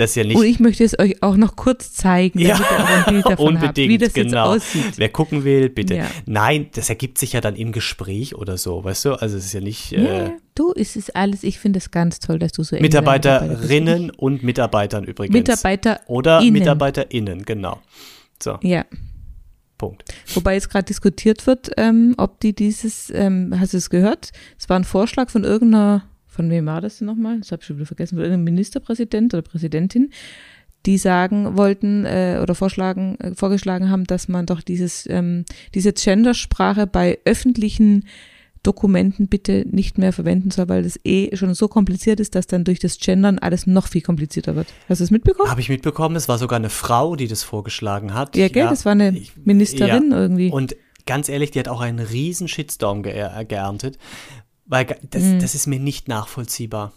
Das 0.00 0.14
ja 0.14 0.24
nicht 0.24 0.36
Und 0.36 0.46
ich 0.46 0.60
möchte 0.60 0.82
es 0.82 0.98
euch 0.98 1.22
auch 1.22 1.36
noch 1.36 1.56
kurz 1.56 1.92
zeigen, 1.92 2.38
Bild 2.38 2.50
davon 2.58 3.24
habt, 3.24 3.40
unbedingt, 3.40 3.90
wie 3.90 3.98
das 3.98 4.14
genau. 4.14 4.54
jetzt 4.54 4.62
aussieht. 4.62 4.96
Wer 4.96 5.10
gucken 5.10 5.44
will, 5.44 5.68
bitte. 5.68 5.96
Ja. 5.96 6.06
Nein, 6.24 6.68
das 6.72 6.88
ergibt 6.88 7.18
sich 7.18 7.34
ja 7.34 7.42
dann 7.42 7.54
im 7.54 7.70
Gespräch 7.70 8.34
oder 8.34 8.56
so, 8.56 8.82
weißt 8.82 9.04
du? 9.04 9.12
Also 9.12 9.36
es 9.36 9.44
ist 9.44 9.52
ja 9.52 9.60
nicht 9.60 9.90
Ja, 9.90 9.98
äh, 9.98 10.24
ja, 10.24 10.32
du, 10.54 10.72
es 10.74 10.96
ist 10.96 11.14
alles, 11.14 11.42
ich 11.42 11.58
finde 11.58 11.80
es 11.80 11.90
ganz 11.90 12.18
toll, 12.18 12.38
dass 12.38 12.52
du 12.52 12.62
so. 12.62 12.76
Mitarbeiterinnen 12.76 14.08
und 14.08 14.42
Mitarbeitern 14.42 15.04
übrigens. 15.04 15.34
Mitarbeiter 15.34 16.00
oder 16.06 16.40
innen. 16.40 16.54
MitarbeiterInnen, 16.54 17.44
genau. 17.44 17.82
So, 18.42 18.58
Ja, 18.62 18.86
Punkt. 19.76 20.04
wobei 20.32 20.54
jetzt 20.54 20.70
gerade 20.70 20.86
diskutiert 20.86 21.46
wird, 21.46 21.72
ähm, 21.76 22.14
ob 22.16 22.40
die 22.40 22.54
dieses, 22.54 23.10
ähm, 23.14 23.54
hast 23.60 23.74
du 23.74 23.76
es 23.76 23.90
gehört? 23.90 24.30
Es 24.58 24.66
war 24.70 24.78
ein 24.78 24.84
Vorschlag 24.84 25.28
von 25.28 25.44
irgendeiner, 25.44 26.04
von 26.40 26.50
wem 26.50 26.64
war 26.64 26.80
das 26.80 26.96
denn 26.96 27.06
nochmal? 27.06 27.38
Das 27.38 27.52
habe 27.52 27.60
ich 27.60 27.66
schon 27.66 27.76
wieder 27.76 27.84
vergessen, 27.84 28.16
von 28.16 28.24
irgendeinem 28.24 28.44
Ministerpräsident 28.44 29.34
oder 29.34 29.42
Präsidentin, 29.42 30.10
die 30.86 30.96
sagen 30.96 31.58
wollten 31.58 32.06
äh, 32.06 32.40
oder 32.42 32.54
vorschlagen, 32.54 33.16
äh, 33.20 33.34
vorgeschlagen 33.34 33.90
haben, 33.90 34.04
dass 34.04 34.26
man 34.26 34.46
doch 34.46 34.62
dieses, 34.62 35.06
ähm, 35.10 35.44
diese 35.74 35.92
Gendersprache 35.92 36.86
bei 36.86 37.18
öffentlichen 37.26 38.06
Dokumenten 38.62 39.28
bitte 39.28 39.66
nicht 39.70 39.98
mehr 39.98 40.14
verwenden 40.14 40.50
soll, 40.50 40.70
weil 40.70 40.82
das 40.82 40.98
eh 41.04 41.36
schon 41.36 41.52
so 41.52 41.68
kompliziert 41.68 42.20
ist, 42.20 42.34
dass 42.34 42.46
dann 42.46 42.64
durch 42.64 42.78
das 42.78 42.98
Gendern 42.98 43.38
alles 43.38 43.66
noch 43.66 43.86
viel 43.86 44.00
komplizierter 44.00 44.56
wird. 44.56 44.68
Hast 44.88 45.00
du 45.00 45.04
es 45.04 45.10
mitbekommen? 45.10 45.50
Habe 45.50 45.60
ich 45.60 45.68
mitbekommen, 45.68 46.16
es 46.16 46.26
war 46.26 46.38
sogar 46.38 46.58
eine 46.58 46.70
Frau, 46.70 47.16
die 47.16 47.28
das 47.28 47.42
vorgeschlagen 47.42 48.14
hat. 48.14 48.34
Ja, 48.34 48.48
gell, 48.48 48.66
das 48.66 48.86
war 48.86 48.92
eine 48.92 49.14
ich- 49.14 49.36
Ministerin 49.44 50.10
ja. 50.10 50.18
irgendwie. 50.18 50.50
Und 50.50 50.74
ganz 51.06 51.28
ehrlich, 51.28 51.50
die 51.50 51.58
hat 51.58 51.68
auch 51.68 51.80
einen 51.80 51.98
riesen 51.98 52.48
Shitstorm 52.48 53.02
ge 53.02 53.12
äh, 53.12 53.44
geerntet, 53.44 53.98
weil 54.70 54.86
das, 55.10 55.22
Mhm. 55.24 55.40
das 55.40 55.54
ist 55.54 55.66
mir 55.66 55.80
nicht 55.80 56.08
nachvollziehbar. 56.08 56.92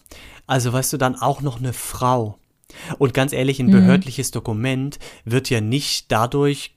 Also 0.48 0.72
weißt 0.72 0.94
du, 0.94 0.98
dann 0.98 1.16
auch 1.16 1.42
noch 1.42 1.60
eine 1.60 1.74
Frau. 1.74 2.38
Und 2.98 3.14
ganz 3.14 3.34
ehrlich, 3.34 3.60
ein 3.60 3.72
behördliches 3.72 4.32
Dokument 4.32 4.98
wird 5.26 5.50
ja 5.50 5.62
nicht 5.62 6.12
dadurch 6.12 6.76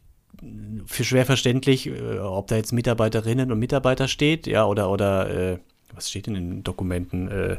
für 0.87 1.05
schwer 1.05 1.25
verständlich, 1.25 1.87
äh, 1.87 2.19
ob 2.19 2.49
da 2.49 2.57
jetzt 2.57 2.73
Mitarbeiterinnen 2.73 3.51
und 3.53 3.59
Mitarbeiter 3.59 4.09
steht, 4.09 4.47
ja, 4.47 4.67
oder, 4.67 4.91
oder, 4.91 5.31
äh, 5.31 5.59
was 5.95 6.11
steht 6.11 6.27
denn 6.27 6.35
in 6.35 6.51
den 6.51 6.65
Dokumenten? 6.65 7.29
Äh, 7.29 7.57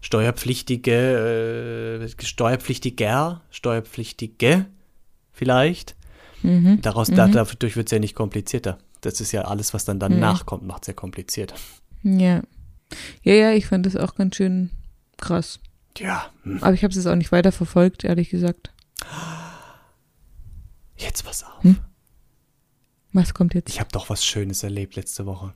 Steuerpflichtige, 0.00 2.00
äh, 2.02 2.08
Steuerpflichtiger, 2.24 3.42
Steuerpflichtige 3.50 4.66
vielleicht. 5.32 5.94
Mhm. 6.42 6.80
Daraus, 6.82 7.08
da, 7.08 7.28
dadurch 7.28 7.76
wird 7.76 7.88
es 7.88 7.92
ja 7.92 7.98
nicht 7.98 8.14
komplizierter. 8.14 8.78
Das 9.00 9.20
ist 9.20 9.32
ja 9.32 9.42
alles, 9.42 9.74
was 9.74 9.84
dann 9.84 10.00
danach 10.00 10.46
kommt, 10.46 10.66
macht 10.66 10.82
es 10.82 10.88
ja 10.88 10.94
kompliziert. 10.94 11.54
Ja. 12.02 12.42
Ja, 13.22 13.34
ja, 13.34 13.52
ich 13.52 13.66
fand 13.66 13.86
das 13.86 13.96
auch 13.96 14.14
ganz 14.14 14.36
schön 14.36 14.70
krass. 15.18 15.58
Ja, 15.98 16.30
hm, 16.42 16.58
Aber 16.62 16.74
ich 16.74 16.82
habe 16.82 16.90
es 16.90 16.96
jetzt 16.96 17.06
auch 17.06 17.14
nicht 17.16 17.32
weiter 17.32 17.52
verfolgt, 17.52 18.04
ehrlich 18.04 18.30
gesagt. 18.30 18.70
jetzt 20.96 21.24
pass 21.24 21.44
auf. 21.44 21.62
Hm? 21.62 21.78
Was 23.12 23.32
kommt 23.34 23.54
jetzt? 23.54 23.70
Ich 23.70 23.80
habe 23.80 23.88
doch 23.92 24.10
was 24.10 24.24
Schönes 24.24 24.62
erlebt 24.62 24.96
letzte 24.96 25.24
Woche. 25.26 25.54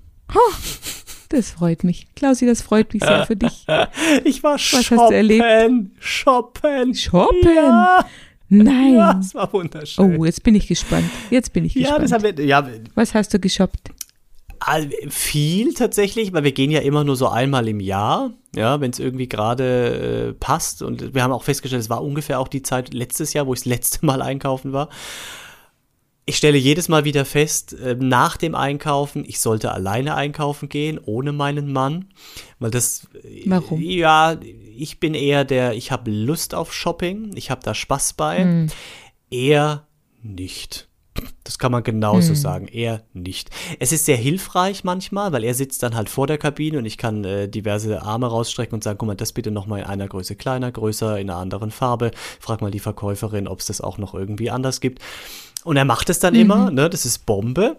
Das 1.29 1.51
freut 1.51 1.85
mich. 1.85 2.07
Klausi, 2.17 2.47
das 2.47 2.63
freut 2.63 2.93
mich 2.95 3.03
sehr 3.05 3.27
für 3.27 3.37
dich. 3.37 3.67
Ich 4.25 4.43
war 4.43 4.55
hast 4.55 4.63
shoppen. 4.63 4.97
du 5.11 5.15
erlebt? 5.15 5.91
Shoppen. 6.01 6.95
Shoppen? 6.95 7.55
Ja, 7.55 8.05
Nein. 8.49 8.95
ja, 8.95 9.19
es 9.21 9.35
war 9.35 9.53
wunderschön. 9.53 10.17
Oh, 10.19 10.25
jetzt 10.25 10.43
bin 10.43 10.55
ich 10.57 10.67
gespannt. 10.67 11.09
Jetzt 11.31 11.53
bin 11.53 11.65
ich 11.65 11.75
ja, 11.75 11.83
gespannt. 11.83 12.05
das 12.05 12.13
haben 12.13 12.25
wir, 12.25 12.45
ja, 12.45 12.69
Was 12.95 13.15
hast 13.15 13.33
du 13.33 13.39
geshoppt? 13.39 13.91
Viel 15.09 15.75
tatsächlich, 15.75 16.33
weil 16.33 16.45
wir 16.45 16.53
gehen 16.53 16.71
ja 16.71 16.81
immer 16.81 17.05
nur 17.05 17.17
so 17.17 17.29
einmal 17.29 17.67
im 17.69 17.81
Jahr, 17.81 18.33
ja, 18.55 18.81
wenn 18.81 18.91
es 18.91 18.99
irgendwie 18.99 19.29
gerade 19.29 20.29
äh, 20.29 20.33
passt. 20.35 20.83
Und 20.83 21.15
wir 21.15 21.23
haben 21.23 21.33
auch 21.33 21.45
festgestellt, 21.45 21.83
es 21.83 21.91
war 21.91 22.03
ungefähr 22.03 22.39
auch 22.41 22.49
die 22.49 22.63
Zeit 22.63 22.93
letztes 22.93 23.33
Jahr, 23.33 23.47
wo 23.47 23.55
ich 23.55 23.61
das 23.61 23.67
letzte 23.67 24.05
Mal 24.05 24.23
einkaufen 24.23 24.73
war. 24.73 24.89
Ich 26.27 26.37
stelle 26.37 26.59
jedes 26.59 26.89
Mal 26.89 27.05
wieder 27.05 27.25
fest, 27.25 27.73
äh, 27.73 27.97
nach 27.99 28.37
dem 28.37 28.55
Einkaufen, 28.55 29.25
ich 29.27 29.41
sollte 29.41 29.73
alleine 29.73 30.15
einkaufen 30.15 30.69
gehen, 30.69 31.01
ohne 31.03 31.33
meinen 31.33 31.73
Mann, 31.73 32.11
weil 32.59 32.71
das 32.71 33.09
äh, 33.25 33.43
Warum? 33.47 33.81
Ja, 33.81 34.39
ich 34.77 35.01
bin 35.01 35.15
eher 35.15 35.45
der, 35.45 35.75
ich 35.75 35.91
habe 35.91 36.11
Lust 36.11 36.55
auf 36.55 36.73
Shopping, 36.73 37.33
ich 37.35 37.51
habe 37.51 37.63
da 37.65 37.75
Spaß 37.75 38.13
bei. 38.13 38.45
Hm. 38.45 38.67
Er 39.31 39.87
nicht. 40.23 40.90
Das 41.45 41.59
kann 41.59 41.73
man 41.73 41.83
genauso 41.83 42.35
sagen. 42.35 42.69
Er 42.69 43.03
nicht. 43.13 43.51
Es 43.79 43.93
ist 43.93 44.05
sehr 44.05 44.17
hilfreich 44.17 44.85
manchmal, 44.85 45.33
weil 45.33 45.45
er 45.45 45.55
sitzt 45.55 45.83
dann 45.83 45.95
halt 45.95 46.09
vor 46.09 46.27
der 46.27 46.39
Kabine 46.39 46.79
und 46.79 46.87
ich 46.87 46.99
kann 46.99 47.25
äh, 47.25 47.49
diverse 47.49 48.03
Arme 48.03 48.27
rausstrecken 48.27 48.75
und 48.75 48.85
sagen, 48.85 48.99
guck 48.99 49.07
mal, 49.07 49.15
das 49.15 49.33
bitte 49.33 49.51
nochmal 49.51 49.81
in 49.81 49.87
einer 49.87 50.09
Größe 50.09 50.37
kleiner, 50.37 50.71
größer, 50.71 51.19
in 51.19 51.31
einer 51.31 51.39
anderen 51.39 51.71
Farbe. 51.71 52.11
Frag 52.39 52.61
mal 52.61 52.71
die 52.71 52.79
Verkäuferin, 52.79 53.49
ob 53.49 53.61
es 53.61 53.67
das 53.67 53.81
auch 53.81 53.99
noch 53.99 54.15
irgendwie 54.15 54.51
anders 54.51 54.81
gibt. 54.81 55.01
Und 55.65 55.77
er 55.77 55.85
macht 55.85 56.11
es 56.11 56.19
dann 56.19 56.35
immer, 56.35 56.71
ne? 56.71 56.89
Das 56.89 57.05
ist 57.05 57.27
Bombe. 57.27 57.77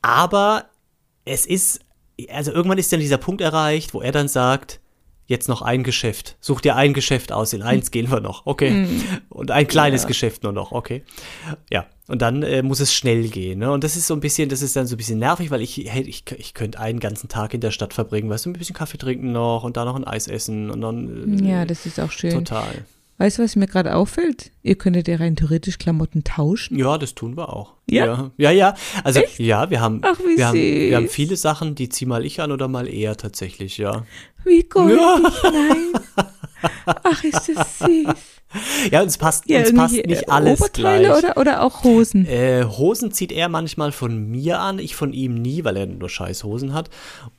Aber 0.00 0.66
es 1.24 1.46
ist, 1.46 1.80
also 2.30 2.52
irgendwann 2.52 2.78
ist 2.78 2.92
dann 2.92 3.00
dieser 3.00 3.18
Punkt 3.18 3.40
erreicht, 3.40 3.94
wo 3.94 4.00
er 4.00 4.12
dann 4.12 4.28
sagt, 4.28 4.80
jetzt 5.26 5.48
noch 5.48 5.62
ein 5.62 5.82
Geschäft. 5.82 6.36
Such 6.40 6.60
dir 6.60 6.76
ein 6.76 6.92
Geschäft 6.94 7.32
aus, 7.32 7.52
in 7.52 7.62
eins 7.62 7.90
gehen 7.90 8.10
wir 8.10 8.20
noch, 8.20 8.46
okay. 8.46 8.86
Und 9.28 9.50
ein 9.50 9.66
kleines 9.66 10.06
Geschäft 10.06 10.42
nur 10.42 10.52
noch, 10.52 10.72
okay. 10.72 11.04
Ja, 11.70 11.86
und 12.08 12.20
dann 12.20 12.42
äh, 12.42 12.62
muss 12.62 12.80
es 12.80 12.92
schnell 12.92 13.28
gehen. 13.28 13.60
Ne? 13.60 13.70
Und 13.70 13.84
das 13.84 13.96
ist 13.96 14.06
so 14.06 14.14
ein 14.14 14.20
bisschen, 14.20 14.48
das 14.48 14.60
ist 14.60 14.76
dann 14.76 14.86
so 14.86 14.94
ein 14.94 14.98
bisschen 14.98 15.18
nervig, 15.18 15.50
weil 15.50 15.62
ich, 15.62 15.76
hey, 15.86 16.02
ich, 16.02 16.24
ich 16.36 16.52
könnte 16.54 16.80
einen 16.80 17.00
ganzen 17.00 17.28
Tag 17.28 17.54
in 17.54 17.60
der 17.60 17.70
Stadt 17.70 17.94
verbringen, 17.94 18.28
weißt 18.28 18.46
du, 18.46 18.50
ein 18.50 18.54
bisschen 18.54 18.74
Kaffee 18.74 18.98
trinken 18.98 19.32
noch 19.32 19.64
und 19.64 19.76
da 19.76 19.84
noch 19.84 19.96
ein 19.96 20.04
Eis 20.04 20.28
essen 20.28 20.70
und 20.70 20.80
dann. 20.80 21.38
Äh, 21.38 21.50
Ja, 21.50 21.64
das 21.64 21.86
ist 21.86 21.98
auch 22.00 22.10
schön. 22.10 22.32
Total. 22.32 22.84
Weißt 23.22 23.38
du, 23.38 23.44
was 23.44 23.54
mir 23.54 23.68
gerade 23.68 23.94
auffällt? 23.94 24.50
Ihr 24.64 24.74
könntet 24.74 25.06
ja 25.06 25.14
rein 25.14 25.36
theoretisch 25.36 25.78
Klamotten 25.78 26.24
tauschen. 26.24 26.76
Ja, 26.76 26.98
das 26.98 27.14
tun 27.14 27.36
wir 27.36 27.50
auch. 27.52 27.74
Ja? 27.88 28.04
Ja, 28.04 28.32
ja. 28.36 28.50
ja. 28.50 28.74
Also, 29.04 29.20
ja, 29.38 29.70
wir 29.70 29.80
haben, 29.80 30.00
Ach, 30.02 30.18
wir, 30.18 30.48
haben, 30.48 30.58
wir 30.58 30.96
haben 30.96 31.08
viele 31.08 31.36
Sachen, 31.36 31.76
die 31.76 31.88
zieh 31.88 32.04
mal 32.04 32.26
ich 32.26 32.40
an 32.40 32.50
oder 32.50 32.66
mal 32.66 32.88
er 32.88 33.16
tatsächlich, 33.16 33.78
ja. 33.78 34.04
Wie 34.42 34.64
goldig, 34.64 34.98
Ja. 34.98 35.20
nein. 35.52 35.92
Ach, 36.84 37.22
ist 37.22 37.48
das 37.48 37.78
süß. 37.78 38.31
Ja, 38.90 39.00
und 39.02 39.08
es 39.08 39.18
passt, 39.18 39.48
Ja, 39.48 39.60
uns 39.60 39.74
passt 39.74 39.94
nicht 39.94 40.22
äh, 40.22 40.26
alles 40.28 40.60
Oberteile 40.60 41.08
gleich. 41.08 41.18
Oder, 41.18 41.36
oder 41.36 41.62
auch 41.62 41.84
Hosen. 41.84 42.26
Äh, 42.26 42.64
Hosen 42.64 43.12
zieht 43.12 43.32
er 43.32 43.48
manchmal 43.48 43.92
von 43.92 44.30
mir 44.30 44.60
an, 44.60 44.78
ich 44.78 44.94
von 44.96 45.12
ihm 45.12 45.34
nie, 45.34 45.64
weil 45.64 45.76
er 45.76 45.86
nur 45.86 46.08
scheiß 46.08 46.44
Hosen 46.44 46.74
hat. 46.74 46.90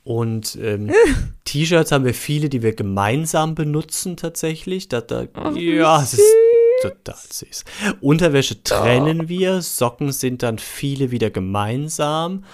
Und 0.02 0.58
ähm, 0.60 0.90
T-Shirts 1.44 1.92
haben 1.92 2.04
wir 2.04 2.14
viele, 2.14 2.48
die 2.48 2.62
wir 2.62 2.74
gemeinsam 2.74 3.54
benutzen 3.54 4.16
tatsächlich. 4.16 4.88
Da, 4.88 5.00
da, 5.00 5.26
wie 5.52 5.74
ja, 5.76 6.02
es 6.02 6.14
ist 6.14 6.34
total 6.82 7.16
süß. 7.30 7.64
Unterwäsche 8.00 8.62
trennen 8.62 9.28
wir, 9.28 9.62
Socken 9.62 10.12
sind 10.12 10.42
dann 10.42 10.58
viele 10.58 11.10
wieder 11.10 11.30
gemeinsam. 11.30 12.44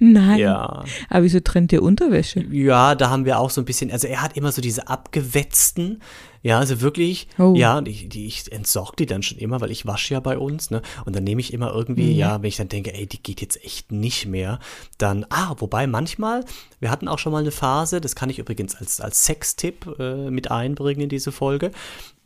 Nein. 0.00 0.38
Ja. 0.38 0.84
Aber 1.08 1.24
wieso 1.24 1.40
trennt 1.40 1.72
ihr 1.72 1.82
Unterwäsche? 1.82 2.40
Ja, 2.50 2.94
da 2.94 3.10
haben 3.10 3.24
wir 3.24 3.38
auch 3.38 3.50
so 3.50 3.60
ein 3.60 3.64
bisschen, 3.64 3.90
also 3.90 4.06
er 4.06 4.22
hat 4.22 4.36
immer 4.36 4.52
so 4.52 4.62
diese 4.62 4.88
abgewetzten, 4.88 6.00
ja, 6.42 6.58
also 6.58 6.80
wirklich, 6.80 7.28
Oh. 7.38 7.54
ja, 7.56 7.80
ich, 7.84 8.08
die, 8.08 8.26
ich 8.26 8.50
entsorge 8.52 8.96
die 8.98 9.06
dann 9.06 9.22
schon 9.22 9.38
immer, 9.38 9.60
weil 9.60 9.70
ich 9.70 9.86
wasche 9.86 10.14
ja 10.14 10.20
bei 10.20 10.38
uns, 10.38 10.70
ne, 10.70 10.82
und 11.04 11.14
dann 11.16 11.24
nehme 11.24 11.40
ich 11.40 11.52
immer 11.52 11.72
irgendwie, 11.74 12.12
ja, 12.16 12.40
wenn 12.42 12.48
ich 12.48 12.56
dann 12.56 12.68
denke, 12.68 12.94
ey, 12.94 13.06
die 13.06 13.22
geht 13.22 13.40
jetzt 13.40 13.62
echt 13.64 13.92
nicht 13.92 14.26
mehr, 14.26 14.58
dann, 14.98 15.26
ah, 15.30 15.54
wobei 15.58 15.86
manchmal, 15.86 16.44
wir 16.80 16.90
hatten 16.90 17.08
auch 17.08 17.18
schon 17.18 17.32
mal 17.32 17.40
eine 17.40 17.50
Phase, 17.50 18.00
das 18.00 18.14
kann 18.14 18.30
ich 18.30 18.38
übrigens 18.38 18.74
als, 18.74 19.00
als 19.00 19.24
Sextipp 19.24 19.86
äh, 19.98 20.30
mit 20.30 20.50
einbringen 20.50 21.02
in 21.02 21.08
diese 21.08 21.32
Folge, 21.32 21.70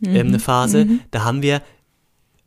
ähm, 0.05 0.29
eine 0.29 0.39
Phase, 0.41 0.87
da 1.11 1.25
haben 1.25 1.43
wir 1.43 1.63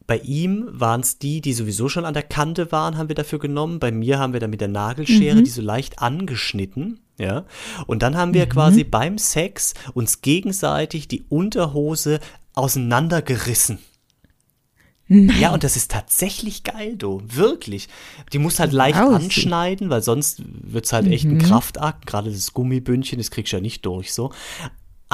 bei 0.08 0.18
ihm 0.20 0.68
waren 0.72 1.02
es 1.02 1.18
die, 1.18 1.42
die 1.42 1.54
sowieso 1.54 1.90
schon 1.90 2.06
an 2.06 2.14
der 2.14 2.24
Kante 2.24 2.72
waren, 2.72 2.98
haben 2.98 3.10
wir 3.10 3.16
dafür 3.16 3.40
genommen. 3.40 3.80
Bei 3.80 3.92
mir 3.92 4.20
haben 4.20 4.34
wir 4.34 4.40
dann 4.40 4.52
mit 4.52 4.62
der 4.62 4.68
Nagelschere 4.68 5.42
die 5.42 5.50
so 5.50 5.62
leicht 5.62 6.00
angeschnitten. 6.00 7.00
Ja. 7.18 7.46
Und 7.88 8.04
dann 8.04 8.16
haben 8.18 8.34
wir 8.34 8.48
quasi 8.48 8.84
beim 8.84 9.18
Sex 9.18 9.74
uns 9.94 10.22
gegenseitig 10.22 11.08
die 11.08 11.24
Unterhose 11.30 12.20
auseinandergerissen. 12.54 13.80
Nein. 15.08 15.40
Ja, 15.40 15.54
und 15.54 15.64
das 15.64 15.76
ist 15.76 15.92
tatsächlich 15.92 16.64
geil, 16.64 16.96
du. 16.98 17.22
Wirklich. 17.28 17.90
Die 18.34 18.40
muss 18.40 18.60
halt 18.60 18.74
leicht 18.74 18.98
Wow, 19.00 19.14
anschneiden, 19.14 19.92
weil 19.92 20.02
sonst 20.02 20.42
wird's 20.46 20.94
halt 20.94 21.06
echt 21.08 21.26
Mhm. 21.26 21.34
ein 21.34 21.40
Kraftakt. 21.40 22.08
Gerade 22.08 22.32
das 22.32 22.54
Gummibündchen, 22.54 23.20
das 23.20 23.30
kriegst 23.30 23.54
du 23.54 23.58
ja 23.58 23.62
nicht 23.62 23.86
durch 23.86 24.14
so. 24.14 24.32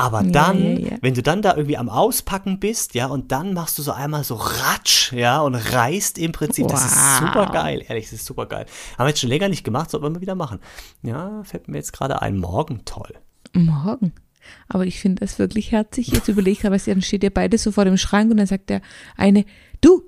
Aber 0.01 0.23
dann, 0.23 0.77
ja, 0.77 0.89
ja. 0.91 0.97
wenn 1.01 1.13
du 1.13 1.21
dann 1.21 1.41
da 1.41 1.55
irgendwie 1.55 1.77
am 1.77 1.89
Auspacken 1.89 2.59
bist, 2.59 2.93
ja, 2.95 3.07
und 3.07 3.31
dann 3.31 3.53
machst 3.53 3.77
du 3.77 3.81
so 3.83 3.91
einmal 3.91 4.23
so 4.23 4.35
Ratsch, 4.35 5.13
ja, 5.13 5.41
und 5.41 5.55
reißt 5.55 6.17
im 6.17 6.31
Prinzip. 6.31 6.67
Das 6.67 6.85
ist 6.85 6.95
Wow. 6.95 7.19
super 7.19 7.51
geil, 7.51 7.83
ehrlich, 7.87 8.05
das 8.05 8.13
ist 8.13 8.25
super 8.25 8.45
geil. 8.45 8.65
Haben 8.97 9.05
wir 9.05 9.09
jetzt 9.09 9.19
schon 9.19 9.29
länger 9.29 9.49
nicht 9.49 9.63
gemacht, 9.63 9.89
sollten 9.91 10.05
wir 10.05 10.09
mal 10.09 10.21
wieder 10.21 10.35
machen. 10.35 10.59
Ja, 11.03 11.43
fällt 11.43 11.67
mir 11.67 11.77
jetzt 11.77 11.93
gerade 11.93 12.21
ein. 12.21 12.37
Morgen 12.37 12.83
toll. 12.85 13.13
Morgen. 13.53 14.13
Aber 14.67 14.85
ich 14.85 14.99
finde 14.99 15.19
das 15.19 15.37
wirklich 15.39 15.71
herzig. 15.71 16.07
Jetzt 16.07 16.27
überlege 16.27 16.59
ich, 16.59 16.65
aber 16.65 16.77
dann 16.77 17.01
steht 17.01 17.23
ihr 17.23 17.29
beide 17.29 17.57
so 17.57 17.71
vor 17.71 17.85
dem 17.85 17.97
Schrank 17.97 18.31
und 18.31 18.37
dann 18.37 18.47
sagt 18.47 18.69
der 18.69 18.81
eine, 19.15 19.45
du, 19.81 20.03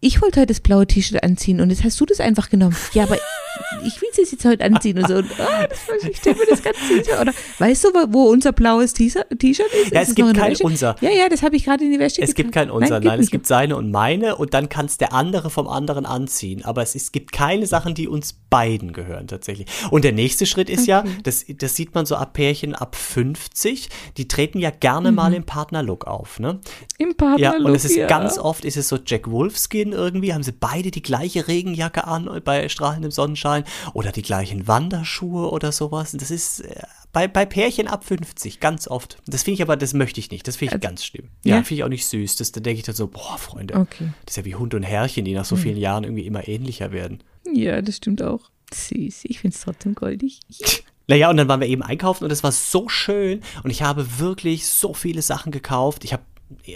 ich 0.00 0.20
wollte 0.20 0.40
heute 0.40 0.48
das 0.48 0.60
blaue 0.60 0.86
T-Shirt 0.86 1.22
anziehen 1.22 1.60
und 1.60 1.70
jetzt 1.70 1.82
hast 1.82 1.98
du 2.00 2.04
das 2.04 2.20
einfach 2.20 2.50
genommen. 2.50 2.76
Ja, 2.92 3.04
aber 3.04 3.16
ich 3.86 4.00
will 4.02 4.08
es 4.12 4.30
jetzt 4.30 4.44
heute 4.44 4.64
anziehen 4.64 4.98
und 4.98 5.08
so. 5.08 5.16
Und, 5.16 5.30
das, 5.30 6.04
ich 6.08 6.18
stelle 6.18 6.36
mir 6.36 6.46
das 6.48 6.62
ganz 6.62 6.76
vor. 6.78 7.20
Oder 7.20 7.32
weißt 7.58 7.84
du, 7.84 7.88
wo, 8.12 8.24
unser 8.24 8.52
blaues 8.52 8.92
T-Shirt 8.92 9.26
ist? 9.30 9.92
Ja, 9.92 10.02
Ist 10.02 10.10
es 10.10 10.16
noch 10.16 10.26
gibt 10.26 10.38
kein 10.38 10.56
unser. 10.56 10.96
Ja, 11.00 11.10
ja, 11.10 11.28
das 11.28 11.42
habe 11.42 11.56
ich 11.56 11.64
gerade 11.64 11.84
in 11.84 11.92
die 11.92 11.98
Wäsche 11.98 12.20
Es 12.20 12.34
gibt 12.34 12.52
kein 12.52 12.68
getan. 12.68 12.82
unser, 12.82 13.00
nein, 13.00 13.12
gibt 13.18 13.24
es 13.24 13.30
gibt 13.30 13.46
seine 13.46 13.76
und 13.76 13.90
meine 13.90 14.36
und 14.36 14.52
dann 14.52 14.68
kann 14.68 14.86
es 14.86 14.98
der 14.98 15.14
andere 15.14 15.48
vom 15.48 15.66
anderen 15.66 16.04
anziehen. 16.04 16.64
Aber 16.64 16.82
es, 16.82 16.94
ist, 16.94 17.12
gibt 17.12 17.32
keine 17.32 17.66
Sachen, 17.66 17.94
die 17.94 18.06
uns 18.06 18.34
beiden 18.50 18.92
gehören 18.92 19.26
tatsächlich. 19.26 19.66
Und 19.90 20.04
der 20.04 20.12
nächste 20.12 20.44
Schritt 20.44 20.68
ist 20.68 20.86
ja, 20.86 21.04
das, 21.22 21.46
das 21.48 21.74
sieht 21.74 21.94
man 21.94 22.04
so 22.04 22.16
ab 22.16 22.34
Pärchen 22.34 22.74
ab 22.74 22.96
50, 22.96 23.88
die 24.18 24.28
treten 24.28 24.58
ja 24.58 24.70
gerne 24.70 25.10
mal 25.12 25.32
im 25.32 25.44
Partnerlook 25.44 26.06
auf, 26.06 26.38
ne? 26.38 26.60
Im 26.98 27.16
Partner 27.16 27.38
Ja, 27.38 27.56
und 27.56 27.74
es 27.74 27.84
ist 27.84 27.96
ja. 27.96 28.06
ganz 28.06 28.38
oft 28.38 28.64
ist 28.64 28.76
es 28.76 28.88
so 28.88 28.98
Jack 29.04 29.30
Wolfskin 29.30 29.85
irgendwie, 29.92 30.32
haben 30.34 30.42
sie 30.42 30.52
beide 30.52 30.90
die 30.90 31.02
gleiche 31.02 31.48
Regenjacke 31.48 32.06
an 32.06 32.28
bei 32.44 32.68
strahlendem 32.68 33.10
Sonnenschein 33.10 33.64
oder 33.94 34.12
die 34.12 34.22
gleichen 34.22 34.66
Wanderschuhe 34.68 35.50
oder 35.50 35.72
sowas. 35.72 36.12
Das 36.12 36.30
ist 36.30 36.60
äh, 36.60 36.82
bei, 37.12 37.28
bei 37.28 37.46
Pärchen 37.46 37.88
ab 37.88 38.04
50 38.04 38.60
ganz 38.60 38.88
oft. 38.88 39.18
Das 39.26 39.42
finde 39.42 39.54
ich 39.56 39.62
aber, 39.62 39.76
das 39.76 39.94
möchte 39.94 40.20
ich 40.20 40.30
nicht. 40.30 40.46
Das 40.46 40.56
finde 40.56 40.76
ich 40.76 40.80
ganz 40.80 41.04
schlimm. 41.04 41.28
Ja, 41.44 41.56
ja? 41.56 41.62
finde 41.62 41.74
ich 41.74 41.84
auch 41.84 41.88
nicht 41.88 42.06
süß. 42.06 42.36
Das, 42.36 42.52
da 42.52 42.60
denke 42.60 42.78
ich 42.80 42.84
dann 42.84 42.94
so, 42.94 43.06
boah, 43.06 43.38
Freunde, 43.38 43.74
Okay. 43.74 44.12
das 44.24 44.32
ist 44.32 44.36
ja 44.36 44.44
wie 44.44 44.54
Hund 44.54 44.74
und 44.74 44.82
Herrchen, 44.82 45.24
die 45.24 45.34
nach 45.34 45.44
so 45.44 45.56
vielen 45.56 45.78
Jahren 45.78 46.04
irgendwie 46.04 46.26
immer 46.26 46.46
ähnlicher 46.46 46.92
werden. 46.92 47.22
Ja, 47.50 47.80
das 47.80 47.96
stimmt 47.96 48.22
auch. 48.22 48.50
Süß. 48.74 49.20
Ich 49.24 49.40
finde 49.40 49.54
es 49.56 49.62
trotzdem 49.62 49.94
goldig. 49.94 50.40
Naja, 51.08 51.30
und 51.30 51.36
dann 51.36 51.46
waren 51.46 51.60
wir 51.60 51.68
eben 51.68 51.84
einkaufen 51.84 52.24
und 52.24 52.32
es 52.32 52.42
war 52.42 52.50
so 52.50 52.88
schön 52.88 53.40
und 53.62 53.70
ich 53.70 53.82
habe 53.82 54.18
wirklich 54.18 54.66
so 54.66 54.92
viele 54.92 55.22
Sachen 55.22 55.52
gekauft. 55.52 56.04
Ich 56.04 56.12
habe 56.12 56.24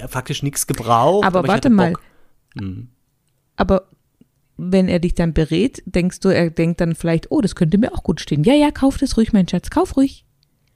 faktisch 0.07 0.45
nichts 0.45 0.69
gebraucht. 0.69 1.27
Aber 1.27 1.43
ich 1.43 1.49
warte 1.49 1.69
mal. 1.69 1.93
Bock. 1.93 2.03
Aber 3.61 3.89
wenn 4.57 4.89
er 4.89 4.99
dich 5.01 5.15
dann 5.15 5.35
berät, 5.35 5.83
denkst 5.85 6.21
du, 6.21 6.31
er 6.31 6.49
denkt 6.51 6.81
dann 6.81 6.95
vielleicht, 6.95 7.31
oh, 7.31 7.43
das 7.43 7.55
könnte 7.55 7.77
mir 7.77 7.93
auch 7.93 8.03
gut 8.03 8.21
stehen. 8.23 8.43
Ja, 8.43 8.55
ja, 8.55 8.71
kauf 8.71 8.97
das 8.97 9.17
ruhig, 9.19 9.35
mein 9.35 9.47
Schatz, 9.47 9.69
kauf 9.69 9.97
ruhig. 9.99 10.25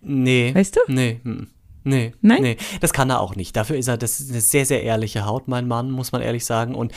Nee. 0.03 0.55
Weißt 0.55 0.77
du? 0.77 0.81
Nee. 0.93 1.21
mm, 1.25 1.47
Nee. 1.85 2.13
Nein? 2.21 2.43
Nee. 2.43 2.57
Das 2.81 2.93
kann 2.93 3.09
er 3.11 3.21
auch 3.21 3.37
nicht. 3.37 3.57
Dafür 3.57 3.77
ist 3.77 3.89
er, 3.89 3.97
das 3.97 4.21
ist 4.21 4.31
eine 4.31 4.41
sehr, 4.43 4.67
sehr 4.67 4.83
ehrliche 4.83 5.25
Haut, 5.25 5.49
mein 5.49 5.67
Mann, 5.67 5.91
muss 5.91 6.13
man 6.13 6.21
ehrlich 6.21 6.45
sagen. 6.45 6.75
Und 6.75 6.93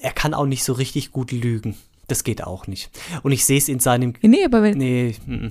er 0.00 0.12
kann 0.12 0.32
auch 0.34 0.46
nicht 0.46 0.64
so 0.64 0.72
richtig 0.72 1.12
gut 1.12 1.30
lügen. 1.30 1.76
Das 2.08 2.24
geht 2.24 2.42
auch 2.42 2.66
nicht. 2.66 2.90
Und 3.22 3.32
ich 3.32 3.44
sehe 3.44 3.58
es 3.58 3.68
in 3.68 3.80
seinem. 3.80 4.14
Nee, 4.22 4.44
aber 4.44 4.62
wenn, 4.62 4.78
Nee, 4.78 5.14
mm, 5.26 5.46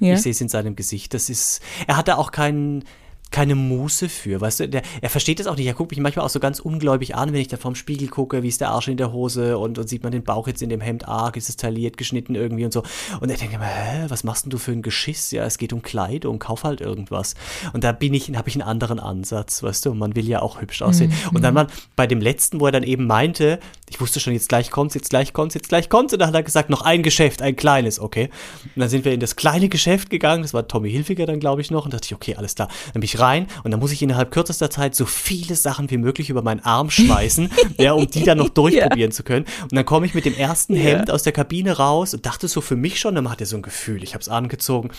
ja. 0.00 0.14
ich 0.14 0.20
sehe 0.20 0.32
es 0.32 0.40
in 0.42 0.48
seinem 0.48 0.76
Gesicht. 0.76 1.14
Das 1.14 1.30
ist. 1.30 1.62
Er 1.86 1.96
hatte 1.96 2.18
auch 2.18 2.32
keinen. 2.32 2.84
Keine 3.30 3.54
Muße 3.54 4.08
für, 4.08 4.40
weißt 4.40 4.60
du, 4.60 4.68
der, 4.68 4.82
er 5.00 5.10
versteht 5.10 5.40
das 5.40 5.46
auch 5.46 5.56
nicht, 5.56 5.66
er 5.66 5.74
guckt 5.74 5.92
mich 5.92 6.00
manchmal 6.00 6.24
auch 6.24 6.30
so 6.30 6.40
ganz 6.40 6.60
ungläubig 6.60 7.14
an, 7.14 7.32
wenn 7.32 7.40
ich 7.40 7.48
da 7.48 7.56
vorm 7.56 7.74
Spiegel 7.74 8.08
gucke, 8.08 8.42
wie 8.42 8.48
ist 8.48 8.60
der 8.60 8.70
Arsch 8.70 8.88
in 8.88 8.96
der 8.96 9.12
Hose 9.12 9.58
und, 9.58 9.78
und 9.78 9.88
sieht 9.88 10.02
man 10.02 10.12
den 10.12 10.24
Bauch 10.24 10.48
jetzt 10.48 10.62
in 10.62 10.68
dem 10.68 10.80
Hemd 10.80 11.06
arg, 11.06 11.36
ist 11.36 11.48
es 11.48 11.56
tailliert, 11.56 11.96
geschnitten 11.96 12.34
irgendwie 12.34 12.64
und 12.64 12.72
so. 12.72 12.82
Und 13.20 13.30
er 13.30 13.36
denkt 13.36 13.54
immer, 13.54 13.66
hä, 13.66 14.06
was 14.08 14.24
machst 14.24 14.44
denn 14.44 14.50
du 14.50 14.58
für 14.58 14.72
ein 14.72 14.82
Geschiss, 14.82 15.30
ja, 15.30 15.44
es 15.44 15.58
geht 15.58 15.72
um 15.72 15.82
Kleidung, 15.82 16.38
kauf 16.38 16.64
halt 16.64 16.80
irgendwas. 16.80 17.34
Und 17.72 17.84
da 17.84 17.92
bin 17.92 18.14
ich, 18.14 18.34
habe 18.34 18.48
ich 18.48 18.56
einen 18.56 18.68
anderen 18.68 18.98
Ansatz, 18.98 19.62
weißt 19.62 19.86
du, 19.86 19.94
man 19.94 20.16
will 20.16 20.28
ja 20.28 20.42
auch 20.42 20.60
hübsch 20.60 20.82
aussehen. 20.82 21.10
Mhm. 21.10 21.36
und 21.36 21.42
dann 21.42 21.54
mal 21.54 21.66
bei 21.96 22.06
dem 22.06 22.20
letzten, 22.20 22.60
wo 22.60 22.66
er 22.66 22.72
dann 22.72 22.82
eben 22.82 23.06
meinte, 23.06 23.60
ich 23.90 24.00
wusste 24.00 24.20
schon, 24.20 24.32
jetzt 24.32 24.48
gleich 24.48 24.70
kommt's, 24.70 24.94
jetzt 24.94 25.10
gleich 25.10 25.32
kommt's, 25.32 25.54
jetzt 25.54 25.68
gleich 25.68 25.88
kommt's. 25.88 26.12
Und 26.12 26.20
dann 26.20 26.28
hat 26.28 26.34
er 26.34 26.44
gesagt, 26.44 26.70
noch 26.70 26.82
ein 26.82 27.02
Geschäft, 27.02 27.42
ein 27.42 27.56
kleines, 27.56 27.98
okay. 27.98 28.30
Und 28.76 28.80
dann 28.80 28.88
sind 28.88 29.04
wir 29.04 29.12
in 29.12 29.20
das 29.20 29.34
kleine 29.34 29.68
Geschäft 29.68 30.10
gegangen, 30.10 30.42
das 30.42 30.54
war 30.54 30.66
Tommy 30.68 30.90
Hilfiger 30.90 31.26
dann, 31.26 31.40
glaube 31.40 31.60
ich, 31.60 31.72
noch. 31.72 31.84
Und 31.84 31.92
dachte 31.92 32.06
ich, 32.06 32.14
okay, 32.14 32.36
alles 32.36 32.54
klar, 32.54 32.68
dann 32.92 33.00
bin 33.00 33.02
ich 33.02 33.18
rein 33.18 33.48
und 33.64 33.72
dann 33.72 33.80
muss 33.80 33.90
ich 33.90 34.00
innerhalb 34.00 34.30
kürzester 34.30 34.70
Zeit 34.70 34.94
so 34.94 35.06
viele 35.06 35.56
Sachen 35.56 35.90
wie 35.90 35.98
möglich 35.98 36.30
über 36.30 36.42
meinen 36.42 36.60
Arm 36.60 36.88
schmeißen, 36.88 37.50
ja, 37.78 37.92
um 37.92 38.06
die 38.06 38.22
dann 38.22 38.38
noch 38.38 38.48
durchprobieren 38.48 39.10
zu 39.10 39.24
können. 39.24 39.44
Und 39.62 39.74
dann 39.74 39.84
komme 39.84 40.06
ich 40.06 40.14
mit 40.14 40.24
dem 40.24 40.34
ersten 40.34 40.76
Hemd 40.76 41.10
aus 41.10 41.24
der 41.24 41.32
Kabine 41.32 41.72
raus 41.72 42.14
und 42.14 42.24
dachte 42.24 42.46
so 42.46 42.60
für 42.60 42.76
mich 42.76 43.00
schon, 43.00 43.16
dann 43.16 43.28
hatte 43.28 43.44
so 43.44 43.56
ein 43.56 43.62
Gefühl, 43.62 44.04
ich 44.04 44.14
habe 44.14 44.22
es 44.22 44.28
angezogen 44.28 44.90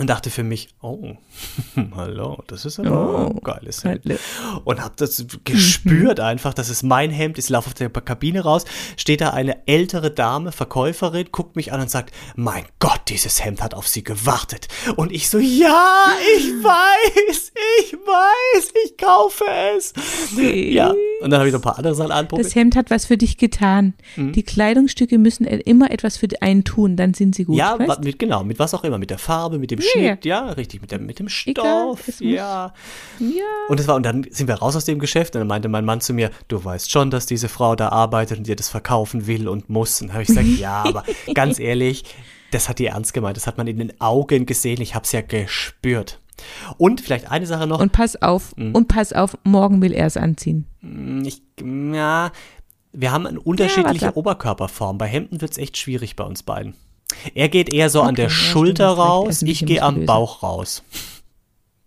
und 0.00 0.06
dachte 0.06 0.30
für 0.30 0.44
mich, 0.44 0.70
oh, 0.80 1.12
hallo, 1.94 2.42
das 2.46 2.64
ist 2.64 2.80
aber 2.80 3.26
ein 3.26 3.40
geiles 3.42 3.84
Hemd. 3.84 4.00
Hallo. 4.06 4.62
Und 4.64 4.82
habe 4.82 4.94
das 4.96 5.26
gespürt 5.44 6.20
einfach, 6.20 6.54
das 6.54 6.70
ist 6.70 6.82
mein 6.82 7.10
Hemd. 7.10 7.36
Ich 7.36 7.50
laufe 7.50 7.68
aus 7.68 7.74
der 7.74 7.90
Kabine 7.90 8.40
raus, 8.40 8.64
steht 8.96 9.20
da 9.20 9.30
eine 9.30 9.68
ältere 9.68 10.10
Dame, 10.10 10.52
Verkäuferin, 10.52 11.28
guckt 11.30 11.54
mich 11.54 11.74
an 11.74 11.82
und 11.82 11.90
sagt, 11.90 12.14
mein 12.34 12.64
Gott, 12.78 13.02
dieses 13.08 13.44
Hemd 13.44 13.62
hat 13.62 13.74
auf 13.74 13.88
sie 13.88 14.02
gewartet. 14.02 14.68
Und 14.96 15.12
ich 15.12 15.28
so, 15.28 15.38
ja, 15.38 16.06
ich 16.38 16.46
weiß, 16.64 17.52
ich 17.80 17.92
weiß, 17.92 18.72
ich 18.86 18.96
kaufe 18.96 19.44
es. 19.76 19.92
Ja, 20.34 20.94
und 21.20 21.28
dann 21.28 21.40
habe 21.40 21.48
ich 21.48 21.52
noch 21.52 21.60
ein 21.60 21.62
paar 21.62 21.76
andere 21.76 21.94
Sachen 21.94 22.10
anprobiert. 22.10 22.46
Das 22.46 22.54
Hemd 22.54 22.74
hat 22.74 22.90
was 22.90 23.04
für 23.04 23.18
dich 23.18 23.36
getan. 23.36 23.92
Mhm. 24.16 24.32
Die 24.32 24.44
Kleidungsstücke 24.44 25.18
müssen 25.18 25.44
immer 25.44 25.90
etwas 25.90 26.16
für 26.16 26.28
einen 26.40 26.64
tun, 26.64 26.96
dann 26.96 27.12
sind 27.12 27.34
sie 27.34 27.44
gut. 27.44 27.58
Ja, 27.58 27.76
mit, 28.02 28.18
genau, 28.18 28.44
mit 28.44 28.58
was 28.58 28.72
auch 28.72 28.84
immer, 28.84 28.96
mit 28.96 29.10
der 29.10 29.18
Farbe, 29.18 29.58
mit 29.58 29.70
dem 29.70 29.80
Schnitt, 29.92 30.24
ja, 30.24 30.50
richtig, 30.50 30.80
mit, 30.80 30.90
der, 30.90 30.98
mit 30.98 31.18
dem 31.18 31.28
Stoff, 31.28 32.08
es 32.08 32.20
ja. 32.20 32.72
ja. 33.18 33.44
Und 33.68 33.80
das 33.80 33.86
war, 33.88 33.96
und 33.96 34.04
dann 34.04 34.26
sind 34.30 34.46
wir 34.48 34.54
raus 34.56 34.76
aus 34.76 34.84
dem 34.84 34.98
Geschäft 34.98 35.34
und 35.34 35.40
dann 35.40 35.48
meinte 35.48 35.68
mein 35.68 35.84
Mann 35.84 36.00
zu 36.00 36.12
mir, 36.14 36.30
du 36.48 36.64
weißt 36.64 36.90
schon, 36.90 37.10
dass 37.10 37.26
diese 37.26 37.48
Frau 37.48 37.76
da 37.76 37.88
arbeitet 37.90 38.38
und 38.38 38.46
dir 38.46 38.56
das 38.56 38.68
verkaufen 38.68 39.26
will 39.26 39.48
und 39.48 39.68
muss. 39.70 40.00
Und 40.02 40.12
habe 40.12 40.22
ich 40.22 40.28
gesagt, 40.28 40.46
ja, 40.46 40.82
aber 40.84 41.04
ganz 41.34 41.58
ehrlich, 41.58 42.04
das 42.50 42.68
hat 42.68 42.78
die 42.78 42.86
ernst 42.86 43.12
gemeint, 43.14 43.36
das 43.36 43.46
hat 43.46 43.58
man 43.58 43.66
in 43.66 43.78
den 43.78 44.00
Augen 44.00 44.46
gesehen, 44.46 44.80
ich 44.80 44.94
habe 44.94 45.04
es 45.04 45.12
ja 45.12 45.20
gespürt. 45.20 46.20
Und 46.78 47.00
vielleicht 47.02 47.30
eine 47.30 47.46
Sache 47.46 47.66
noch, 47.66 47.80
Und 47.80 47.92
pass 47.92 48.20
auf, 48.22 48.56
Mhm. 48.56 48.74
und 48.74 48.88
pass 48.88 49.12
auf, 49.12 49.36
morgen 49.44 49.82
will 49.82 49.92
er 49.92 50.06
es 50.06 50.16
anziehen. 50.16 50.66
ich, 51.24 51.42
ja, 51.62 52.32
wir 52.92 53.12
haben 53.12 53.26
eine 53.26 53.38
unterschiedliche 53.40 54.06
warte. 54.06 54.16
Oberkörperform. 54.18 54.98
Bei 54.98 55.06
Hemden 55.06 55.40
wird 55.40 55.52
es 55.52 55.58
echt 55.58 55.76
schwierig 55.76 56.16
bei 56.16 56.24
uns 56.24 56.42
beiden. 56.42 56.74
Er 57.34 57.48
geht 57.48 57.72
eher 57.72 57.90
so 57.90 58.00
an 58.02 58.08
Okay, 58.08 58.16
der 58.16 58.24
ja, 58.26 58.30
Schulter 58.30 58.84
er 58.84 58.90
raus, 58.90 59.42
ich 59.42 59.64
gehe 59.66 59.82
am. 59.82 60.06
Bauch 60.06 60.42
raus. 60.42 60.82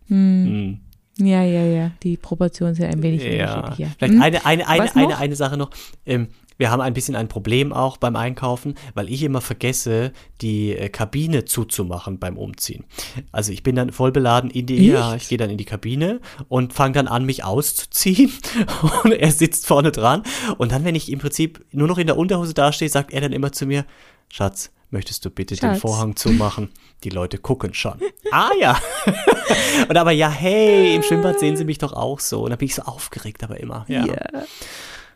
Ja, 0.09 1.43
ja, 1.43 1.63
ja. 1.65 1.91
Die 2.03 2.17
Proportionen 2.17 2.75
sind 2.75 2.85
ein 2.85 3.01
wenig 3.01 3.23
Ja, 3.23 3.55
unterschiedlich. 3.55 3.79
Ja. 3.87 3.95
vielleicht 3.97 4.13
Hm? 4.13 4.21
eine, 4.21 4.45
eine, 4.45 4.67
eine, 4.67 4.95
eine, 4.95 5.17
eine 5.17 5.35
Sache 5.35 5.57
noch. 5.57 5.69
Ähm, 6.05 6.27
wir 6.57 6.69
haben 6.69 6.81
ein 6.81 6.93
bisschen 6.93 7.15
ein 7.15 7.27
Problem 7.27 7.73
auch 7.73 7.97
beim 7.97 8.15
Einkaufen, 8.15 8.75
weil 8.93 9.09
ich 9.09 9.23
immer 9.23 9.41
vergesse, 9.41 10.11
die 10.41 10.71
äh, 10.75 10.89
Kabine 10.89 11.45
zuzumachen 11.45 12.19
beim 12.19 12.37
Umziehen. 12.37 12.85
Also 13.31 13.51
ich 13.51 13.63
bin 13.63 13.75
dann 13.75 13.91
voll 13.91 14.11
beladen 14.11 14.49
in 14.51 14.67
die, 14.67 14.87
ja, 14.87 15.15
ich 15.15 15.27
gehe 15.27 15.37
dann 15.37 15.49
in 15.49 15.57
die 15.57 15.65
Kabine 15.65 16.19
und 16.49 16.73
fange 16.73 16.93
dann 16.93 17.07
an, 17.07 17.25
mich 17.25 17.43
auszuziehen 17.43 18.31
und 19.03 19.11
er 19.13 19.31
sitzt 19.31 19.65
vorne 19.65 19.91
dran 19.91 20.23
und 20.57 20.71
dann, 20.71 20.85
wenn 20.85 20.95
ich 20.95 21.11
im 21.11 21.19
Prinzip 21.19 21.65
nur 21.71 21.87
noch 21.87 21.97
in 21.97 22.07
der 22.07 22.17
Unterhose 22.17 22.53
dastehe, 22.53 22.89
sagt 22.89 23.11
er 23.13 23.21
dann 23.21 23.33
immer 23.33 23.51
zu 23.51 23.65
mir, 23.65 23.85
Schatz, 24.31 24.71
möchtest 24.93 25.25
du 25.25 25.29
bitte 25.29 25.55
den 25.55 25.59
Schatz. 25.59 25.81
Vorhang 25.81 26.15
zumachen? 26.15 26.69
Die 27.03 27.09
Leute 27.09 27.37
gucken 27.37 27.73
schon. 27.73 27.99
ah 28.31 28.51
ja. 28.59 28.79
und 29.89 29.97
aber 29.97 30.11
ja, 30.11 30.29
hey, 30.29 30.95
im 30.95 31.03
Schwimmbad 31.03 31.39
sehen 31.39 31.57
sie 31.57 31.65
mich 31.65 31.79
doch 31.79 31.91
auch 31.91 32.19
so. 32.21 32.43
Und 32.43 32.51
dann 32.51 32.59
bin 32.59 32.67
ich 32.67 32.75
so 32.75 32.83
aufgeregt, 32.83 33.43
aber 33.43 33.59
immer. 33.59 33.85
Ja. 33.89 34.05
Ja. 34.05 34.15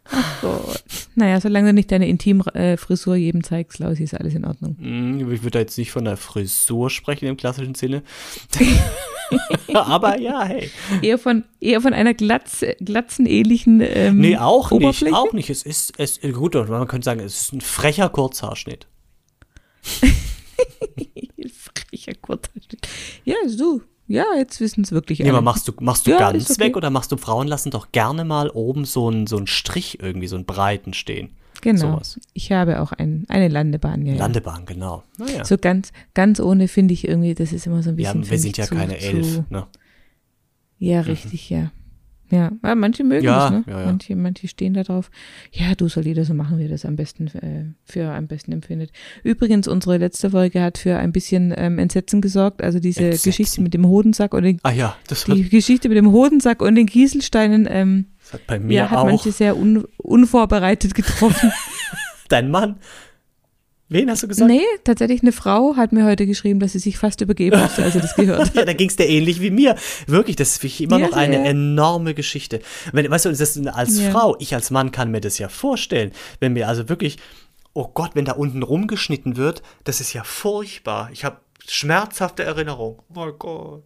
Ach 0.10 0.42
Gott. 0.42 0.84
Naja, 1.16 1.40
solange 1.42 1.68
du 1.70 1.74
nicht 1.74 1.92
deine 1.92 2.08
Intimfrisur 2.08 3.16
jedem 3.16 3.44
zeigst, 3.44 3.80
Lausi, 3.80 4.04
ist 4.04 4.14
alles 4.14 4.34
in 4.36 4.46
Ordnung. 4.46 4.78
Hm, 4.80 5.20
Ich 5.32 5.42
würde 5.44 5.52
da 5.52 5.60
jetzt 5.60 5.78
nicht 5.78 5.92
von 5.92 6.06
der 6.06 6.18
Frisur 6.18 6.90
sprechen 6.90 7.28
im 7.28 7.38
klassischen 7.38 7.76
Sinne. 7.76 8.04
aber 9.74 10.18
ja, 10.20 10.44
hey. 10.44 10.72
Eher 11.02 11.18
von, 11.18 11.44
eher 11.60 11.82
von 11.82 11.94
einer 11.94 12.14
Glatz, 12.14 12.64
glatzenähnlichen 12.80 13.82
ähm, 13.82 14.20
Nee, 14.20 14.38
auch 14.38 14.72
nicht. 14.72 14.82
Oberfläche. 14.82 15.16
Auch 15.16 15.34
nicht. 15.34 15.50
Es 15.50 15.64
ist, 15.64 15.94
es, 15.98 16.22
gut, 16.22 16.56
man 16.56 16.88
könnte 16.88 17.06
sagen, 17.06 17.20
es 17.20 17.42
ist 17.42 17.54
ein 17.54 17.62
frecher 17.62 18.10
Kurzhaarschnitt. 18.10 18.88
Frecher 21.50 22.14
Kurzhaarschnitt. 22.22 22.88
Ja, 23.26 23.36
so. 23.48 23.82
Ja, 24.08 24.26
jetzt 24.38 24.62
wissen 24.62 24.84
es 24.84 24.92
wirklich 24.92 25.20
Nee, 25.20 25.26
alle. 25.26 25.38
aber 25.40 25.42
machst 25.44 25.68
du, 25.68 25.74
machst 25.82 26.08
du 26.08 26.12
Ja, 26.12 26.20
ganz 26.20 26.50
okay. 26.50 26.62
weg 26.62 26.78
oder 26.78 26.90
machst 26.90 27.12
du 27.12 27.18
Frauen 27.18 27.48
lassen 27.48 27.72
doch 27.72 27.92
gerne 27.92 28.24
mal 28.24 28.50
oben 28.50 28.86
so 28.86 29.10
einen 29.10 29.28
so 29.28 29.36
einen 29.36 29.48
Strich 29.48 30.00
irgendwie, 30.02 30.28
so 30.28 30.38
einen 30.38 30.46
breiten 30.46 30.94
stehen? 30.94 31.32
Genau. 31.62 31.94
sowas. 31.94 32.20
Ich 32.34 32.52
habe 32.52 32.82
auch 32.82 32.92
ein, 32.94 33.26
eine 33.30 33.48
Landebahn, 33.48 34.06
ja. 34.06 34.14
ja. 34.14 34.20
Landebahn, 34.20 34.66
genau. 34.66 35.04
Naja. 35.18 35.44
So 35.44 35.58
ganz, 35.58 35.92
ganz 36.14 36.40
ohne 36.40 36.68
finde 36.68 36.94
ich 36.94 37.08
irgendwie, 37.08 37.34
das 37.34 37.52
ist 37.52 37.68
immer 37.68 37.84
so 37.84 37.90
ein 37.90 37.98
ja, 37.98 38.14
bisschen. 38.14 38.24
für 38.24 38.32
wir 38.32 38.40
sind 38.40 38.58
ja 38.58 38.66
zu, 38.66 38.76
keine 38.76 38.98
zu, 38.98 39.06
elf. 39.06 39.42
Ne? 39.50 39.68
Ja, 40.80 41.02
richtig, 41.02 41.50
ja. 41.50 41.72
Ja, 42.30 42.52
aber 42.62 42.76
manche 42.76 43.04
mögen 43.06 43.24
Ja, 43.26 43.46
es, 43.46 43.52
ne? 43.52 43.64
ja, 43.68 43.80
ja. 43.80 43.86
Manche, 43.86 44.16
manche 44.16 44.48
stehen 44.50 44.74
da 44.74 44.84
drauf. 44.84 45.10
Ja, 45.52 45.76
du 45.76 45.88
soll 45.88 46.06
jeder 46.06 46.26
so 46.26 46.34
machen, 46.34 46.60
wie 46.60 46.64
er 46.64 46.70
das 46.70 46.84
am 46.86 46.98
besten 46.98 47.28
äh, 47.28 47.74
für 47.86 48.12
am 48.12 48.28
besten 48.28 48.52
empfindet. 48.52 48.92
Übrigens, 49.24 49.68
unsere 49.68 49.98
letzte 49.98 50.32
Folge 50.32 50.62
hat 50.62 50.78
für 50.78 50.98
ein 50.98 51.14
bisschen 51.14 51.54
ähm, 51.56 51.80
Entsetzen 51.80 52.20
gesorgt. 52.20 52.62
Also 52.62 52.80
diese 52.80 53.06
Entsetzen? 53.06 53.30
Geschichte 53.30 53.62
mit 53.62 53.74
dem 53.74 53.88
Hodensack 53.88 54.34
und 54.34 54.44
den, 54.44 54.60
Ah 54.64 54.72
ja, 54.72 54.98
das 55.08 55.28
hat, 55.28 55.38
die 55.38 55.48
Geschichte 55.48 55.88
mit 55.88 55.98
dem 55.98 56.12
Hodensack 56.12 56.62
und 56.62 56.76
den 56.76 56.86
Kieselsteinen, 56.88 57.68
ähm, 57.70 58.08
das 58.24 58.34
hat 58.34 58.48
bei 58.48 58.60
mir 58.60 58.74
ja, 58.74 58.90
hat 58.92 59.00
auch. 59.00 59.06
manche 59.06 59.32
sehr 59.32 59.56
un, 59.58 59.86
unvorbereitet 59.98 60.96
getroffen. 60.96 61.52
Dein 62.28 62.52
Mann. 62.52 62.76
Wen 63.90 64.10
hast 64.10 64.22
du 64.24 64.28
gesagt? 64.28 64.52
nee, 64.52 64.62
tatsächlich 64.84 65.22
eine 65.22 65.32
Frau 65.32 65.78
hat 65.78 65.94
mir 65.94 66.04
heute 66.06 66.26
geschrieben, 66.26 66.60
dass 66.60 66.74
sie 66.74 66.80
sich 66.80 66.98
fast 66.98 67.22
übergeben 67.22 67.58
musste, 67.60 67.84
als 67.84 67.94
sie 67.94 68.02
das 68.02 68.16
gehört 68.16 68.40
hat. 68.40 68.54
Ja, 68.56 68.66
da 68.66 68.74
ging 68.74 68.90
es 68.90 68.98
dir 68.98 69.08
ähnlich 69.08 69.40
wie 69.40 69.50
mir. 69.50 69.76
Wirklich, 70.08 70.36
das 70.36 70.50
ist 70.50 70.58
für 70.62 70.68
mich 70.68 70.82
immer 70.82 70.98
Ja, 71.00 71.08
noch 71.08 71.14
eine 71.16 71.38
ja. 71.38 71.44
enorme 71.46 72.14
Geschichte. 72.14 72.60
Wenn, 72.92 73.10
weißt 73.10 73.26
du, 73.26 73.30
das 73.30 73.58
als 73.68 74.00
Ja. 74.02 74.12
Frau, 74.12 74.36
ich 74.40 74.54
als 74.54 74.72
Mann 74.72 74.92
kann 74.92 75.10
mir 75.12 75.22
das 75.22 75.38
ja 75.38 75.48
vorstellen, 75.48 76.12
wenn 76.42 76.52
mir 76.54 76.68
also 76.68 76.90
wirklich, 76.90 77.18
oh 77.74 77.88
Gott, 77.94 78.12
wenn 78.16 78.26
da 78.26 78.34
unten 78.34 78.62
rumgeschnitten 78.62 79.38
wird, 79.38 79.62
das 79.86 80.02
ist 80.02 80.12
ja 80.14 80.24
furchtbar. 80.26 81.10
Ich 81.14 81.24
habe 81.24 81.38
schmerzhafte 81.66 82.44
Erinnerungen. 82.44 82.98
Oh 83.10 83.14
mein 83.20 83.34
Gott. 83.40 83.84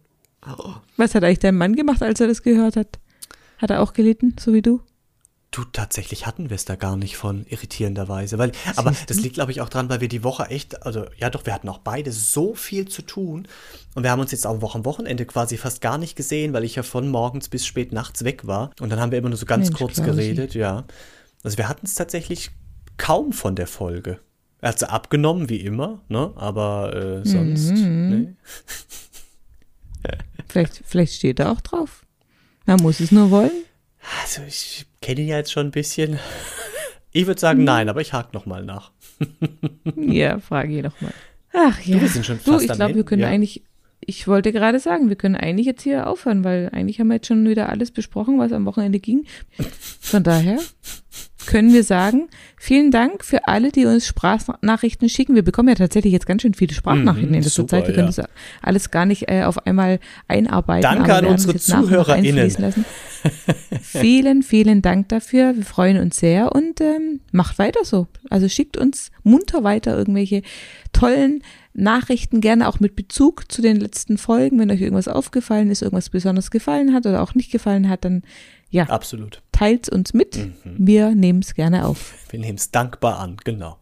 Was 0.96 1.14
hat 1.14 1.22
eigentlich 1.22 1.38
dein 1.38 1.56
Mann 1.56 1.76
gemacht, 1.76 2.02
als 2.02 2.20
er 2.20 2.26
das 2.26 2.42
gehört 2.42 2.74
hat? 2.74 2.98
Hat 3.58 3.70
er 3.70 3.80
auch 3.80 3.92
gelitten, 3.92 4.34
so 4.40 4.52
wie 4.52 4.62
du? 4.62 4.80
Du, 5.52 5.64
tatsächlich 5.64 6.26
hatten 6.26 6.48
wir 6.48 6.54
es 6.54 6.64
da 6.64 6.76
gar 6.76 6.96
nicht 6.96 7.18
von, 7.18 7.44
irritierenderweise. 7.46 8.38
Weil, 8.38 8.52
aber 8.74 8.94
das 9.06 9.18
liegt, 9.18 9.34
glaube 9.34 9.52
ich, 9.52 9.60
auch 9.60 9.68
dran, 9.68 9.90
weil 9.90 10.00
wir 10.00 10.08
die 10.08 10.24
Woche 10.24 10.46
echt, 10.46 10.84
also 10.86 11.04
ja 11.18 11.28
doch, 11.28 11.44
wir 11.44 11.52
hatten 11.52 11.68
auch 11.68 11.78
beide 11.78 12.10
so 12.10 12.54
viel 12.54 12.88
zu 12.88 13.02
tun. 13.02 13.46
Und 13.94 14.02
wir 14.02 14.10
haben 14.10 14.20
uns 14.20 14.32
jetzt 14.32 14.46
auch 14.46 14.74
am 14.74 14.84
Wochenende 14.86 15.26
quasi 15.26 15.58
fast 15.58 15.82
gar 15.82 15.98
nicht 15.98 16.16
gesehen, 16.16 16.54
weil 16.54 16.64
ich 16.64 16.74
ja 16.76 16.82
von 16.82 17.06
morgens 17.08 17.50
bis 17.50 17.66
spät 17.66 17.92
nachts 17.92 18.24
weg 18.24 18.46
war. 18.46 18.70
Und 18.80 18.88
dann 18.88 18.98
haben 18.98 19.12
wir 19.12 19.18
immer 19.18 19.28
nur 19.28 19.36
so 19.36 19.44
ganz 19.44 19.68
Mensch, 19.68 19.78
kurz 19.78 20.02
geredet, 20.02 20.54
ja. 20.54 20.84
Also 21.42 21.58
wir 21.58 21.68
hatten 21.68 21.84
es 21.84 21.94
tatsächlich 21.94 22.50
kaum 22.96 23.34
von 23.34 23.54
der 23.54 23.66
Folge. 23.66 24.20
Er 24.62 24.70
hat 24.70 24.78
sie 24.78 24.88
abgenommen, 24.88 25.50
wie 25.50 25.60
immer, 25.60 26.00
ne? 26.08 26.32
Aber 26.36 26.94
äh, 27.24 27.28
sonst, 27.28 27.72
Mhm. 27.72 28.08
nee. 28.08 28.28
Vielleicht, 30.48 30.82
vielleicht 30.84 31.14
steht 31.14 31.40
er 31.40 31.52
auch 31.52 31.60
drauf. 31.60 32.06
Man 32.64 32.80
muss 32.80 33.00
es 33.00 33.12
nur 33.12 33.30
wollen. 33.30 33.64
Also 34.20 34.42
ich 34.46 34.86
kenne 35.00 35.20
ihn 35.20 35.28
ja 35.28 35.36
jetzt 35.36 35.52
schon 35.52 35.68
ein 35.68 35.70
bisschen. 35.70 36.18
Ich 37.12 37.26
würde 37.26 37.40
sagen, 37.40 37.64
nein, 37.64 37.88
aber 37.88 38.00
ich 38.00 38.12
hake 38.12 38.30
noch 38.32 38.46
mal 38.46 38.64
nach. 38.64 38.90
Ja, 39.96 40.40
frage 40.40 40.76
ich 40.76 40.82
nochmal. 40.82 41.12
Ach 41.52 41.80
ja. 41.82 42.00
wir 42.00 42.08
sind 42.08 42.24
schon 42.24 42.38
du, 42.44 42.52
fast 42.52 42.64
ich 42.64 42.70
am 42.70 42.76
glaube, 42.76 42.94
wir 42.94 43.04
können 43.04 43.22
ja. 43.22 43.28
eigentlich, 43.28 43.62
ich 44.00 44.26
wollte 44.26 44.52
gerade 44.52 44.78
sagen, 44.80 45.08
wir 45.08 45.16
können 45.16 45.36
eigentlich 45.36 45.66
jetzt 45.66 45.82
hier 45.82 46.06
aufhören, 46.06 46.44
weil 46.44 46.70
eigentlich 46.72 46.98
haben 46.98 47.08
wir 47.08 47.14
jetzt 47.14 47.26
schon 47.26 47.46
wieder 47.46 47.68
alles 47.68 47.90
besprochen, 47.90 48.38
was 48.38 48.52
am 48.52 48.64
Wochenende 48.64 48.98
ging. 48.98 49.26
Von 50.00 50.22
daher 50.22 50.58
können 51.46 51.72
wir 51.72 51.84
sagen, 51.84 52.28
vielen 52.56 52.90
Dank 52.90 53.24
für 53.24 53.48
alle, 53.48 53.70
die 53.70 53.86
uns 53.86 54.06
Sprachnachrichten 54.06 55.08
schicken. 55.08 55.34
Wir 55.34 55.42
bekommen 55.42 55.68
ja 55.68 55.74
tatsächlich 55.74 56.12
jetzt 56.12 56.26
ganz 56.26 56.42
schön 56.42 56.54
viele 56.54 56.74
Sprachnachrichten 56.74 57.30
Mhm, 57.30 57.36
in 57.36 57.42
letzter 57.42 57.66
Zeit. 57.66 57.86
Wir 57.86 57.94
können 57.94 58.10
ja. 58.10 58.22
das 58.22 58.28
alles 58.60 58.90
gar 58.90 59.06
nicht 59.06 59.28
äh, 59.28 59.44
auf 59.44 59.66
einmal 59.66 59.98
einarbeiten. 60.28 60.82
Danke 60.82 61.14
an 61.14 61.26
unsere 61.26 61.56
ZuhörerInnen. 61.56 62.50
vielen, 63.82 64.42
vielen 64.42 64.82
Dank 64.82 65.08
dafür. 65.08 65.54
Wir 65.56 65.64
freuen 65.64 65.98
uns 65.98 66.18
sehr 66.18 66.52
und 66.52 66.80
ähm, 66.80 67.20
macht 67.30 67.58
weiter 67.58 67.84
so. 67.84 68.08
Also 68.30 68.48
schickt 68.48 68.76
uns 68.76 69.10
munter 69.22 69.64
weiter 69.64 69.96
irgendwelche 69.96 70.42
tollen 70.92 71.42
Nachrichten 71.74 72.40
gerne 72.40 72.68
auch 72.68 72.80
mit 72.80 72.96
Bezug 72.96 73.50
zu 73.50 73.62
den 73.62 73.78
letzten 73.78 74.18
Folgen. 74.18 74.58
Wenn 74.58 74.70
euch 74.70 74.80
irgendwas 74.80 75.08
aufgefallen 75.08 75.70
ist, 75.70 75.82
irgendwas 75.82 76.10
besonders 76.10 76.50
gefallen 76.50 76.92
hat 76.92 77.06
oder 77.06 77.22
auch 77.22 77.34
nicht 77.34 77.50
gefallen 77.50 77.88
hat, 77.88 78.04
dann 78.04 78.22
ja, 78.72 78.84
Absolut. 78.84 79.42
teilt 79.52 79.88
uns 79.90 80.14
mit. 80.14 80.36
Mhm. 80.36 80.76
Wir 80.78 81.14
nehmen 81.14 81.40
es 81.40 81.54
gerne 81.54 81.86
auf. 81.86 82.14
Wir 82.30 82.40
nehmen 82.40 82.58
es 82.58 82.70
dankbar 82.70 83.18
an, 83.20 83.36
genau. 83.44 83.78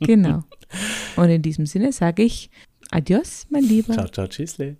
Genau. 0.00 0.44
Und 1.16 1.28
in 1.30 1.42
diesem 1.42 1.66
Sinne 1.66 1.92
sage 1.92 2.22
ich 2.22 2.50
Adios, 2.90 3.46
mein 3.50 3.64
Lieber. 3.64 3.92
Ciao, 3.92 4.08
ciao, 4.08 4.26
tschüssle. 4.26 4.76